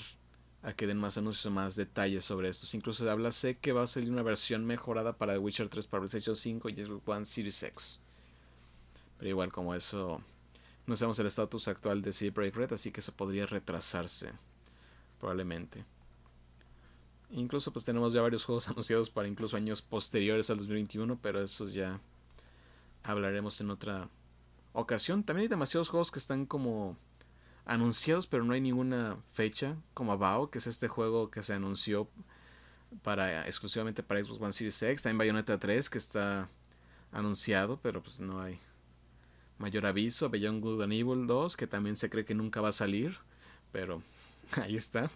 a 0.62 0.72
que 0.74 0.86
den 0.86 0.98
más 0.98 1.18
anuncios 1.18 1.52
más 1.52 1.74
detalles 1.74 2.24
sobre 2.24 2.48
esto. 2.48 2.66
Incluso 2.76 3.08
habla 3.10 3.32
sé 3.32 3.58
que 3.58 3.72
va 3.72 3.82
a 3.82 3.86
salir 3.86 4.10
una 4.10 4.22
versión 4.22 4.64
mejorada 4.64 5.14
para 5.14 5.32
The 5.32 5.38
Witcher 5.38 5.68
3 5.68 5.86
para 5.86 6.02
PlayStation 6.02 6.36
5 6.36 6.68
y 6.68 6.76
Xbox 6.76 7.08
One 7.08 7.24
Series 7.24 7.62
X. 7.62 8.00
Pero 9.18 9.28
igual 9.28 9.52
como 9.52 9.74
eso 9.74 10.22
no 10.86 10.96
sabemos 10.96 11.18
el 11.18 11.26
estatus 11.26 11.68
actual 11.68 12.02
de 12.02 12.12
CD 12.12 12.32
Projekt 12.32 12.56
Red, 12.56 12.72
así 12.72 12.90
que 12.92 13.00
eso 13.00 13.12
podría 13.12 13.46
retrasarse 13.46 14.32
probablemente. 15.20 15.84
Incluso 17.30 17.72
pues 17.72 17.84
tenemos 17.84 18.12
ya 18.12 18.20
varios 18.20 18.44
juegos 18.44 18.68
anunciados 18.68 19.10
para 19.10 19.28
incluso 19.28 19.56
años 19.56 19.82
posteriores 19.82 20.50
al 20.50 20.58
2021, 20.58 21.18
pero 21.20 21.42
eso 21.42 21.68
ya 21.68 22.00
hablaremos 23.02 23.60
en 23.60 23.70
otra 23.70 24.08
ocasión. 24.72 25.24
También 25.24 25.44
hay 25.44 25.48
demasiados 25.48 25.88
juegos 25.88 26.10
que 26.10 26.18
están 26.18 26.46
como 26.46 26.96
anunciados, 27.64 28.26
pero 28.26 28.44
no 28.44 28.54
hay 28.54 28.60
ninguna 28.60 29.18
fecha, 29.32 29.76
como 29.94 30.16
Bao, 30.18 30.50
que 30.50 30.58
es 30.58 30.66
este 30.66 30.88
juego 30.88 31.30
que 31.30 31.42
se 31.42 31.52
anunció 31.52 32.08
para 33.02 33.46
exclusivamente 33.46 34.02
para 34.02 34.22
Xbox 34.22 34.40
One 34.40 34.52
Series 34.52 34.82
X, 34.82 35.02
también 35.02 35.18
Bayonetta 35.18 35.58
3 35.58 35.88
que 35.88 35.98
está 35.98 36.48
anunciado, 37.10 37.78
pero 37.82 38.02
pues 38.02 38.20
no 38.20 38.40
hay 38.40 38.58
mayor 39.58 39.86
aviso, 39.86 40.28
Beyond 40.28 40.62
Good 40.62 40.82
and 40.82 40.92
Evil 40.92 41.26
2 41.26 41.56
que 41.56 41.66
también 41.66 41.96
se 41.96 42.10
cree 42.10 42.24
que 42.24 42.34
nunca 42.34 42.60
va 42.60 42.68
a 42.68 42.72
salir, 42.72 43.16
pero 43.70 44.02
ahí 44.62 44.76
está. 44.76 45.10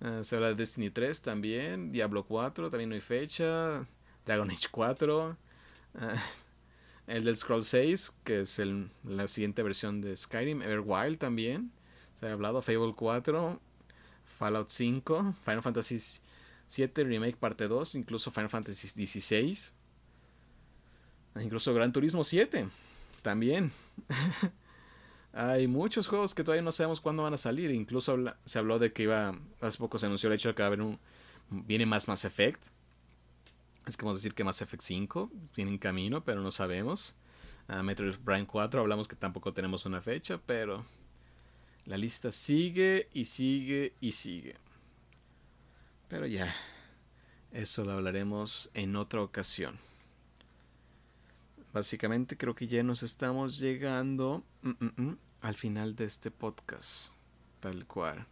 Ah, 0.00 0.20
se 0.22 0.36
habla 0.36 0.48
de 0.48 0.54
Destiny 0.56 0.90
3 0.90 1.22
también, 1.22 1.92
Diablo 1.92 2.24
4 2.24 2.70
también 2.70 2.90
no 2.90 2.94
hay 2.94 3.00
fecha, 3.00 3.86
Dragon 4.26 4.50
Age 4.50 4.68
4, 4.70 5.36
el 7.06 7.24
del 7.24 7.36
Scroll 7.36 7.64
6, 7.64 8.12
que 8.24 8.40
es 8.40 8.58
el, 8.58 8.90
la 9.04 9.28
siguiente 9.28 9.62
versión 9.62 10.00
de 10.00 10.16
Skyrim. 10.16 10.62
Everwild 10.62 11.18
también. 11.18 11.70
Se 12.14 12.26
ha 12.26 12.32
hablado. 12.32 12.62
Fable 12.62 12.94
4. 12.96 13.60
Fallout 14.38 14.68
5. 14.68 15.34
Final 15.44 15.62
Fantasy 15.62 15.98
7 16.66 17.04
Remake 17.04 17.36
Parte 17.36 17.68
2. 17.68 17.94
Incluso 17.96 18.30
Final 18.30 18.48
Fantasy 18.48 18.88
16. 18.94 19.74
Incluso 21.40 21.74
Gran 21.74 21.92
Turismo 21.92 22.24
7. 22.24 22.68
También. 23.22 23.72
Hay 25.32 25.66
muchos 25.66 26.06
juegos 26.06 26.34
que 26.34 26.44
todavía 26.44 26.62
no 26.62 26.72
sabemos 26.72 27.00
cuándo 27.00 27.24
van 27.24 27.34
a 27.34 27.38
salir. 27.38 27.70
Incluso 27.70 28.16
se 28.44 28.58
habló 28.58 28.78
de 28.78 28.92
que 28.92 29.02
iba. 29.02 29.36
Hace 29.60 29.78
poco 29.78 29.98
se 29.98 30.06
anunció 30.06 30.28
el 30.28 30.36
hecho 30.36 30.48
de 30.48 30.54
que 30.54 30.62
va 30.62 30.66
a 30.66 30.68
haber 30.68 30.80
un. 30.80 30.98
Viene 31.50 31.84
más 31.84 32.08
Mass 32.08 32.24
Effect. 32.24 32.62
Es 33.86 33.96
que 33.96 34.04
vamos 34.04 34.16
a 34.16 34.20
decir 34.20 34.34
que 34.34 34.44
Mass 34.44 34.62
Effect 34.62 34.82
5 34.82 35.30
viene 35.54 35.72
en 35.72 35.78
camino, 35.78 36.24
pero 36.24 36.40
no 36.40 36.50
sabemos. 36.50 37.14
A 37.68 37.82
Metroid 37.82 38.16
Prime 38.16 38.46
4 38.46 38.80
hablamos 38.80 39.08
que 39.08 39.16
tampoco 39.16 39.52
tenemos 39.52 39.84
una 39.86 40.00
fecha, 40.00 40.38
pero 40.38 40.84
la 41.84 41.96
lista 41.96 42.32
sigue 42.32 43.08
y 43.12 43.26
sigue 43.26 43.94
y 44.00 44.12
sigue. 44.12 44.56
Pero 46.08 46.26
ya, 46.26 46.54
eso 47.52 47.84
lo 47.84 47.92
hablaremos 47.92 48.70
en 48.74 48.96
otra 48.96 49.22
ocasión. 49.22 49.78
Básicamente 51.72 52.36
creo 52.36 52.54
que 52.54 52.68
ya 52.68 52.82
nos 52.82 53.02
estamos 53.02 53.58
llegando 53.58 54.44
mm, 54.62 54.70
mm, 54.70 55.02
mm, 55.02 55.18
al 55.40 55.54
final 55.56 55.96
de 55.96 56.04
este 56.04 56.30
podcast, 56.30 57.10
tal 57.60 57.86
cual. 57.86 58.26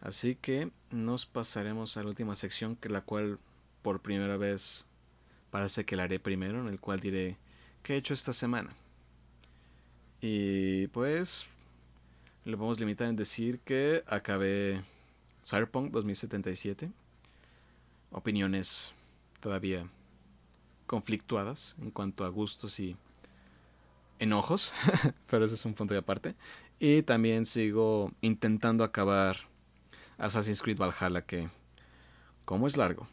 Así 0.00 0.36
que 0.36 0.70
nos 0.90 1.26
pasaremos 1.26 1.96
a 1.96 2.02
la 2.02 2.08
última 2.08 2.36
sección, 2.36 2.76
que 2.76 2.88
la 2.88 3.00
cual 3.00 3.38
por 3.88 4.00
primera 4.00 4.36
vez 4.36 4.84
parece 5.50 5.86
que 5.86 5.96
la 5.96 6.02
haré 6.02 6.18
primero, 6.18 6.60
en 6.60 6.68
el 6.68 6.78
cual 6.78 7.00
diré 7.00 7.38
qué 7.82 7.94
he 7.94 7.96
hecho 7.96 8.12
esta 8.12 8.34
semana. 8.34 8.74
Y 10.20 10.88
pues 10.88 11.46
le 12.44 12.54
podemos 12.58 12.78
limitar 12.78 13.08
en 13.08 13.16
decir 13.16 13.60
que 13.60 14.04
acabé 14.06 14.84
Cyberpunk 15.42 15.90
2077. 15.90 16.92
Opiniones 18.10 18.92
todavía 19.40 19.88
conflictuadas 20.86 21.74
en 21.80 21.90
cuanto 21.90 22.26
a 22.26 22.28
gustos 22.28 22.78
y 22.80 22.94
enojos, 24.18 24.70
pero 25.30 25.46
ese 25.46 25.54
es 25.54 25.64
un 25.64 25.72
punto 25.72 25.94
de 25.94 26.00
aparte. 26.00 26.34
Y 26.78 27.00
también 27.04 27.46
sigo 27.46 28.12
intentando 28.20 28.84
acabar 28.84 29.48
Assassin's 30.18 30.60
Creed 30.60 30.76
Valhalla, 30.76 31.22
que 31.22 31.48
como 32.44 32.66
es 32.66 32.76
largo, 32.76 33.08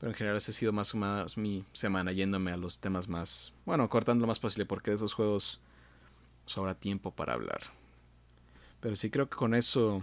pero 0.00 0.10
en 0.10 0.16
general 0.16 0.38
ese 0.38 0.50
ha 0.50 0.54
sido 0.54 0.72
más 0.72 0.94
o 0.94 0.96
menos 0.96 1.36
mi 1.36 1.66
semana 1.74 2.10
yéndome 2.10 2.50
a 2.52 2.56
los 2.56 2.78
temas 2.78 3.06
más, 3.06 3.52
bueno, 3.66 3.86
cortando 3.90 4.22
lo 4.22 4.28
más 4.28 4.38
posible 4.38 4.64
porque 4.64 4.90
de 4.90 4.96
esos 4.96 5.12
juegos 5.12 5.60
sobra 6.46 6.74
tiempo 6.74 7.10
para 7.10 7.34
hablar. 7.34 7.60
Pero 8.80 8.96
sí 8.96 9.10
creo 9.10 9.28
que 9.28 9.36
con 9.36 9.54
eso 9.54 10.02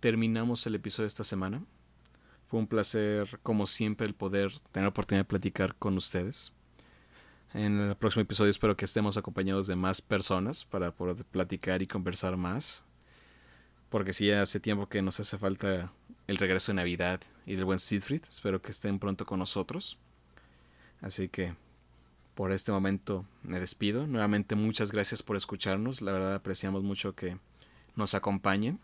terminamos 0.00 0.66
el 0.66 0.74
episodio 0.74 1.04
de 1.04 1.08
esta 1.08 1.24
semana. 1.24 1.64
Fue 2.46 2.60
un 2.60 2.66
placer, 2.66 3.40
como 3.42 3.64
siempre, 3.64 4.06
el 4.06 4.14
poder 4.14 4.52
tener 4.70 4.84
la 4.84 4.90
oportunidad 4.90 5.24
de 5.24 5.30
platicar 5.30 5.74
con 5.76 5.96
ustedes. 5.96 6.52
En 7.54 7.80
el 7.80 7.96
próximo 7.96 8.20
episodio 8.20 8.50
espero 8.50 8.76
que 8.76 8.84
estemos 8.84 9.16
acompañados 9.16 9.66
de 9.66 9.76
más 9.76 10.02
personas 10.02 10.66
para 10.66 10.90
poder 10.90 11.24
platicar 11.24 11.80
y 11.80 11.86
conversar 11.86 12.36
más. 12.36 12.84
Porque 13.88 14.12
sí, 14.12 14.30
hace 14.30 14.60
tiempo 14.60 14.90
que 14.90 15.00
nos 15.00 15.20
hace 15.20 15.38
falta 15.38 15.90
el 16.26 16.36
regreso 16.36 16.72
de 16.72 16.76
Navidad 16.76 17.22
y 17.46 17.56
del 17.56 17.64
buen 17.64 17.78
Siegfried. 17.78 18.22
Espero 18.28 18.60
que 18.62 18.70
estén 18.70 18.98
pronto 18.98 19.24
con 19.24 19.38
nosotros. 19.38 19.98
Así 21.00 21.28
que 21.28 21.54
por 22.34 22.52
este 22.52 22.72
momento 22.72 23.24
me 23.42 23.60
despido. 23.60 24.06
Nuevamente 24.06 24.54
muchas 24.54 24.90
gracias 24.90 25.22
por 25.22 25.36
escucharnos. 25.36 26.02
La 26.02 26.12
verdad 26.12 26.34
apreciamos 26.34 26.82
mucho 26.82 27.14
que 27.14 27.38
nos 27.96 28.14
acompañen. 28.14 28.80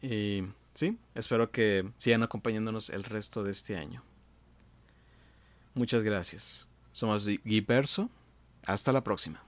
Y 0.00 0.44
sí, 0.74 0.98
espero 1.14 1.50
que 1.50 1.90
sigan 1.96 2.22
acompañándonos 2.22 2.90
el 2.90 3.04
resto 3.04 3.42
de 3.42 3.52
este 3.52 3.76
año. 3.76 4.02
Muchas 5.74 6.02
gracias. 6.02 6.66
Somos 6.92 7.26
Guy 7.26 7.60
Perso. 7.60 8.10
Hasta 8.64 8.92
la 8.92 9.04
próxima. 9.04 9.47